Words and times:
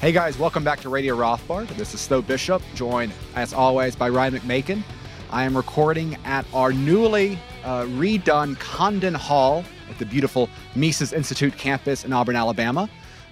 Hey 0.00 0.12
guys, 0.12 0.38
welcome 0.38 0.64
back 0.64 0.80
to 0.80 0.88
Radio 0.88 1.14
Rothbard. 1.14 1.68
This 1.76 1.92
is 1.92 2.08
Tho 2.08 2.22
Bishop, 2.22 2.62
joined 2.74 3.12
as 3.34 3.52
always 3.52 3.94
by 3.94 4.08
Ryan 4.08 4.32
McMaken. 4.32 4.82
I 5.30 5.44
am 5.44 5.54
recording 5.54 6.16
at 6.24 6.46
our 6.54 6.72
newly 6.72 7.38
uh, 7.64 7.82
redone 7.82 8.58
Condon 8.58 9.12
Hall 9.12 9.62
at 9.90 9.98
the 9.98 10.06
beautiful 10.06 10.48
Mises 10.74 11.12
Institute 11.12 11.54
campus 11.58 12.06
in 12.06 12.14
Auburn, 12.14 12.34
Alabama. 12.34 12.88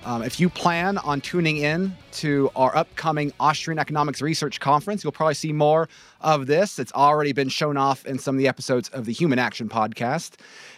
Um, 0.09 0.23
if 0.23 0.41
you 0.41 0.49
plan 0.49 0.97
on 0.97 1.21
tuning 1.21 1.59
in 1.59 1.95
to 2.13 2.51
our 2.57 2.75
upcoming 2.75 3.31
Austrian 3.39 3.79
Economics 3.79 4.23
Research 4.23 4.59
Conference, 4.59 5.05
you'll 5.05 5.13
probably 5.13 5.35
see 5.35 5.53
more 5.53 5.87
of 6.23 6.47
this. 6.47 6.79
It's 6.79 6.95
already 6.95 7.33
been 7.33 7.51
shown 7.51 7.77
off 7.77 8.07
in 8.07 8.19
some 8.19 8.35
of 8.35 8.39
the 8.39 8.49
episodes 8.49 8.89
of 8.89 9.05
the 9.05 9.13
Human 9.13 9.39
Action 9.39 9.69
podcast. 9.69 10.37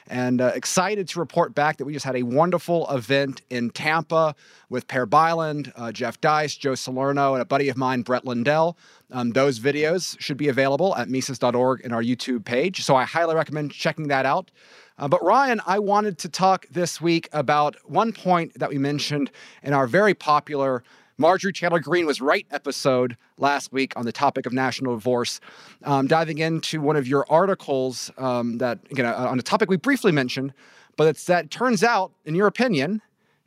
And 0.08 0.40
uh, 0.40 0.50
excited 0.56 1.06
to 1.10 1.20
report 1.20 1.54
back 1.54 1.76
that 1.76 1.84
we 1.84 1.92
just 1.92 2.04
had 2.04 2.16
a 2.16 2.24
wonderful 2.24 2.90
event 2.90 3.42
in 3.50 3.70
Tampa 3.70 4.34
with 4.68 4.88
Per 4.88 5.06
Bylund, 5.06 5.70
uh, 5.76 5.92
Jeff 5.92 6.20
Deist, 6.20 6.58
Joe 6.58 6.74
Salerno, 6.74 7.34
and 7.34 7.40
a 7.40 7.44
buddy 7.44 7.68
of 7.68 7.76
mine, 7.76 8.02
Brett 8.02 8.24
Lindell. 8.24 8.76
Um, 9.12 9.30
those 9.30 9.60
videos 9.60 10.18
should 10.20 10.38
be 10.38 10.48
available 10.48 10.96
at 10.96 11.08
Mises.org 11.08 11.82
in 11.82 11.92
our 11.92 12.02
YouTube 12.02 12.44
page. 12.44 12.82
So 12.82 12.96
I 12.96 13.04
highly 13.04 13.36
recommend 13.36 13.70
checking 13.70 14.08
that 14.08 14.26
out. 14.26 14.50
Uh, 15.00 15.08
but 15.08 15.24
Ryan, 15.24 15.62
I 15.66 15.78
wanted 15.78 16.18
to 16.18 16.28
talk 16.28 16.66
this 16.70 17.00
week 17.00 17.26
about 17.32 17.74
one 17.90 18.12
point 18.12 18.52
that 18.58 18.68
we 18.68 18.76
mentioned 18.76 19.30
in 19.62 19.72
our 19.72 19.86
very 19.86 20.12
popular 20.12 20.84
Marjorie 21.16 21.54
Taylor 21.54 21.80
Greene 21.80 22.04
was 22.04 22.20
right 22.20 22.46
episode 22.50 23.16
last 23.38 23.72
week 23.72 23.94
on 23.96 24.04
the 24.04 24.12
topic 24.12 24.44
of 24.44 24.52
national 24.52 24.94
divorce, 24.94 25.40
um, 25.84 26.06
diving 26.06 26.38
into 26.38 26.82
one 26.82 26.96
of 26.96 27.08
your 27.08 27.24
articles 27.30 28.10
um, 28.18 28.58
that, 28.58 28.78
again, 28.90 29.06
uh, 29.06 29.14
on 29.14 29.38
a 29.38 29.42
topic 29.42 29.70
we 29.70 29.78
briefly 29.78 30.12
mentioned, 30.12 30.52
but 30.96 31.06
it's 31.08 31.24
that 31.24 31.50
turns 31.50 31.82
out, 31.82 32.12
in 32.26 32.34
your 32.34 32.46
opinion, 32.46 33.00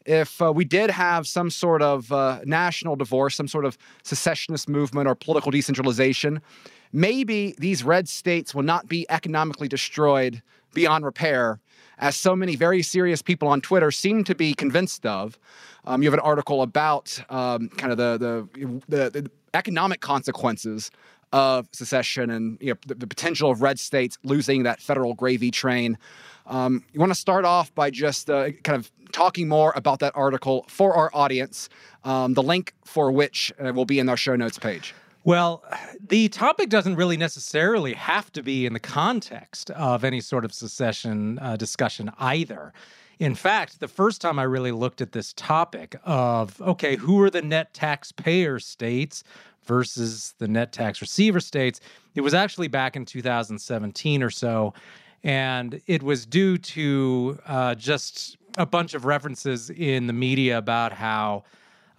if 0.07 0.41
uh, 0.41 0.51
we 0.51 0.65
did 0.65 0.89
have 0.89 1.27
some 1.27 1.51
sort 1.51 1.83
of 1.83 2.11
uh, 2.11 2.39
national 2.45 2.95
divorce, 2.95 3.35
some 3.35 3.47
sort 3.47 3.65
of 3.65 3.77
secessionist 4.01 4.67
movement 4.67 5.07
or 5.07 5.13
political 5.13 5.51
decentralization, 5.51 6.41
maybe 6.91 7.53
these 7.59 7.83
red 7.83 8.09
states 8.09 8.55
will 8.55 8.63
not 8.63 8.87
be 8.87 9.05
economically 9.09 9.67
destroyed 9.67 10.41
beyond 10.73 11.05
repair, 11.05 11.59
as 11.97 12.15
so 12.15 12.35
many 12.35 12.55
very 12.55 12.81
serious 12.81 13.21
people 13.21 13.47
on 13.47 13.61
Twitter 13.61 13.91
seem 13.91 14.23
to 14.25 14.35
be 14.35 14.53
convinced 14.53 15.05
of. 15.05 15.37
Um, 15.85 16.01
you 16.01 16.07
have 16.07 16.13
an 16.13 16.19
article 16.21 16.61
about 16.61 17.19
um, 17.29 17.69
kind 17.69 17.91
of 17.91 17.97
the, 17.97 18.47
the, 18.57 18.81
the, 18.87 19.21
the 19.21 19.31
economic 19.53 20.01
consequences 20.01 20.91
of 21.33 21.67
secession 21.71 22.29
and 22.29 22.57
you 22.61 22.71
know, 22.71 22.77
the, 22.87 22.93
the, 22.93 23.07
potential 23.07 23.49
of 23.49 23.61
red 23.61 23.79
states 23.79 24.19
losing 24.23 24.63
that 24.63 24.79
federal 24.79 25.15
gravy 25.15 25.49
train. 25.49 25.97
Um, 26.45 26.83
you 26.93 26.99
want 26.99 27.11
to 27.11 27.19
start 27.19 27.43
off 27.43 27.73
by 27.73 27.89
just 27.89 28.29
uh, 28.29 28.51
kind 28.63 28.77
of 28.77 28.91
talking 29.11 29.47
more 29.47 29.73
about 29.75 29.99
that 29.99 30.13
article 30.15 30.65
for 30.67 30.93
our 30.95 31.09
audience, 31.13 31.69
um, 32.03 32.35
the 32.35 32.43
link 32.43 32.75
for 32.85 33.11
which 33.11 33.51
uh, 33.59 33.73
will 33.73 33.85
be 33.85 33.97
in 33.97 34.09
our 34.09 34.17
show 34.17 34.35
notes 34.35 34.59
page. 34.59 34.93
Well, 35.25 35.63
the 36.05 36.27
topic 36.27 36.67
doesn't 36.67 36.95
really 36.95 37.15
necessarily 37.15 37.93
have 37.93 38.29
to 38.33 38.43
be 38.43 38.65
in 38.65 38.73
the 38.73 38.79
context 38.79 39.69
of 39.71 40.03
any 40.03 40.19
sort 40.19 40.43
of 40.43 40.53
secession 40.53 41.39
uh, 41.39 41.55
discussion 41.55 42.11
either. 42.19 42.73
In 43.19 43.33
fact, 43.33 43.79
the 43.79 43.87
first 43.87 44.19
time 44.19 44.37
I 44.37 44.43
really 44.43 44.73
looked 44.73 44.99
at 44.99 45.13
this 45.13 45.31
topic 45.33 45.95
of, 46.03 46.61
okay, 46.61 46.97
who 46.97 47.21
are 47.21 47.29
the 47.29 47.41
net 47.41 47.73
taxpayer 47.73 48.59
states 48.59 49.23
versus 49.63 50.35
the 50.39 50.47
net 50.47 50.73
tax 50.73 50.99
receiver 50.99 51.39
states, 51.39 51.79
it 52.15 52.21
was 52.21 52.33
actually 52.33 52.67
back 52.67 52.97
in 52.97 53.05
2017 53.05 54.21
or 54.21 54.29
so. 54.29 54.73
And 55.23 55.81
it 55.87 56.03
was 56.03 56.25
due 56.25 56.57
to 56.57 57.39
uh, 57.47 57.75
just 57.75 58.35
a 58.57 58.65
bunch 58.65 58.93
of 58.93 59.05
references 59.05 59.69
in 59.69 60.07
the 60.07 60.13
media 60.13 60.57
about 60.57 60.91
how 60.91 61.45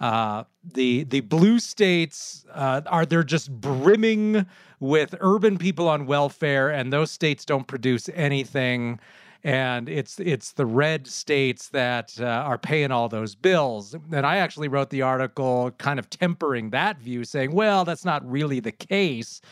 uh, 0.00 0.44
the 0.64 1.04
the 1.04 1.20
blue 1.20 1.58
states 1.58 2.44
uh, 2.52 2.80
are 2.86 3.06
they're 3.06 3.22
just 3.22 3.50
brimming 3.50 4.46
with 4.80 5.14
urban 5.20 5.58
people 5.58 5.88
on 5.88 6.06
welfare, 6.06 6.70
and 6.70 6.92
those 6.92 7.10
states 7.10 7.44
don't 7.44 7.66
produce 7.66 8.08
anything. 8.14 8.98
And 9.44 9.88
it's 9.88 10.18
it's 10.20 10.52
the 10.52 10.66
red 10.66 11.06
states 11.06 11.68
that 11.68 12.14
uh, 12.18 12.24
are 12.24 12.58
paying 12.58 12.90
all 12.90 13.08
those 13.08 13.34
bills. 13.34 13.94
And 14.10 14.26
I 14.26 14.38
actually 14.38 14.68
wrote 14.68 14.90
the 14.90 15.02
article, 15.02 15.70
kind 15.78 15.98
of 15.98 16.08
tempering 16.08 16.70
that 16.70 16.98
view, 16.98 17.24
saying, 17.24 17.52
"Well, 17.52 17.84
that's 17.84 18.04
not 18.04 18.28
really 18.28 18.60
the 18.60 18.72
case." 18.72 19.42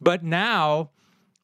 But 0.00 0.24
now, 0.24 0.90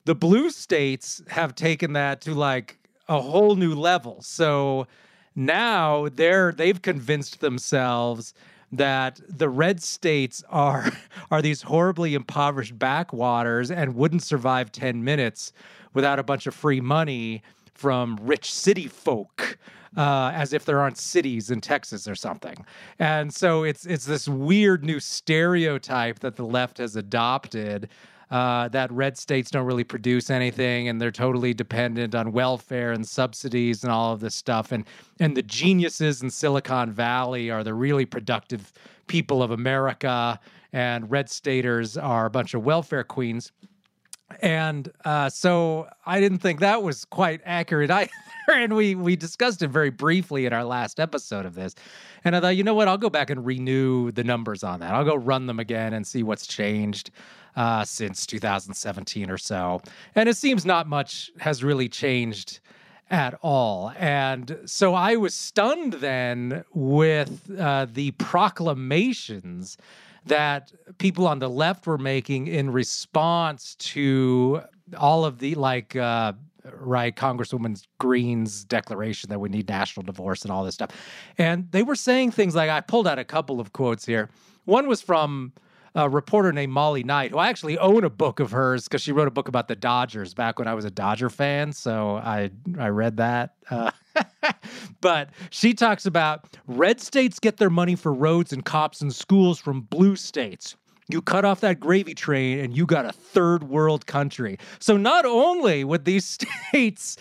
the 0.04 0.14
blue 0.14 0.50
states 0.50 1.22
have 1.28 1.54
taken 1.54 1.92
that 1.92 2.20
to 2.22 2.34
like 2.34 2.78
a 3.08 3.20
whole 3.20 3.56
new 3.56 3.74
level. 3.74 4.22
So 4.22 4.86
now 5.34 6.08
they're 6.08 6.52
they've 6.52 6.82
convinced 6.82 7.40
themselves 7.40 8.34
that 8.70 9.20
the 9.28 9.48
red 9.48 9.82
states 9.82 10.42
are 10.48 10.90
are 11.30 11.42
these 11.42 11.62
horribly 11.62 12.14
impoverished 12.14 12.78
backwaters 12.78 13.70
and 13.70 13.94
wouldn't 13.94 14.22
survive 14.22 14.72
10 14.72 15.04
minutes 15.04 15.52
without 15.94 16.18
a 16.18 16.22
bunch 16.22 16.46
of 16.46 16.54
free 16.54 16.80
money 16.80 17.42
from 17.74 18.18
rich 18.22 18.52
city 18.52 18.88
folk 18.88 19.58
uh, 19.96 20.30
as 20.34 20.52
if 20.52 20.64
there 20.64 20.80
aren't 20.80 20.96
cities 20.96 21.50
in 21.50 21.60
Texas 21.60 22.08
or 22.08 22.14
something. 22.14 22.64
And 22.98 23.32
so 23.32 23.64
it's 23.64 23.84
it's 23.86 24.06
this 24.06 24.28
weird 24.28 24.84
new 24.84 25.00
stereotype 25.00 26.20
that 26.20 26.36
the 26.36 26.44
left 26.44 26.78
has 26.78 26.96
adopted 26.96 27.88
uh, 28.32 28.66
that 28.68 28.90
red 28.90 29.18
states 29.18 29.50
don't 29.50 29.66
really 29.66 29.84
produce 29.84 30.30
anything 30.30 30.88
and 30.88 30.98
they're 30.98 31.10
totally 31.10 31.52
dependent 31.52 32.14
on 32.14 32.32
welfare 32.32 32.90
and 32.90 33.06
subsidies 33.06 33.84
and 33.84 33.92
all 33.92 34.14
of 34.14 34.20
this 34.20 34.34
stuff. 34.34 34.72
And 34.72 34.86
and 35.20 35.36
the 35.36 35.42
geniuses 35.42 36.22
in 36.22 36.30
Silicon 36.30 36.90
Valley 36.90 37.50
are 37.50 37.62
the 37.62 37.74
really 37.74 38.06
productive 38.06 38.72
people 39.06 39.42
of 39.42 39.50
America, 39.50 40.40
and 40.72 41.10
red 41.10 41.28
staters 41.28 41.98
are 41.98 42.24
a 42.24 42.30
bunch 42.30 42.54
of 42.54 42.64
welfare 42.64 43.04
queens. 43.04 43.52
And 44.40 44.90
uh, 45.04 45.28
so 45.28 45.88
I 46.06 46.18
didn't 46.18 46.38
think 46.38 46.60
that 46.60 46.82
was 46.82 47.04
quite 47.04 47.42
accurate 47.44 47.90
either. 47.90 48.10
and 48.50 48.74
we 48.74 48.94
we 48.94 49.14
discussed 49.14 49.60
it 49.60 49.68
very 49.68 49.90
briefly 49.90 50.46
in 50.46 50.54
our 50.54 50.64
last 50.64 50.98
episode 50.98 51.44
of 51.44 51.54
this. 51.54 51.74
And 52.24 52.34
I 52.34 52.40
thought, 52.40 52.56
you 52.56 52.64
know 52.64 52.72
what? 52.72 52.88
I'll 52.88 52.96
go 52.96 53.10
back 53.10 53.28
and 53.28 53.44
renew 53.44 54.10
the 54.10 54.24
numbers 54.24 54.64
on 54.64 54.80
that. 54.80 54.94
I'll 54.94 55.04
go 55.04 55.16
run 55.16 55.46
them 55.46 55.60
again 55.60 55.92
and 55.92 56.06
see 56.06 56.22
what's 56.22 56.46
changed 56.46 57.10
uh, 57.56 57.84
since 57.84 58.26
2017 58.26 59.30
or 59.30 59.38
so. 59.38 59.80
And 60.14 60.28
it 60.28 60.36
seems 60.36 60.64
not 60.64 60.88
much 60.88 61.30
has 61.40 61.62
really 61.62 61.88
changed 61.88 62.60
at 63.10 63.38
all. 63.42 63.92
And 63.98 64.58
so 64.64 64.94
I 64.94 65.16
was 65.16 65.34
stunned 65.34 65.94
then 65.94 66.64
with 66.72 67.50
uh, 67.58 67.86
the 67.92 68.12
proclamations 68.12 69.76
that 70.24 70.72
people 70.98 71.26
on 71.26 71.38
the 71.38 71.50
left 71.50 71.86
were 71.86 71.98
making 71.98 72.46
in 72.46 72.70
response 72.70 73.74
to 73.76 74.62
all 74.96 75.24
of 75.24 75.38
the 75.38 75.54
like 75.56 75.96
uh, 75.96 76.32
right 76.72 77.16
congresswoman 77.16 77.82
green's 77.98 78.64
declaration 78.64 79.28
that 79.30 79.40
we 79.40 79.48
need 79.48 79.68
national 79.68 80.04
divorce 80.04 80.42
and 80.42 80.52
all 80.52 80.64
this 80.64 80.74
stuff 80.74 80.90
and 81.38 81.70
they 81.72 81.82
were 81.82 81.96
saying 81.96 82.30
things 82.30 82.54
like 82.54 82.70
i 82.70 82.80
pulled 82.80 83.08
out 83.08 83.18
a 83.18 83.24
couple 83.24 83.58
of 83.58 83.72
quotes 83.72 84.06
here 84.06 84.28
one 84.64 84.86
was 84.86 85.02
from 85.02 85.52
a 85.94 86.08
reporter 86.08 86.52
named 86.52 86.72
Molly 86.72 87.02
Knight, 87.02 87.32
who 87.32 87.38
I 87.38 87.48
actually 87.48 87.78
own 87.78 88.04
a 88.04 88.10
book 88.10 88.40
of 88.40 88.50
hers 88.50 88.84
because 88.84 89.02
she 89.02 89.12
wrote 89.12 89.28
a 89.28 89.32
book 89.32 89.48
about 89.48 89.68
the 89.68 89.76
Dodgers 89.76 90.32
back 90.34 90.58
when 90.58 90.66
I 90.66 90.74
was 90.74 90.84
a 90.84 90.90
Dodger 90.90 91.28
fan. 91.28 91.72
So 91.72 92.16
I 92.16 92.50
I 92.78 92.88
read 92.88 93.18
that. 93.18 93.54
Uh, 93.70 93.90
but 95.00 95.30
she 95.50 95.74
talks 95.74 96.06
about 96.06 96.46
red 96.66 97.00
states 97.00 97.38
get 97.38 97.58
their 97.58 97.70
money 97.70 97.94
for 97.94 98.12
roads 98.12 98.52
and 98.52 98.64
cops 98.64 99.00
and 99.00 99.14
schools 99.14 99.58
from 99.58 99.82
blue 99.82 100.16
states. 100.16 100.76
You 101.08 101.20
cut 101.20 101.44
off 101.44 101.60
that 101.60 101.78
gravy 101.78 102.14
train 102.14 102.60
and 102.60 102.74
you 102.76 102.86
got 102.86 103.04
a 103.04 103.12
third 103.12 103.64
world 103.64 104.06
country. 104.06 104.58
So 104.78 104.96
not 104.96 105.26
only 105.26 105.84
would 105.84 106.04
these 106.04 106.24
states 106.70 107.18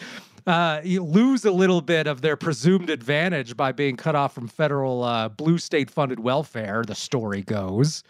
uh, 0.48 0.81
lose 0.84 1.44
a 1.44 1.51
little 1.51 1.81
bit 1.81 2.07
of 2.07 2.22
their 2.22 2.38
presumed 2.38 2.90
advantage 2.90 3.57
by 3.57 3.74
being 3.74 3.98
cut 3.98 4.16
off 4.16 4.34
from 4.34 4.48
federal 4.48 5.04
uh, 5.04 5.30
blue 5.30 5.57
state 5.57 5.90
funded 5.90 6.19
welfare, 6.22 6.84
the 6.88 6.95
story 6.95 7.42
goes 7.42 8.04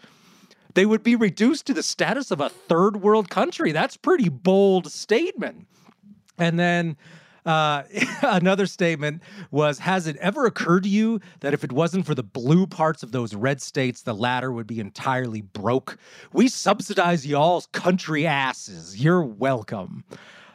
they 0.74 0.86
would 0.86 1.02
be 1.02 1.16
reduced 1.16 1.66
to 1.66 1.74
the 1.74 1.82
status 1.82 2.30
of 2.30 2.40
a 2.40 2.48
third 2.48 3.02
world 3.02 3.30
country. 3.30 3.72
That's 3.72 3.96
pretty 3.96 4.28
bold 4.28 4.90
statement. 4.90 5.66
And 6.38 6.58
then 6.58 6.96
uh, 7.44 7.82
another 8.22 8.66
statement 8.66 9.22
was 9.50 9.78
Has 9.80 10.06
it 10.06 10.16
ever 10.16 10.46
occurred 10.46 10.84
to 10.84 10.88
you 10.88 11.20
that 11.40 11.54
if 11.54 11.64
it 11.64 11.72
wasn't 11.72 12.06
for 12.06 12.14
the 12.14 12.22
blue 12.22 12.66
parts 12.66 13.02
of 13.02 13.12
those 13.12 13.34
red 13.34 13.60
states, 13.60 14.02
the 14.02 14.14
latter 14.14 14.52
would 14.52 14.66
be 14.66 14.80
entirely 14.80 15.40
broke? 15.40 15.98
We 16.32 16.48
subsidize 16.48 17.26
y'all's 17.26 17.66
country 17.66 18.26
asses. 18.26 19.02
You're 19.02 19.24
welcome. 19.24 20.04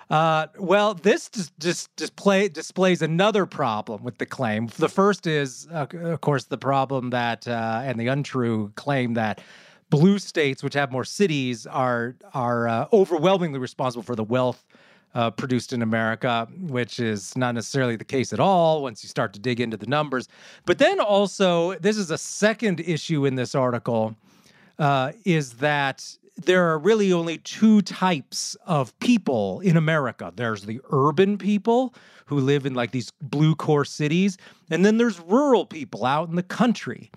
Uh, 0.09 0.47
well, 0.57 0.93
this 0.93 1.27
just, 1.29 1.59
just 1.59 1.93
display, 1.97 2.47
displays 2.47 3.01
another 3.01 3.45
problem 3.45 4.03
with 4.03 4.17
the 4.19 4.25
claim. 4.25 4.67
The 4.77 4.87
first 4.87 5.27
is, 5.27 5.67
uh, 5.69 5.87
of 5.91 6.21
course, 6.21 6.45
the 6.45 6.57
problem 6.57 7.09
that, 7.09 7.45
uh, 7.45 7.81
and 7.83 7.99
the 7.99 8.07
untrue 8.07 8.71
claim 8.75 9.15
that 9.15 9.41
blue 9.89 10.19
states, 10.19 10.63
which 10.63 10.73
have 10.73 10.91
more 10.91 11.05
cities, 11.05 11.65
are 11.65 12.15
are 12.33 12.67
uh, 12.67 12.87
overwhelmingly 12.93 13.59
responsible 13.59 14.03
for 14.03 14.15
the 14.15 14.23
wealth 14.23 14.65
uh, 15.15 15.31
produced 15.31 15.73
in 15.73 15.81
America, 15.81 16.47
which 16.59 16.99
is 16.99 17.35
not 17.35 17.55
necessarily 17.55 17.95
the 17.95 18.05
case 18.05 18.33
at 18.33 18.39
all 18.39 18.83
once 18.83 19.03
you 19.03 19.09
start 19.09 19.33
to 19.33 19.39
dig 19.39 19.59
into 19.59 19.77
the 19.77 19.87
numbers. 19.87 20.27
But 20.65 20.77
then 20.77 20.99
also, 20.99 21.75
this 21.75 21.97
is 21.97 22.11
a 22.11 22.17
second 22.17 22.81
issue 22.81 23.25
in 23.25 23.35
this 23.35 23.55
article, 23.55 24.15
uh, 24.77 25.13
is 25.25 25.53
that 25.53 26.17
there 26.35 26.69
are 26.69 26.77
really 26.77 27.11
only 27.11 27.39
two 27.39 27.81
types 27.81 28.55
of 28.67 28.97
people 28.99 29.59
in 29.61 29.75
America. 29.75 30.31
There's 30.35 30.63
the 30.63 30.79
urban 30.91 31.37
people 31.37 31.95
who 32.27 32.39
live 32.39 32.65
in 32.65 32.75
like 32.75 32.91
these 32.91 33.11
blue 33.21 33.55
core 33.55 33.85
cities, 33.85 34.37
and 34.69 34.85
then 34.85 34.97
there's 34.97 35.19
rural 35.19 35.65
people 35.65 36.05
out 36.05 36.29
in 36.29 36.35
the 36.35 36.43
country. 36.43 37.09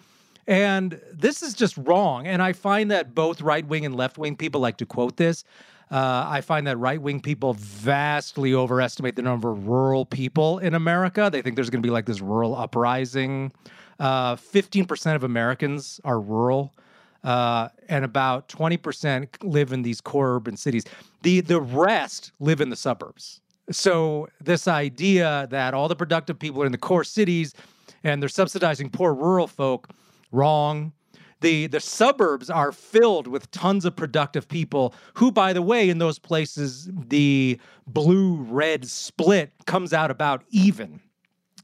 And 0.50 1.00
this 1.12 1.44
is 1.44 1.54
just 1.54 1.76
wrong. 1.78 2.26
And 2.26 2.42
I 2.42 2.52
find 2.52 2.90
that 2.90 3.14
both 3.14 3.40
right 3.40 3.64
wing 3.64 3.86
and 3.86 3.94
left 3.94 4.18
wing 4.18 4.34
people 4.34 4.60
like 4.60 4.78
to 4.78 4.84
quote 4.86 5.16
this. 5.16 5.44
Uh, 5.92 6.26
I 6.26 6.40
find 6.40 6.66
that 6.66 6.76
right 6.76 7.00
wing 7.00 7.20
people 7.20 7.54
vastly 7.54 8.52
overestimate 8.52 9.14
the 9.14 9.22
number 9.22 9.52
of 9.52 9.68
rural 9.68 10.04
people 10.04 10.58
in 10.58 10.74
America. 10.74 11.30
They 11.32 11.40
think 11.40 11.54
there's 11.54 11.70
going 11.70 11.82
to 11.82 11.86
be 11.86 11.92
like 11.92 12.06
this 12.06 12.20
rural 12.20 12.56
uprising. 12.56 13.52
Uh, 14.00 14.34
15% 14.34 15.14
of 15.14 15.22
Americans 15.22 16.00
are 16.02 16.20
rural 16.20 16.74
uh, 17.22 17.68
and 17.88 18.04
about 18.04 18.48
20% 18.48 19.28
live 19.42 19.72
in 19.72 19.82
these 19.82 20.00
core 20.00 20.34
urban 20.34 20.56
cities. 20.56 20.84
The, 21.22 21.42
the 21.42 21.60
rest 21.60 22.32
live 22.40 22.60
in 22.60 22.70
the 22.70 22.76
suburbs. 22.76 23.40
So, 23.70 24.28
this 24.40 24.66
idea 24.66 25.46
that 25.50 25.74
all 25.74 25.86
the 25.86 25.94
productive 25.94 26.40
people 26.40 26.60
are 26.60 26.66
in 26.66 26.72
the 26.72 26.78
core 26.78 27.04
cities 27.04 27.54
and 28.02 28.20
they're 28.20 28.28
subsidizing 28.28 28.90
poor 28.90 29.14
rural 29.14 29.46
folk, 29.46 29.90
wrong. 30.30 30.92
The, 31.40 31.68
the 31.68 31.80
suburbs 31.80 32.50
are 32.50 32.70
filled 32.70 33.26
with 33.26 33.50
tons 33.50 33.84
of 33.86 33.96
productive 33.96 34.46
people 34.46 34.94
who, 35.14 35.32
by 35.32 35.52
the 35.52 35.62
way, 35.62 35.88
in 35.88 35.98
those 35.98 36.18
places, 36.18 36.90
the 36.92 37.58
blue 37.86 38.36
red 38.42 38.86
split 38.86 39.52
comes 39.66 39.92
out 39.92 40.10
about 40.10 40.44
even. 40.50 41.00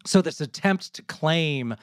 So, 0.07 0.23
this 0.23 0.41
attempt 0.41 0.95
to 0.95 1.03
claim 1.03 1.75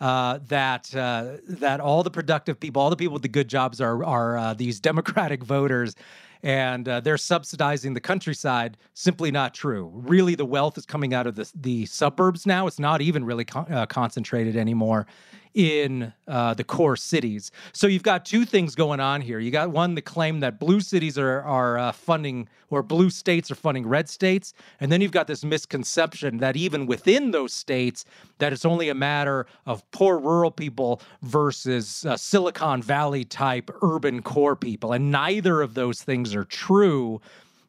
uh, 0.00 0.38
that 0.48 0.94
uh, 0.96 1.36
that 1.46 1.80
all 1.80 2.02
the 2.02 2.10
productive 2.10 2.58
people, 2.58 2.80
all 2.80 2.90
the 2.90 2.96
people 2.96 3.12
with 3.12 3.22
the 3.22 3.28
good 3.28 3.48
jobs, 3.48 3.80
are 3.80 4.02
are 4.04 4.38
uh, 4.38 4.54
these 4.54 4.80
Democratic 4.80 5.44
voters, 5.44 5.94
and 6.42 6.88
uh, 6.88 7.00
they're 7.00 7.18
subsidizing 7.18 7.92
the 7.92 8.00
countryside. 8.00 8.78
Simply 8.94 9.30
not 9.30 9.52
true. 9.52 9.90
Really, 9.94 10.34
the 10.34 10.46
wealth 10.46 10.78
is 10.78 10.86
coming 10.86 11.12
out 11.12 11.26
of 11.26 11.34
the 11.34 11.50
the 11.54 11.86
suburbs 11.86 12.46
now. 12.46 12.66
It's 12.66 12.78
not 12.78 13.02
even 13.02 13.24
really 13.24 13.44
con- 13.44 13.70
uh, 13.70 13.86
concentrated 13.86 14.56
anymore 14.56 15.06
in 15.54 16.12
uh, 16.26 16.54
the 16.54 16.64
core 16.64 16.96
cities. 16.96 17.50
So 17.72 17.86
you've 17.86 18.02
got 18.02 18.24
two 18.24 18.44
things 18.44 18.74
going 18.74 19.00
on 19.00 19.20
here. 19.20 19.38
You 19.38 19.50
got 19.50 19.70
one, 19.70 19.94
the 19.94 20.02
claim 20.02 20.40
that 20.40 20.58
blue 20.58 20.80
cities 20.80 21.18
are 21.18 21.42
are 21.42 21.78
uh, 21.78 21.92
funding 21.92 22.48
or 22.70 22.82
blue 22.82 23.10
states 23.10 23.50
are 23.50 23.54
funding 23.54 23.86
red 23.86 24.08
states, 24.08 24.54
and 24.80 24.90
then 24.90 25.02
you've 25.02 25.12
got 25.12 25.26
this 25.26 25.44
misconception 25.44 26.38
that 26.38 26.56
even 26.56 26.86
within 26.86 27.30
those 27.30 27.52
states, 27.52 28.06
that 28.38 28.52
it's 28.52 28.64
only 28.64 28.88
a 28.88 28.94
matter 28.94 29.46
of 29.66 29.88
poor 29.90 30.18
rural 30.18 30.50
people 30.50 31.02
versus 31.22 32.06
uh, 32.06 32.16
Silicon 32.16 32.82
Valley 32.82 33.24
type 33.24 33.70
urban 33.82 34.22
core 34.22 34.56
people, 34.56 34.92
and 34.92 35.10
neither 35.10 35.60
of 35.60 35.74
those 35.74 36.02
things 36.02 36.34
are 36.34 36.44
true. 36.44 37.20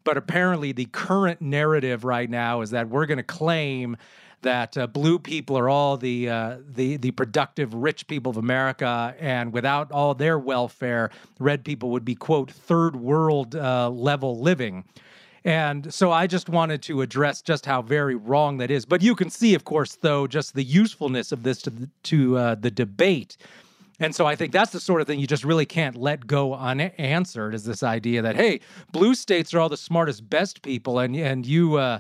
But 0.06 0.18
apparently, 0.18 0.74
the 0.74 0.86
current 0.86 1.42
narrative 1.42 2.04
right 2.04 2.30
now 2.30 2.60
is 2.60 2.72
that 2.72 2.90
we're 2.90 3.06
going 3.06 3.18
to 3.18 3.24
claim 3.24 3.96
that 4.44 4.78
uh, 4.78 4.88
blue 4.88 5.20
people 5.20 5.58
are 5.58 5.70
all 5.70 5.98
the 5.98 6.30
uh, 6.30 6.58
the 6.68 6.98
the 6.98 7.12
productive 7.12 7.74
rich 7.74 8.08
people 8.08 8.30
of 8.30 8.38
America, 8.38 9.16
and 9.20 9.52
without 9.52 9.92
all 9.92 10.14
their 10.14 10.38
welfare, 10.38 11.10
red 11.40 11.66
people 11.66 11.90
would 11.90 12.06
be 12.06 12.16
quote 12.16 12.52
third 12.52 12.96
world 12.96 13.56
uh, 13.56 13.90
level 13.90 14.40
living. 14.40 14.84
And 15.46 15.94
so 15.94 16.12
I 16.12 16.28
just 16.28 16.48
wanted 16.48 16.82
to 16.84 17.02
address 17.02 17.42
just 17.42 17.66
how 17.66 17.82
very 17.82 18.16
wrong 18.16 18.60
that 18.60 18.72
is. 18.72 18.86
But 18.86 19.02
you 19.02 19.14
can 19.14 19.30
see, 19.30 19.56
of 19.56 19.66
course, 19.66 19.96
though, 19.96 20.26
just 20.26 20.54
the 20.54 20.64
usefulness 20.64 21.34
of 21.34 21.44
this 21.44 21.62
to 21.64 21.70
the, 21.70 21.90
to 22.04 22.38
uh, 22.38 22.56
the 22.56 22.72
debate. 22.72 23.36
And 24.00 24.16
so 24.16 24.26
I 24.26 24.36
think 24.36 24.54
that's 24.54 24.72
the 24.72 24.80
sort 24.80 25.02
of 25.02 25.08
thing 25.08 25.20
you 25.20 25.28
just 25.28 25.44
really 25.44 25.66
can't 25.66 25.96
let 25.96 26.26
go 26.28 26.54
unanswered 26.54 27.54
is 27.54 27.66
this 27.66 27.84
idea 27.84 28.22
that 28.22 28.36
hey, 28.36 28.62
blue 28.92 29.16
states 29.16 29.54
are 29.54 29.60
all 29.60 29.70
the 29.70 29.78
smartest, 29.78 30.30
best 30.30 30.62
people, 30.62 31.00
and 31.00 31.16
and 31.16 31.46
you 31.46 31.76
uh, 31.76 32.00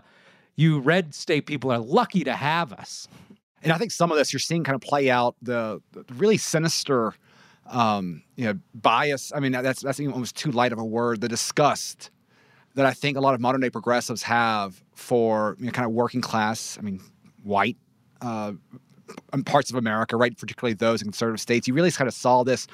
you 0.56 0.80
red 0.80 1.14
state 1.14 1.46
people 1.46 1.72
are 1.72 1.80
lucky 1.80 2.24
to 2.24 2.34
have 2.34 2.74
us. 2.74 3.08
And 3.62 3.72
I 3.72 3.78
think 3.78 3.92
some 3.92 4.12
of 4.12 4.18
this 4.18 4.34
you're 4.34 4.40
seeing 4.40 4.64
kind 4.64 4.76
of 4.76 4.82
play 4.82 5.10
out 5.10 5.36
the, 5.42 5.82
the 5.94 6.04
really 6.16 6.38
sinister, 6.38 7.14
um, 7.68 8.24
you 8.36 8.46
know, 8.46 8.60
bias. 8.76 9.32
I 9.34 9.40
mean, 9.40 9.54
that's 9.54 9.82
that's 9.82 10.00
almost 10.00 10.36
too 10.36 10.52
light 10.52 10.74
of 10.74 10.80
a 10.80 10.86
word. 10.86 11.22
The 11.22 11.30
disgust 11.30 12.12
that 12.76 12.86
I 12.86 12.92
think 12.94 13.18
a 13.18 13.22
lot 13.22 13.34
of 13.34 13.40
modern 13.40 13.62
day 13.62 13.70
progressives 13.70 14.24
have 14.24 14.84
for 14.94 15.56
you 15.60 15.68
know, 15.68 15.72
kind 15.72 15.86
of 15.86 15.94
working 15.94 16.22
class. 16.22 16.78
I 16.78 16.82
mean, 16.82 17.00
white 17.44 17.78
uh, 18.22 18.54
parts 19.46 19.70
of 19.70 19.76
America, 19.76 20.16
right? 20.16 20.38
Particularly 20.38 20.74
those 20.74 21.02
in 21.02 21.08
conservative 21.08 21.42
states. 21.42 21.68
You 21.68 21.74
really 21.74 21.92
kind 21.92 22.08
of 22.08 22.14
saw 22.14 22.44
this 22.44 22.68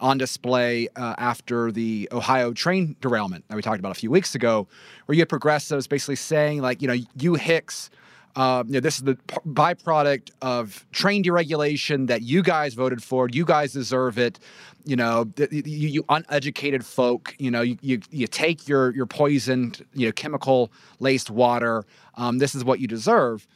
on 0.00 0.18
display 0.18 0.88
uh, 0.96 1.14
after 1.18 1.70
the 1.72 2.08
Ohio 2.12 2.52
train 2.52 2.96
derailment 3.00 3.44
that 3.48 3.56
we 3.56 3.62
talked 3.62 3.78
about 3.78 3.92
a 3.92 4.00
few 4.00 4.10
weeks 4.10 4.34
ago, 4.34 4.66
where 5.06 5.14
you 5.14 5.20
had 5.20 5.28
progressives 5.28 5.86
basically 5.86 6.16
saying, 6.16 6.62
like, 6.62 6.82
you 6.82 6.88
know, 6.88 6.96
you 7.18 7.34
Hicks. 7.34 7.90
Uh, 8.34 8.62
you 8.66 8.74
know, 8.74 8.80
this 8.80 8.96
is 8.96 9.02
the 9.02 9.14
p- 9.14 9.36
byproduct 9.46 10.30
of 10.42 10.84
train 10.92 11.24
deregulation 11.24 12.06
that 12.08 12.20
you 12.20 12.42
guys 12.42 12.74
voted 12.74 13.02
for. 13.02 13.30
You 13.30 13.46
guys 13.46 13.72
deserve 13.72 14.18
it. 14.18 14.38
You 14.84 14.94
know, 14.94 15.24
you, 15.38 15.62
you 15.64 16.04
uneducated 16.10 16.84
folk. 16.84 17.34
You 17.38 17.50
know, 17.50 17.62
you, 17.62 17.78
you, 17.80 18.00
you 18.10 18.26
take 18.26 18.68
your 18.68 18.94
your 18.94 19.06
poisoned, 19.06 19.86
you 19.94 20.06
know, 20.06 20.12
chemical 20.12 20.70
laced 21.00 21.30
water. 21.30 21.86
Um, 22.16 22.36
this 22.36 22.54
is 22.54 22.62
what 22.62 22.78
you 22.78 22.86
deserve 22.86 23.46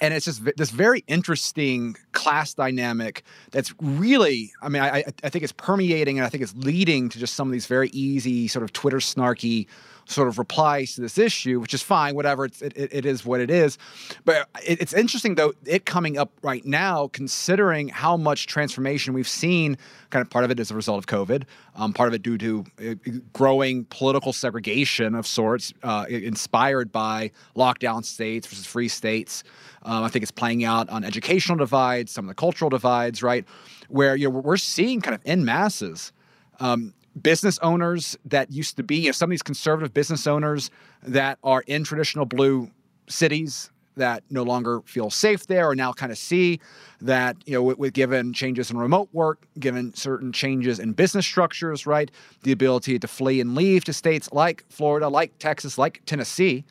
and 0.00 0.14
it's 0.14 0.24
just 0.24 0.42
this 0.56 0.70
very 0.70 1.04
interesting 1.06 1.96
class 2.12 2.54
dynamic 2.54 3.22
that's 3.50 3.74
really 3.80 4.52
i 4.62 4.68
mean 4.68 4.82
I, 4.82 5.04
I 5.24 5.28
think 5.28 5.42
it's 5.42 5.52
permeating 5.52 6.18
and 6.18 6.26
i 6.26 6.28
think 6.28 6.42
it's 6.42 6.54
leading 6.56 7.08
to 7.08 7.18
just 7.18 7.34
some 7.34 7.48
of 7.48 7.52
these 7.52 7.66
very 7.66 7.88
easy 7.90 8.48
sort 8.48 8.62
of 8.62 8.72
twitter 8.72 8.98
snarky 8.98 9.66
sort 10.06 10.28
of 10.28 10.38
replies 10.38 10.94
to 10.94 11.00
this 11.00 11.18
issue, 11.18 11.60
which 11.60 11.74
is 11.74 11.82
fine, 11.82 12.14
whatever. 12.14 12.44
It's, 12.44 12.62
it, 12.62 12.74
it 12.76 13.06
is 13.06 13.24
what 13.24 13.40
it 13.40 13.50
is. 13.50 13.78
But 14.24 14.48
it, 14.66 14.80
it's 14.80 14.92
interesting, 14.92 15.34
though, 15.34 15.52
it 15.64 15.86
coming 15.86 16.18
up 16.18 16.32
right 16.42 16.64
now, 16.64 17.08
considering 17.08 17.88
how 17.88 18.16
much 18.16 18.46
transformation 18.46 19.14
we've 19.14 19.28
seen. 19.28 19.76
Kind 20.10 20.20
of 20.20 20.30
part 20.30 20.44
of 20.44 20.50
it 20.50 20.60
as 20.60 20.70
a 20.70 20.74
result 20.74 20.98
of 20.98 21.06
COVID, 21.06 21.44
um, 21.74 21.92
part 21.92 22.08
of 22.08 22.14
it 22.14 22.22
due 22.22 22.38
to 22.38 22.64
uh, 22.86 22.94
growing 23.32 23.84
political 23.86 24.32
segregation 24.32 25.14
of 25.14 25.26
sorts, 25.26 25.72
uh, 25.82 26.04
inspired 26.08 26.92
by 26.92 27.30
lockdown 27.56 28.04
states 28.04 28.46
versus 28.46 28.66
free 28.66 28.88
states. 28.88 29.42
Um, 29.84 30.04
I 30.04 30.08
think 30.08 30.22
it's 30.22 30.30
playing 30.30 30.64
out 30.64 30.88
on 30.90 31.02
educational 31.02 31.56
divides, 32.02 32.12
some 32.12 32.24
of 32.24 32.28
the 32.28 32.34
cultural 32.34 32.68
divides, 32.68 33.22
right? 33.22 33.44
Where 33.88 34.16
you 34.16 34.30
know 34.30 34.38
we're 34.38 34.56
seeing 34.56 35.00
kind 35.00 35.14
of 35.14 35.20
in 35.24 35.44
masses 35.44 36.12
um, 36.60 36.94
business 37.20 37.58
owners 37.58 38.16
that 38.24 38.50
used 38.50 38.76
to 38.76 38.82
be, 38.82 38.96
you 38.96 39.06
know, 39.06 39.12
some 39.12 39.28
of 39.28 39.30
these 39.30 39.42
conservative 39.42 39.92
business 39.92 40.26
owners 40.26 40.70
that 41.02 41.38
are 41.42 41.62
in 41.66 41.84
traditional 41.84 42.24
blue 42.24 42.70
cities 43.08 43.70
that 43.96 44.22
no 44.30 44.42
longer 44.42 44.80
feel 44.86 45.10
safe 45.10 45.46
there 45.46 45.68
or 45.68 45.74
now 45.74 45.92
kind 45.92 46.10
of 46.10 46.16
see 46.16 46.58
that 47.02 47.36
you 47.44 47.52
know 47.52 47.62
with, 47.62 47.78
with, 47.78 47.92
given 47.92 48.32
changes 48.32 48.70
in 48.70 48.78
remote 48.78 49.08
work 49.12 49.46
given 49.58 49.92
certain 49.94 50.32
changes 50.32 50.78
in 50.78 50.92
business 50.92 51.26
structures 51.26 51.86
right 51.86 52.10
the 52.42 52.52
ability 52.52 52.98
to 52.98 53.06
flee 53.06 53.38
and 53.38 53.54
leave 53.54 53.84
to 53.84 53.92
states 53.92 54.30
like 54.32 54.64
florida 54.70 55.08
like 55.08 55.38
texas 55.38 55.76
like 55.76 56.00
tennessee 56.06 56.64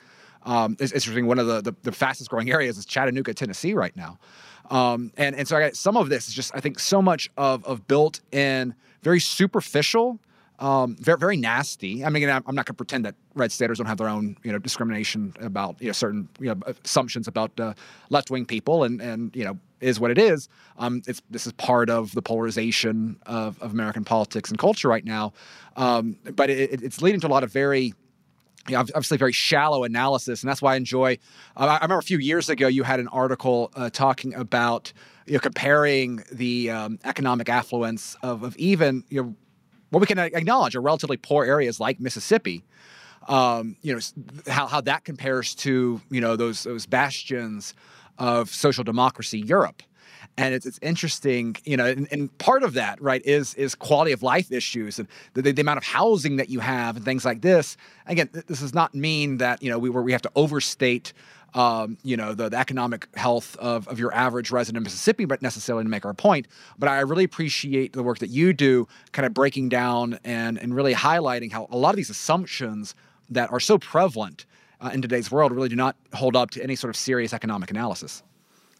um, 0.44 0.76
it's 0.80 0.92
interesting 0.92 1.28
one 1.28 1.38
of 1.38 1.46
the, 1.46 1.62
the, 1.62 1.76
the, 1.84 1.92
fastest 1.92 2.32
growing 2.32 2.50
areas 2.58 2.78
is 2.78 2.86
chattanooga 2.86 3.36
tennessee 3.36 3.76
right 3.76 3.96
now 3.96 4.18
um, 4.72 5.12
and, 5.18 5.36
and 5.36 5.48
so 5.48 5.56
I 5.56 5.60
got 5.60 5.76
some 5.76 5.96
of 5.98 6.10
this 6.10 6.28
is 6.28 6.34
just 6.34 6.52
i 6.56 6.60
think 6.60 6.80
so 6.80 7.02
much 7.02 7.30
of, 7.38 7.64
of 7.66 7.88
built 7.88 8.22
in 8.32 8.74
very 9.04 9.20
superficial 9.20 10.20
um, 10.62 10.96
very, 11.00 11.18
very 11.18 11.38
nasty. 11.38 12.06
I 12.06 12.10
mean, 12.10 12.30
I'm 12.30 12.44
not 12.46 12.46
going 12.46 12.66
to 12.66 12.74
pretend 12.76 13.04
that 13.06 13.16
red 13.34 13.52
staters 13.52 13.80
don't 13.80 13.88
have 13.88 13.98
their 13.98 14.08
own, 14.08 14.38
you 14.44 14.52
know, 14.52 14.60
discrimination 14.60 15.34
about 15.42 15.82
you 15.82 15.88
know 15.88 15.94
certain 15.94 16.30
you 16.40 16.54
know 16.54 16.60
assumptions 16.86 17.28
about 17.28 17.60
uh, 17.60 17.74
left 18.12 18.30
wing 18.30 18.46
people, 18.46 18.84
and 18.84 19.02
and 19.02 19.36
you 19.36 19.44
know 19.44 19.58
is 19.82 20.00
what 20.00 20.12
it 20.12 20.20
is. 20.20 20.48
Um, 20.78 21.02
it's 21.08 21.22
this 21.32 21.48
is 21.48 21.54
part 21.54 21.90
of 21.90 22.12
the 22.12 22.22
polarization 22.22 23.18
of, 23.26 23.60
of 23.60 23.72
American 23.72 24.06
politics 24.06 24.52
and 24.52 24.60
culture 24.60 24.88
right 24.88 25.04
now, 25.04 25.34
um, 25.78 26.16
but 26.36 26.52
it, 26.52 26.84
it's 26.84 27.02
leading 27.02 27.20
to 27.22 27.28
a 27.28 27.30
lot 27.30 27.44
of 27.44 27.52
very 27.52 27.96
you 28.68 28.76
know, 28.76 28.80
obviously 28.82 29.18
very 29.18 29.32
shallow 29.32 29.84
analysis, 29.84 30.44
and 30.44 30.50
that's 30.50 30.62
why 30.62 30.74
I 30.74 30.78
enjoy. 30.78 31.18
Uh, 31.58 31.66
I 31.66 31.76
remember 31.76 32.00
a 32.00 32.04
few 32.04 32.20
years 32.20 32.50
ago 32.50 32.68
you 32.68 32.84
had 32.84 33.00
an 33.00 33.08
article 33.08 33.72
uh, 33.76 33.90
talking 33.90 34.34
about 34.34 34.94
you 35.26 35.34
know 35.34 35.40
comparing 35.40 36.24
the 36.32 36.70
um, 36.70 37.00
economic 37.04 37.50
affluence 37.50 38.16
of, 38.22 38.44
of 38.44 38.56
even 38.58 39.04
you 39.10 39.24
know 39.24 39.36
what 39.90 40.00
we 40.00 40.08
can 40.08 40.20
acknowledge 40.20 40.76
are 40.76 40.82
relatively 40.82 41.18
poor 41.18 41.46
areas 41.46 41.80
like 41.80 42.00
Mississippi. 42.00 42.64
Um, 43.28 43.76
you 43.82 43.94
know 43.94 44.02
how, 44.48 44.68
how 44.68 44.82
that 44.82 45.06
compares 45.06 45.56
to 45.56 46.02
you 46.10 46.22
know 46.22 46.36
those 46.36 46.64
those 46.64 46.86
bastions 46.86 47.74
of 48.18 48.50
social 48.50 48.84
democracy 48.84 49.40
Europe. 49.40 49.84
And 50.42 50.56
it's, 50.56 50.66
it's 50.66 50.80
interesting, 50.82 51.56
you 51.66 51.78
know, 51.78 51.86
and, 51.86 52.08
and 52.12 52.36
part 52.40 52.64
of 52.64 52.74
that, 52.74 53.02
right, 53.02 53.22
is 53.26 53.54
is 53.56 53.76
quality 53.76 54.12
of 54.12 54.24
life 54.24 54.52
issues 54.52 54.98
and 54.98 55.08
the, 55.34 55.42
the, 55.42 55.52
the, 55.52 55.62
amount 55.62 55.78
of 55.78 55.84
housing 55.84 56.38
that 56.38 56.50
you 56.50 56.60
have 56.60 56.96
and 56.96 57.06
things 57.06 57.24
like 57.24 57.42
this. 57.42 57.78
Again, 58.08 58.30
this 58.32 58.60
does 58.60 58.74
not 58.74 58.96
mean 58.96 59.38
that 59.38 59.62
you 59.62 59.70
know 59.70 59.78
we 59.78 59.90
were 59.90 60.02
we 60.02 60.12
have 60.12 60.22
to 60.24 60.32
overstate. 60.36 61.14
Um, 61.54 61.98
you 62.02 62.16
know 62.16 62.34
the, 62.34 62.48
the, 62.48 62.58
economic 62.58 63.10
health 63.18 63.58
of, 63.58 63.86
of 63.90 64.00
your 64.00 64.14
average 64.14 64.52
resident 64.52 64.78
in 64.78 64.84
Mississippi, 64.84 65.26
but 65.26 65.42
necessarily 65.42 65.84
to 65.84 65.90
make 65.90 66.06
our 66.06 66.14
point. 66.14 66.48
But 66.80 66.88
I 66.88 67.02
really 67.02 67.26
appreciate 67.26 67.92
the 67.92 68.04
work 68.04 68.20
that 68.20 68.30
you 68.30 68.54
do, 68.54 68.88
kind 69.12 69.26
of 69.26 69.34
breaking 69.34 69.68
down 69.68 70.18
and 70.24 70.58
and 70.58 70.74
really 70.74 70.94
highlighting 70.94 71.52
how 71.52 71.68
a 71.70 71.78
lot 71.78 71.90
of 71.90 71.98
these 71.98 72.10
assumptions 72.10 72.96
that 73.30 73.52
are 73.52 73.60
so 73.60 73.78
prevalent 73.78 74.46
uh, 74.80 74.92
in 74.94 75.02
today's 75.02 75.30
world 75.30 75.52
really 75.52 75.68
do 75.68 75.76
not 75.76 75.98
hold 76.14 76.38
up 76.38 76.52
to 76.52 76.64
any 76.64 76.78
sort 76.78 76.90
of 76.90 76.96
serious 76.96 77.34
economic 77.34 77.70
analysis. 77.70 78.24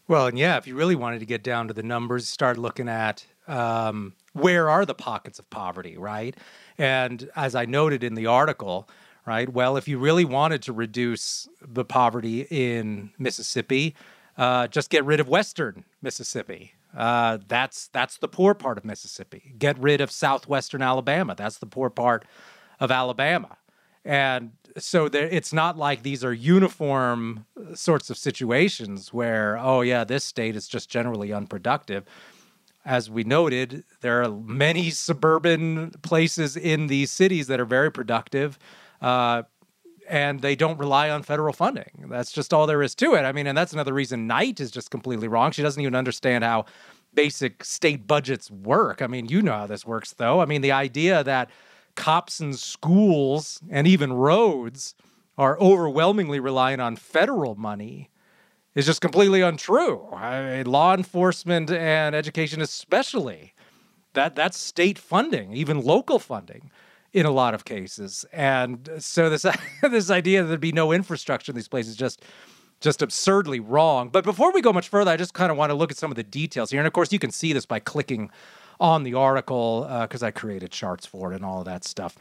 Well, 0.08 0.26
and 0.26 0.38
yeah, 0.38 0.56
if 0.56 0.66
you 0.66 0.74
really 0.74 0.96
wanted 0.96 1.20
to 1.20 1.26
get 1.26 1.42
down 1.42 1.68
to 1.68 1.74
the 1.74 1.82
numbers, 1.82 2.28
start 2.28 2.58
looking 2.58 2.88
at 2.88 3.24
um, 3.46 4.14
where 4.32 4.68
are 4.68 4.84
the 4.84 4.94
pockets 4.94 5.38
of 5.38 5.48
poverty, 5.50 5.96
right? 5.96 6.36
And 6.78 7.30
as 7.36 7.54
I 7.54 7.64
noted 7.64 8.02
in 8.02 8.14
the 8.14 8.26
article, 8.26 8.88
right, 9.26 9.48
well, 9.48 9.76
if 9.76 9.86
you 9.86 9.98
really 9.98 10.24
wanted 10.24 10.62
to 10.62 10.72
reduce 10.72 11.48
the 11.60 11.84
poverty 11.84 12.46
in 12.50 13.10
Mississippi, 13.18 13.94
uh, 14.36 14.66
just 14.66 14.90
get 14.90 15.04
rid 15.04 15.20
of 15.20 15.28
Western 15.28 15.84
Mississippi. 16.00 16.72
Uh, 16.96 17.38
that's 17.48 17.88
that's 17.88 18.18
the 18.18 18.28
poor 18.28 18.54
part 18.54 18.76
of 18.78 18.84
Mississippi. 18.84 19.54
Get 19.58 19.78
rid 19.78 20.00
of 20.00 20.10
southwestern 20.10 20.82
Alabama. 20.82 21.34
That's 21.34 21.58
the 21.58 21.66
poor 21.66 21.88
part 21.90 22.24
of 22.80 22.90
Alabama. 22.90 23.56
And 24.04 24.52
so 24.78 25.08
there, 25.08 25.28
it's 25.28 25.52
not 25.52 25.76
like 25.76 26.02
these 26.02 26.24
are 26.24 26.32
uniform 26.32 27.46
sorts 27.74 28.10
of 28.10 28.16
situations 28.16 29.12
where, 29.12 29.58
oh, 29.58 29.80
yeah, 29.80 30.04
this 30.04 30.24
state 30.24 30.56
is 30.56 30.68
just 30.68 30.88
generally 30.88 31.32
unproductive. 31.32 32.04
As 32.84 33.08
we 33.10 33.24
noted, 33.24 33.84
there 34.00 34.22
are 34.22 34.30
many 34.30 34.90
suburban 34.90 35.90
places 36.02 36.56
in 36.56 36.88
these 36.88 37.10
cities 37.10 37.46
that 37.46 37.60
are 37.60 37.64
very 37.64 37.92
productive. 37.92 38.58
Uh, 39.00 39.42
and 40.08 40.40
they 40.40 40.56
don't 40.56 40.78
rely 40.78 41.10
on 41.10 41.22
federal 41.22 41.52
funding. 41.52 42.06
That's 42.08 42.32
just 42.32 42.52
all 42.52 42.66
there 42.66 42.82
is 42.82 42.94
to 42.96 43.14
it. 43.14 43.22
I 43.22 43.32
mean, 43.32 43.46
and 43.46 43.56
that's 43.56 43.72
another 43.72 43.94
reason 43.94 44.26
Knight 44.26 44.60
is 44.60 44.70
just 44.70 44.90
completely 44.90 45.28
wrong. 45.28 45.52
She 45.52 45.62
doesn't 45.62 45.80
even 45.80 45.94
understand 45.94 46.44
how 46.44 46.66
basic 47.14 47.64
state 47.64 48.06
budgets 48.06 48.50
work. 48.50 49.00
I 49.00 49.06
mean, 49.06 49.28
you 49.28 49.42
know 49.42 49.52
how 49.52 49.66
this 49.66 49.86
works, 49.86 50.12
though. 50.14 50.40
I 50.40 50.44
mean, 50.44 50.60
the 50.60 50.72
idea 50.72 51.22
that 51.24 51.50
cops 51.94 52.40
and 52.40 52.58
schools 52.58 53.60
and 53.70 53.86
even 53.86 54.12
roads 54.12 54.94
are 55.38 55.58
overwhelmingly 55.58 56.40
reliant 56.40 56.80
on 56.80 56.96
federal 56.96 57.54
money 57.54 58.10
is 58.74 58.86
just 58.86 59.00
completely 59.00 59.42
untrue. 59.42 60.06
I 60.12 60.42
mean, 60.42 60.66
law 60.66 60.94
enforcement 60.94 61.70
and 61.70 62.14
education, 62.14 62.60
especially, 62.60 63.54
that 64.14 64.34
that's 64.34 64.58
state 64.58 64.98
funding, 64.98 65.52
even 65.52 65.80
local 65.80 66.18
funding, 66.18 66.70
in 67.12 67.26
a 67.26 67.30
lot 67.30 67.54
of 67.54 67.64
cases. 67.64 68.24
And 68.32 68.88
so 68.98 69.28
this 69.28 69.44
this 69.82 70.10
idea 70.10 70.42
that 70.42 70.48
there'd 70.48 70.60
be 70.60 70.72
no 70.72 70.92
infrastructure 70.92 71.52
in 71.52 71.56
these 71.56 71.68
places 71.68 71.96
just 71.96 72.22
just 72.80 73.00
absurdly 73.00 73.60
wrong. 73.60 74.08
But 74.08 74.24
before 74.24 74.52
we 74.52 74.60
go 74.60 74.72
much 74.72 74.88
further, 74.88 75.10
I 75.10 75.16
just 75.16 75.34
kind 75.34 75.52
of 75.52 75.56
want 75.56 75.70
to 75.70 75.74
look 75.74 75.92
at 75.92 75.96
some 75.96 76.10
of 76.10 76.16
the 76.16 76.24
details 76.24 76.70
here. 76.70 76.80
And 76.80 76.86
of 76.86 76.92
course, 76.92 77.12
you 77.12 77.18
can 77.20 77.30
see 77.30 77.52
this 77.52 77.64
by 77.64 77.78
clicking 77.78 78.30
on 78.82 79.04
the 79.04 79.14
article 79.14 79.86
because 80.02 80.24
uh, 80.24 80.26
I 80.26 80.30
created 80.32 80.72
charts 80.72 81.06
for 81.06 81.32
it 81.32 81.36
and 81.36 81.44
all 81.44 81.60
of 81.60 81.66
that 81.66 81.84
stuff. 81.84 82.18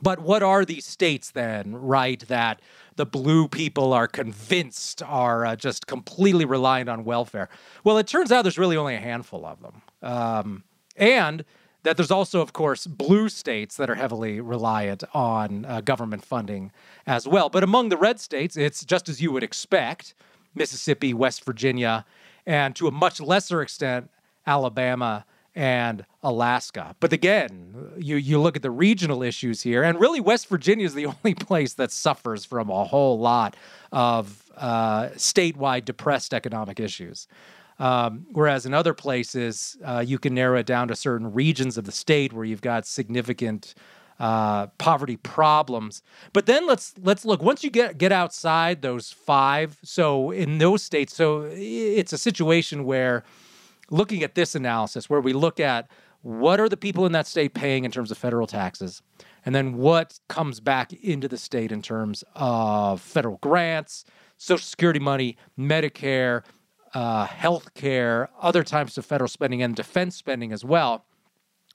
But 0.00 0.20
what 0.20 0.42
are 0.42 0.64
these 0.64 0.86
states 0.86 1.30
then, 1.30 1.76
right, 1.76 2.18
that 2.28 2.62
the 2.96 3.04
blue 3.04 3.46
people 3.46 3.92
are 3.92 4.08
convinced 4.08 5.02
are 5.02 5.44
uh, 5.44 5.54
just 5.54 5.86
completely 5.86 6.46
reliant 6.46 6.88
on 6.88 7.04
welfare? 7.04 7.50
Well, 7.84 7.98
it 7.98 8.06
turns 8.06 8.32
out 8.32 8.40
there's 8.40 8.58
really 8.58 8.78
only 8.78 8.94
a 8.94 9.00
handful 9.00 9.44
of 9.44 9.60
them. 9.60 9.82
Um, 10.02 10.64
and 10.96 11.44
that 11.82 11.98
there's 11.98 12.10
also, 12.10 12.40
of 12.40 12.54
course, 12.54 12.86
blue 12.86 13.28
states 13.28 13.76
that 13.76 13.90
are 13.90 13.94
heavily 13.96 14.40
reliant 14.40 15.04
on 15.12 15.66
uh, 15.66 15.82
government 15.82 16.24
funding 16.24 16.72
as 17.06 17.28
well. 17.28 17.50
But 17.50 17.64
among 17.64 17.90
the 17.90 17.98
red 17.98 18.18
states, 18.18 18.56
it's 18.56 18.82
just 18.82 19.10
as 19.10 19.20
you 19.20 19.30
would 19.30 19.42
expect 19.42 20.14
Mississippi, 20.54 21.12
West 21.12 21.44
Virginia, 21.44 22.06
and 22.46 22.74
to 22.76 22.88
a 22.88 22.90
much 22.90 23.20
lesser 23.20 23.60
extent, 23.60 24.08
Alabama 24.46 25.26
and 25.54 26.04
Alaska. 26.22 26.96
But 27.00 27.12
again, 27.12 27.92
you 27.98 28.16
you 28.16 28.40
look 28.40 28.56
at 28.56 28.62
the 28.62 28.70
regional 28.70 29.22
issues 29.22 29.62
here, 29.62 29.82
and 29.82 30.00
really 30.00 30.20
West 30.20 30.48
Virginia 30.48 30.86
is 30.86 30.94
the 30.94 31.06
only 31.24 31.34
place 31.34 31.74
that 31.74 31.90
suffers 31.90 32.44
from 32.44 32.70
a 32.70 32.84
whole 32.84 33.18
lot 33.18 33.56
of 33.90 34.50
uh, 34.56 35.08
statewide 35.16 35.84
depressed 35.84 36.32
economic 36.32 36.80
issues. 36.80 37.26
Um, 37.78 38.26
whereas 38.30 38.64
in 38.64 38.74
other 38.74 38.94
places, 38.94 39.76
uh, 39.84 40.04
you 40.06 40.18
can 40.18 40.34
narrow 40.34 40.58
it 40.58 40.66
down 40.66 40.88
to 40.88 40.96
certain 40.96 41.32
regions 41.32 41.76
of 41.76 41.84
the 41.84 41.92
state 41.92 42.32
where 42.32 42.44
you've 42.44 42.60
got 42.60 42.86
significant 42.86 43.74
uh, 44.20 44.68
poverty 44.78 45.16
problems. 45.16 46.02
But 46.32 46.46
then 46.46 46.66
let's 46.66 46.94
let's 47.02 47.24
look 47.24 47.42
once 47.42 47.64
you 47.64 47.70
get 47.70 47.98
get 47.98 48.12
outside 48.12 48.82
those 48.82 49.10
five. 49.10 49.78
So 49.82 50.30
in 50.30 50.58
those 50.58 50.82
states, 50.82 51.14
so 51.14 51.50
it's 51.52 52.12
a 52.12 52.18
situation 52.18 52.84
where 52.84 53.24
looking 53.92 54.22
at 54.24 54.34
this 54.34 54.54
analysis 54.54 55.08
where 55.08 55.20
we 55.20 55.32
look 55.32 55.60
at 55.60 55.88
what 56.22 56.58
are 56.58 56.68
the 56.68 56.76
people 56.76 57.04
in 57.04 57.12
that 57.12 57.26
state 57.26 57.52
paying 57.52 57.84
in 57.84 57.90
terms 57.90 58.10
of 58.10 58.18
federal 58.18 58.46
taxes 58.46 59.02
and 59.44 59.54
then 59.54 59.76
what 59.76 60.18
comes 60.28 60.60
back 60.60 60.92
into 60.92 61.28
the 61.28 61.38
state 61.38 61.70
in 61.70 61.82
terms 61.82 62.24
of 62.34 63.00
federal 63.00 63.36
grants 63.36 64.04
social 64.36 64.64
security 64.64 64.98
money 64.98 65.36
medicare 65.58 66.42
uh, 66.94 67.26
health 67.26 67.72
care 67.74 68.28
other 68.40 68.62
types 68.62 68.98
of 68.98 69.06
federal 69.06 69.28
spending 69.28 69.62
and 69.62 69.74
defense 69.74 70.16
spending 70.16 70.52
as 70.52 70.64
well. 70.64 71.04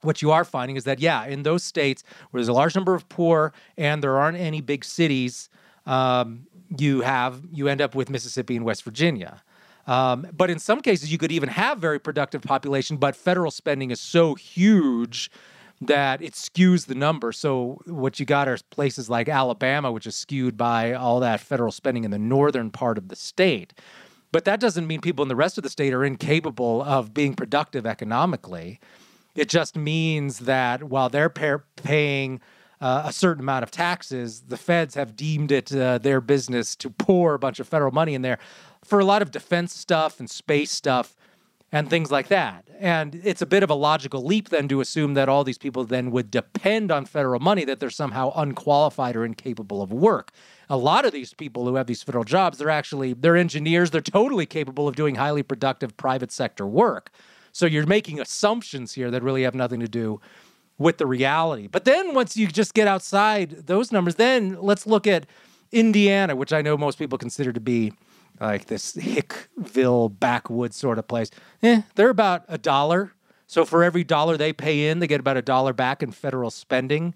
What 0.02 0.22
you 0.22 0.30
are 0.30 0.44
finding 0.44 0.76
is 0.76 0.84
that 0.84 1.00
yeah 1.00 1.26
in 1.26 1.42
those 1.42 1.64
states 1.64 2.04
where 2.30 2.40
there's 2.40 2.48
a 2.48 2.52
large 2.52 2.74
number 2.76 2.94
of 2.94 3.08
poor 3.08 3.52
and 3.76 4.02
there 4.02 4.16
aren't 4.16 4.38
any 4.38 4.60
big 4.60 4.84
cities 4.84 5.48
um, 5.86 6.46
you 6.78 7.00
have 7.00 7.42
you 7.50 7.66
end 7.66 7.80
up 7.80 7.94
with 7.94 8.10
mississippi 8.10 8.54
and 8.54 8.64
west 8.64 8.84
virginia 8.84 9.42
um, 9.88 10.26
but 10.36 10.50
in 10.50 10.58
some 10.58 10.82
cases, 10.82 11.10
you 11.10 11.16
could 11.16 11.32
even 11.32 11.48
have 11.48 11.78
very 11.78 11.98
productive 11.98 12.42
population, 12.42 12.98
but 12.98 13.16
federal 13.16 13.50
spending 13.50 13.90
is 13.90 14.00
so 14.00 14.34
huge 14.34 15.30
that 15.80 16.20
it 16.20 16.34
skews 16.34 16.86
the 16.86 16.94
number. 16.94 17.32
So 17.32 17.80
what 17.86 18.20
you 18.20 18.26
got 18.26 18.48
are 18.48 18.58
places 18.68 19.08
like 19.08 19.30
Alabama, 19.30 19.90
which 19.90 20.06
is 20.06 20.14
skewed 20.14 20.58
by 20.58 20.92
all 20.92 21.20
that 21.20 21.40
federal 21.40 21.72
spending 21.72 22.04
in 22.04 22.10
the 22.10 22.18
northern 22.18 22.70
part 22.70 22.98
of 22.98 23.08
the 23.08 23.16
state. 23.16 23.72
But 24.30 24.44
that 24.44 24.60
doesn't 24.60 24.86
mean 24.86 25.00
people 25.00 25.22
in 25.22 25.28
the 25.28 25.36
rest 25.36 25.56
of 25.56 25.64
the 25.64 25.70
state 25.70 25.94
are 25.94 26.04
incapable 26.04 26.82
of 26.82 27.14
being 27.14 27.32
productive 27.32 27.86
economically. 27.86 28.80
It 29.34 29.48
just 29.48 29.74
means 29.74 30.40
that 30.40 30.82
while 30.82 31.08
they're 31.08 31.30
pay- 31.30 31.62
paying 31.76 32.40
uh, 32.80 33.04
a 33.06 33.12
certain 33.12 33.40
amount 33.40 33.62
of 33.62 33.70
taxes, 33.70 34.42
the 34.48 34.56
feds 34.56 34.94
have 34.96 35.16
deemed 35.16 35.50
it 35.50 35.74
uh, 35.74 35.98
their 35.98 36.20
business 36.20 36.76
to 36.76 36.90
pour 36.90 37.34
a 37.34 37.38
bunch 37.38 37.58
of 37.58 37.66
federal 37.66 37.90
money 37.90 38.14
in 38.14 38.22
there 38.22 38.38
for 38.84 38.98
a 38.98 39.04
lot 39.04 39.22
of 39.22 39.30
defense 39.30 39.74
stuff 39.74 40.20
and 40.20 40.30
space 40.30 40.70
stuff 40.70 41.14
and 41.70 41.90
things 41.90 42.10
like 42.10 42.28
that. 42.28 42.64
And 42.78 43.20
it's 43.24 43.42
a 43.42 43.46
bit 43.46 43.62
of 43.62 43.70
a 43.70 43.74
logical 43.74 44.24
leap 44.24 44.48
then 44.48 44.68
to 44.68 44.80
assume 44.80 45.14
that 45.14 45.28
all 45.28 45.44
these 45.44 45.58
people 45.58 45.84
then 45.84 46.10
would 46.12 46.30
depend 46.30 46.90
on 46.90 47.04
federal 47.04 47.40
money, 47.40 47.64
that 47.64 47.80
they're 47.80 47.90
somehow 47.90 48.32
unqualified 48.36 49.16
or 49.16 49.24
incapable 49.24 49.82
of 49.82 49.92
work. 49.92 50.32
A 50.70 50.76
lot 50.76 51.04
of 51.04 51.12
these 51.12 51.34
people 51.34 51.66
who 51.66 51.74
have 51.74 51.86
these 51.86 52.02
federal 52.02 52.24
jobs, 52.24 52.58
they're 52.58 52.70
actually 52.70 53.12
they're 53.12 53.36
engineers, 53.36 53.90
they're 53.90 54.00
totally 54.00 54.46
capable 54.46 54.88
of 54.88 54.96
doing 54.96 55.16
highly 55.16 55.42
productive 55.42 55.96
private 55.96 56.32
sector 56.32 56.66
work. 56.66 57.10
So 57.52 57.66
you're 57.66 57.86
making 57.86 58.20
assumptions 58.20 58.92
here 58.94 59.10
that 59.10 59.22
really 59.22 59.42
have 59.42 59.54
nothing 59.54 59.80
to 59.80 59.88
do 59.88 60.20
with 60.78 60.98
the 60.98 61.06
reality. 61.06 61.66
But 61.66 61.84
then 61.84 62.14
once 62.14 62.36
you 62.36 62.46
just 62.46 62.72
get 62.72 62.86
outside 62.86 63.66
those 63.66 63.90
numbers, 63.90 64.14
then 64.14 64.56
let's 64.60 64.86
look 64.86 65.06
at 65.06 65.26
Indiana, 65.72 66.36
which 66.36 66.52
I 66.52 66.62
know 66.62 66.78
most 66.78 66.98
people 66.98 67.18
consider 67.18 67.52
to 67.52 67.60
be 67.60 67.92
like 68.40 68.66
this 68.66 68.94
Hickville 68.94 70.18
backwoods 70.18 70.76
sort 70.76 70.98
of 70.98 71.08
place. 71.08 71.30
Eh, 71.62 71.82
they're 71.94 72.10
about 72.10 72.44
a 72.48 72.58
dollar. 72.58 73.12
So 73.46 73.64
for 73.64 73.82
every 73.82 74.04
dollar 74.04 74.36
they 74.36 74.52
pay 74.52 74.88
in, 74.88 74.98
they 74.98 75.06
get 75.06 75.20
about 75.20 75.36
a 75.36 75.42
dollar 75.42 75.72
back 75.72 76.02
in 76.02 76.12
federal 76.12 76.50
spending. 76.50 77.14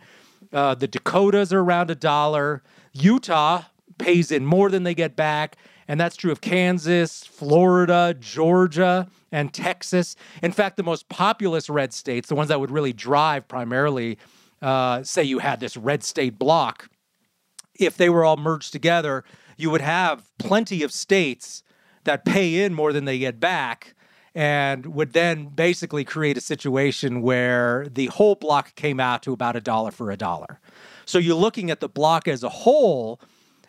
Uh, 0.52 0.74
the 0.74 0.88
Dakotas 0.88 1.52
are 1.52 1.60
around 1.60 1.90
a 1.90 1.94
dollar. 1.94 2.62
Utah 2.92 3.64
pays 3.98 4.30
in 4.32 4.44
more 4.44 4.70
than 4.70 4.82
they 4.82 4.94
get 4.94 5.14
back. 5.14 5.56
And 5.88 6.00
that's 6.00 6.16
true 6.16 6.32
of 6.32 6.40
Kansas, 6.40 7.24
Florida, 7.24 8.16
Georgia, 8.18 9.08
and 9.30 9.52
Texas. 9.52 10.16
In 10.42 10.52
fact, 10.52 10.76
the 10.76 10.82
most 10.82 11.08
populous 11.08 11.68
red 11.68 11.92
states, 11.92 12.28
the 12.28 12.34
ones 12.34 12.48
that 12.48 12.60
would 12.60 12.70
really 12.70 12.92
drive 12.92 13.48
primarily, 13.48 14.18
uh, 14.60 15.02
say 15.02 15.22
you 15.24 15.40
had 15.40 15.60
this 15.60 15.76
red 15.76 16.02
state 16.04 16.38
block, 16.38 16.88
if 17.78 17.96
they 17.96 18.08
were 18.08 18.24
all 18.24 18.36
merged 18.36 18.72
together, 18.72 19.24
you 19.62 19.70
would 19.70 19.80
have 19.80 20.28
plenty 20.38 20.82
of 20.82 20.92
states 20.92 21.62
that 22.04 22.24
pay 22.24 22.62
in 22.62 22.74
more 22.74 22.92
than 22.92 23.04
they 23.04 23.18
get 23.18 23.38
back 23.38 23.94
and 24.34 24.86
would 24.86 25.12
then 25.12 25.46
basically 25.46 26.04
create 26.04 26.36
a 26.36 26.40
situation 26.40 27.22
where 27.22 27.86
the 27.90 28.06
whole 28.06 28.34
block 28.34 28.74
came 28.74 28.98
out 28.98 29.22
to 29.22 29.32
about 29.32 29.56
a 29.56 29.60
dollar 29.60 29.90
for 29.90 30.10
a 30.10 30.16
dollar. 30.16 30.58
So 31.04 31.18
you're 31.18 31.36
looking 31.36 31.70
at 31.70 31.80
the 31.80 31.88
block 31.88 32.26
as 32.26 32.42
a 32.42 32.48
whole, 32.48 33.20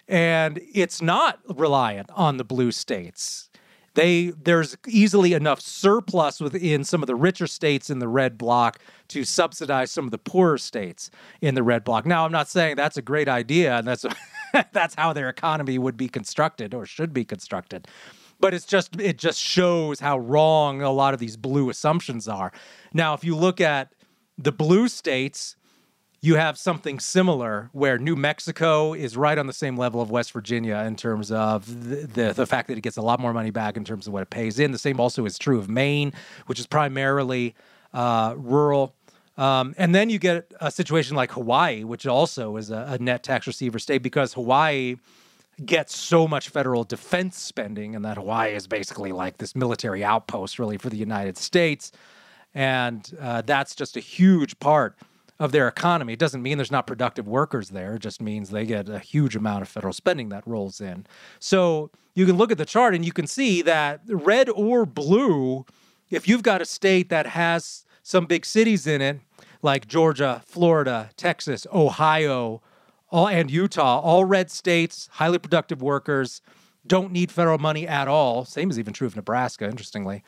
and 0.08 0.60
it's 0.74 1.02
not 1.02 1.40
reliant 1.54 2.10
on 2.12 2.38
the 2.38 2.44
blue 2.44 2.72
states. 2.72 3.50
they 3.96 4.32
there's 4.32 4.76
easily 4.88 5.34
enough 5.34 5.62
surplus 5.62 6.40
within 6.40 6.84
some 6.84 7.04
of 7.04 7.08
the 7.08 7.16
richer 7.16 7.46
states 7.46 7.90
in 7.90 8.00
the 8.00 8.08
red 8.08 8.38
block 8.38 8.80
to 9.10 9.24
subsidize 9.24 9.92
some 9.92 10.06
of 10.06 10.12
the 10.12 10.18
poorer 10.18 10.58
states 10.58 11.12
in 11.42 11.54
the 11.56 11.62
red 11.62 11.84
block. 11.84 12.06
Now, 12.06 12.26
I'm 12.26 12.32
not 12.32 12.50
saying 12.50 12.78
that's 12.78 12.98
a 12.98 13.02
great 13.04 13.28
idea 13.28 13.78
and 13.78 13.88
that's 13.88 14.06
that's 14.72 14.96
how 14.96 15.14
their 15.14 15.30
economy 15.30 15.78
would 15.78 15.98
be 15.98 16.08
constructed 16.08 16.74
or 16.74 16.86
should 16.86 17.14
be 17.14 17.26
constructed. 17.26 17.88
But 18.40 18.54
it's 18.54 18.66
just 18.66 19.00
it 19.00 19.18
just 19.18 19.40
shows 19.40 20.00
how 20.00 20.18
wrong 20.18 20.82
a 20.82 20.92
lot 20.92 21.14
of 21.14 21.20
these 21.20 21.38
blue 21.38 21.70
assumptions 21.70 22.28
are. 22.28 22.52
Now, 22.94 23.14
if 23.14 23.24
you 23.24 23.36
look 23.36 23.62
at 23.62 23.94
the 24.38 24.52
blue 24.52 24.88
states, 24.88 25.56
you 26.22 26.36
have 26.36 26.58
something 26.58 27.00
similar 27.00 27.70
where 27.74 27.98
New 27.98 28.16
Mexico 28.16 28.94
is 28.94 29.18
right 29.18 29.38
on 29.38 29.46
the 29.48 29.54
same 29.54 29.76
level 29.76 30.02
of 30.02 30.10
West 30.10 30.32
Virginia 30.32 30.78
in 30.88 30.96
terms 30.96 31.32
of 31.32 31.68
the, 31.90 32.08
the, 32.08 32.34
the, 32.34 32.46
fact 32.46 32.70
that 32.70 32.78
it 32.78 32.82
gets 32.82 32.96
a 32.96 33.02
lot 33.02 33.20
more 33.20 33.34
money 33.34 33.52
back 33.52 33.76
in 33.76 33.84
terms 33.84 34.08
of 34.08 34.14
what 34.14 34.24
it 34.24 34.30
pays 34.30 34.58
in. 34.58 34.72
The 34.72 34.78
same 34.78 35.02
also 35.02 35.26
is 35.26 35.38
true 35.38 35.60
of 35.60 35.70
Maine, 35.70 36.14
which 36.46 36.60
is 36.60 36.66
primarily 36.66 37.56
uh, 37.94 38.36
rural. 38.38 38.96
Um, 39.38 39.74
and 39.78 39.96
then 39.96 40.10
you 40.10 40.20
get 40.20 40.52
a 40.62 40.70
situation 40.70 41.16
like 41.16 41.32
Hawaii, 41.32 41.84
which 41.84 42.06
also 42.06 42.56
is 42.58 42.70
a, 42.70 42.86
a 42.90 42.98
net 43.00 43.24
tax 43.24 43.48
receiver 43.48 43.80
state 43.80 44.04
because 44.04 44.34
Hawaii 44.34 44.98
gets 45.66 45.96
so 45.96 46.28
much 46.28 46.50
federal 46.50 46.84
defense 46.84 47.38
spending, 47.38 47.96
and 47.96 48.06
that 48.06 48.18
Hawaii 48.18 48.54
is 48.54 48.68
basically 48.68 49.12
like 49.12 49.38
this 49.38 49.56
military 49.56 50.04
outpost, 50.04 50.60
really, 50.60 50.78
for 50.78 50.90
the 50.90 50.98
United 50.98 51.38
States. 51.38 51.92
And 52.54 53.12
uh, 53.20 53.42
that's 53.42 53.76
just 53.76 53.98
a 53.98 54.00
huge 54.00 54.60
part 54.60 54.96
of 55.40 55.52
their 55.52 55.68
economy. 55.68 56.14
It 56.14 56.20
doesn't 56.20 56.42
mean 56.42 56.58
there's 56.58 56.72
not 56.72 56.88
productive 56.88 57.28
workers 57.28 57.70
there. 57.70 57.96
It 57.96 58.00
just 58.00 58.22
means 58.22 58.50
they 58.50 58.66
get 58.66 58.88
a 58.88 59.00
huge 59.00 59.36
amount 59.36 59.64
of 59.64 59.68
federal 59.68 59.94
spending 59.94 60.30
that 60.30 60.46
rolls 60.48 60.80
in. 60.80 61.06
So 61.40 61.90
you 62.14 62.26
can 62.26 62.38
look 62.38 62.52
at 62.52 62.58
the 62.58 62.66
chart 62.66 62.94
and 62.94 63.04
you 63.04 63.12
can 63.12 63.28
see 63.28 63.62
that 63.64 64.02
red 64.08 64.50
or 64.50 64.86
blue, 64.86 65.66
if 66.12 66.28
you've 66.28 66.44
got 66.44 66.62
a 66.62 66.66
state 66.66 67.10
that 67.10 67.26
has 67.26 67.83
some 68.04 68.26
big 68.26 68.46
cities 68.46 68.86
in 68.86 69.02
it, 69.02 69.22
like 69.62 69.88
Georgia, 69.88 70.44
Florida, 70.46 71.10
Texas, 71.16 71.66
Ohio, 71.74 72.62
all 73.10 73.28
and 73.28 73.50
Utah, 73.50 74.00
all 74.00 74.26
red 74.26 74.52
states, 74.52 75.10
highly 75.14 75.40
productive 75.40 75.82
workers, 75.82 76.42
don't 76.86 77.12
need 77.12 77.32
federal 77.32 77.58
money 77.58 77.88
at 77.88 78.08
all. 78.08 78.44
Same 78.44 78.70
is 78.70 78.78
even 78.78 78.94
true 78.94 79.08
of 79.08 79.16
Nebraska, 79.16 79.66
interestingly. 79.66 80.24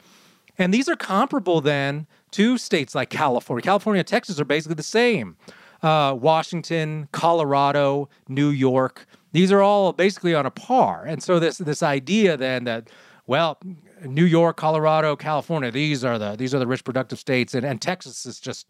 And 0.58 0.74
these 0.74 0.88
are 0.88 0.96
comparable 0.96 1.60
then 1.60 2.08
to 2.32 2.58
states 2.58 2.96
like 2.96 3.10
California. 3.10 3.62
California 3.62 4.00
and 4.00 4.08
Texas 4.08 4.39
are 4.39 4.46
basically 4.46 4.75
the 4.75 4.84
same. 4.84 5.36
Uh, 5.84 6.15
Washington, 6.17 7.10
Colorado, 7.12 8.08
New 8.29 8.50
York, 8.50 9.05
these 9.34 9.51
are 9.51 9.62
all 9.62 9.91
basically 9.91 10.34
on 10.34 10.46
a 10.46 10.51
par. 10.51 11.03
And 11.05 11.22
so 11.22 11.39
this 11.39 11.58
this 11.58 11.84
idea 11.84 12.38
then 12.38 12.63
that 12.63 12.89
well, 13.27 13.60
New 14.03 14.25
York, 14.25 14.57
Colorado, 14.57 15.15
California, 15.15 15.71
these 15.71 16.03
are 16.03 16.17
the 16.17 16.35
these 16.35 16.53
are 16.53 16.59
the 16.59 16.67
rich 16.67 16.83
productive 16.83 17.19
states, 17.19 17.53
and, 17.53 17.65
and 17.65 17.81
Texas 17.81 18.25
is 18.25 18.39
just 18.39 18.69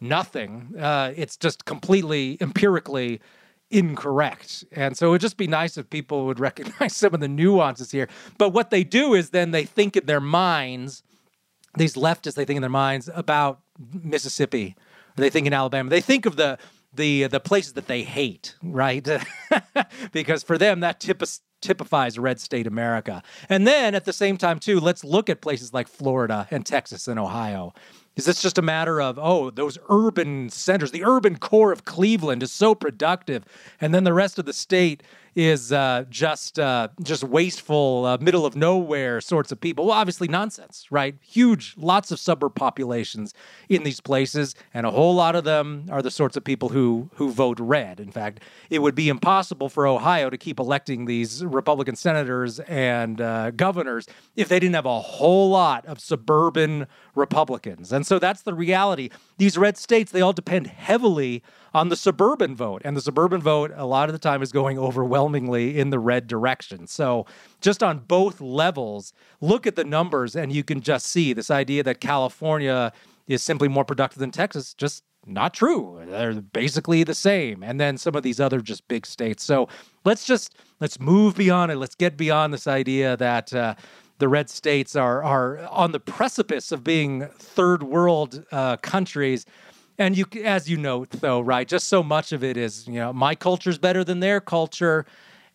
nothing. 0.00 0.74
Uh, 0.78 1.12
it's 1.16 1.36
just 1.36 1.64
completely 1.64 2.38
empirically 2.40 3.20
incorrect. 3.70 4.64
And 4.72 4.96
so 4.96 5.08
it 5.08 5.10
would 5.10 5.20
just 5.20 5.36
be 5.36 5.46
nice 5.46 5.76
if 5.76 5.88
people 5.90 6.26
would 6.26 6.40
recognize 6.48 6.96
some 6.96 7.14
of 7.14 7.20
the 7.20 7.28
nuances 7.28 7.90
here. 7.90 8.08
But 8.38 8.50
what 8.50 8.70
they 8.70 8.84
do 8.84 9.14
is 9.14 9.30
then 9.30 9.52
they 9.52 9.64
think 9.64 9.96
in 9.96 10.06
their 10.06 10.20
minds 10.20 11.02
these 11.76 11.94
leftists 11.94 12.34
they 12.34 12.44
think 12.44 12.56
in 12.56 12.62
their 12.62 12.70
minds 12.70 13.08
about 13.14 13.60
Mississippi. 14.02 14.74
They 15.16 15.30
think 15.30 15.46
in 15.46 15.52
Alabama. 15.52 15.88
They 15.90 16.00
think 16.00 16.26
of 16.26 16.36
the 16.36 16.58
the 16.92 17.28
the 17.28 17.40
places 17.40 17.74
that 17.74 17.86
they 17.86 18.02
hate, 18.02 18.56
right? 18.62 19.06
because 20.12 20.42
for 20.42 20.58
them 20.58 20.80
that 20.80 20.98
typifies 21.60 22.18
red 22.18 22.40
state 22.40 22.66
America. 22.66 23.22
And 23.48 23.66
then 23.66 23.94
at 23.94 24.04
the 24.04 24.12
same 24.12 24.36
time 24.36 24.58
too, 24.58 24.80
let's 24.80 25.04
look 25.04 25.28
at 25.28 25.40
places 25.40 25.72
like 25.72 25.88
Florida 25.88 26.46
and 26.50 26.64
Texas 26.64 27.08
and 27.08 27.18
Ohio. 27.18 27.74
Is 28.16 28.24
this 28.24 28.42
just 28.42 28.58
a 28.58 28.62
matter 28.62 29.00
of, 29.00 29.18
oh, 29.18 29.50
those 29.50 29.78
urban 29.88 30.50
centers, 30.50 30.90
the 30.90 31.04
urban 31.04 31.38
core 31.38 31.72
of 31.72 31.84
Cleveland 31.84 32.42
is 32.42 32.50
so 32.52 32.74
productive, 32.74 33.44
and 33.80 33.94
then 33.94 34.04
the 34.04 34.12
rest 34.12 34.38
of 34.38 34.44
the 34.46 34.52
state 34.52 35.02
is 35.34 35.72
uh, 35.72 36.04
just 36.10 36.58
uh, 36.58 36.88
just 37.02 37.24
wasteful, 37.24 38.04
uh, 38.04 38.18
middle 38.20 38.44
of 38.44 38.56
nowhere 38.56 39.20
sorts 39.20 39.52
of 39.52 39.60
people. 39.60 39.86
Well, 39.86 39.96
obviously 39.96 40.28
nonsense, 40.28 40.86
right? 40.90 41.16
Huge, 41.20 41.74
lots 41.76 42.10
of 42.10 42.18
suburb 42.18 42.54
populations 42.54 43.34
in 43.68 43.82
these 43.82 44.00
places, 44.00 44.54
and 44.74 44.86
a 44.86 44.90
whole 44.90 45.14
lot 45.14 45.36
of 45.36 45.44
them 45.44 45.86
are 45.90 46.02
the 46.02 46.10
sorts 46.10 46.36
of 46.36 46.44
people 46.44 46.68
who 46.70 47.10
who 47.14 47.30
vote 47.30 47.58
red. 47.60 48.00
In 48.00 48.10
fact, 48.10 48.40
it 48.70 48.80
would 48.80 48.94
be 48.94 49.08
impossible 49.08 49.68
for 49.68 49.86
Ohio 49.86 50.30
to 50.30 50.38
keep 50.38 50.58
electing 50.58 51.04
these 51.04 51.44
Republican 51.44 51.96
senators 51.96 52.60
and 52.60 53.20
uh, 53.20 53.50
governors 53.52 54.06
if 54.36 54.48
they 54.48 54.58
didn't 54.58 54.74
have 54.74 54.86
a 54.86 55.00
whole 55.00 55.50
lot 55.50 55.86
of 55.86 56.00
suburban 56.00 56.86
Republicans. 57.14 57.92
And 57.92 58.06
so 58.06 58.18
that's 58.18 58.42
the 58.42 58.54
reality. 58.54 59.10
These 59.38 59.58
red 59.58 59.76
states, 59.76 60.12
they 60.12 60.20
all 60.20 60.32
depend 60.32 60.66
heavily 60.66 61.42
on 61.74 61.88
the 61.88 61.96
suburban 61.96 62.54
vote. 62.54 62.82
And 62.84 62.96
the 62.96 63.00
suburban 63.00 63.40
vote, 63.40 63.72
a 63.74 63.86
lot 63.86 64.08
of 64.08 64.12
the 64.12 64.18
time, 64.18 64.42
is 64.42 64.52
going 64.52 64.78
overwhelmingly 64.78 65.78
in 65.78 65.90
the 65.90 65.98
red 65.98 66.26
direction. 66.26 66.86
So, 66.86 67.26
just 67.60 67.82
on 67.82 67.98
both 67.98 68.40
levels, 68.40 69.12
look 69.40 69.66
at 69.66 69.76
the 69.76 69.84
numbers 69.84 70.36
and 70.36 70.52
you 70.52 70.64
can 70.64 70.80
just 70.80 71.06
see 71.06 71.32
this 71.32 71.50
idea 71.50 71.82
that 71.82 72.00
California 72.00 72.92
is 73.26 73.42
simply 73.42 73.68
more 73.68 73.84
productive 73.84 74.18
than 74.18 74.30
Texas 74.30 74.74
just 74.74 75.04
not 75.26 75.54
true. 75.54 76.02
They're 76.06 76.34
basically 76.34 77.04
the 77.04 77.14
same. 77.14 77.62
And 77.62 77.78
then 77.78 77.98
some 77.98 78.14
of 78.14 78.22
these 78.22 78.40
other 78.40 78.60
just 78.60 78.88
big 78.88 79.06
states. 79.06 79.44
So 79.44 79.68
let's 80.04 80.24
just 80.24 80.54
let's 80.80 80.98
move 80.98 81.36
beyond 81.36 81.70
it. 81.70 81.76
Let's 81.76 81.94
get 81.94 82.16
beyond 82.16 82.52
this 82.52 82.66
idea 82.66 83.16
that 83.18 83.52
uh, 83.52 83.74
the 84.18 84.28
red 84.28 84.48
states 84.48 84.96
are 84.96 85.22
are 85.22 85.58
on 85.68 85.92
the 85.92 86.00
precipice 86.00 86.72
of 86.72 86.82
being 86.82 87.26
third 87.38 87.82
world 87.82 88.44
uh, 88.50 88.76
countries 88.78 89.44
and 90.00 90.16
you 90.16 90.24
as 90.44 90.68
you 90.68 90.78
note 90.78 91.10
though 91.10 91.40
right 91.40 91.68
just 91.68 91.86
so 91.86 92.02
much 92.02 92.32
of 92.32 92.42
it 92.42 92.56
is 92.56 92.88
you 92.88 92.94
know 92.94 93.12
my 93.12 93.34
culture's 93.34 93.78
better 93.78 94.02
than 94.02 94.18
their 94.20 94.40
culture. 94.40 95.06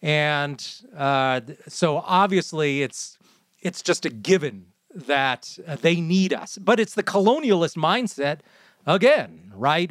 And 0.01 0.63
uh, 0.95 1.41
so 1.67 1.97
obviously 2.05 2.83
it's 2.83 3.17
it's 3.61 3.81
just 3.81 4.05
a 4.05 4.09
given 4.09 4.67
that 4.93 5.57
uh, 5.67 5.75
they 5.75 5.99
need 5.99 6.31
us. 6.31 6.59
But 6.59 6.79
it's 6.79 6.93
the 6.93 7.03
colonialist 7.03 7.75
mindset 7.75 8.39
again, 8.85 9.51
right? 9.55 9.89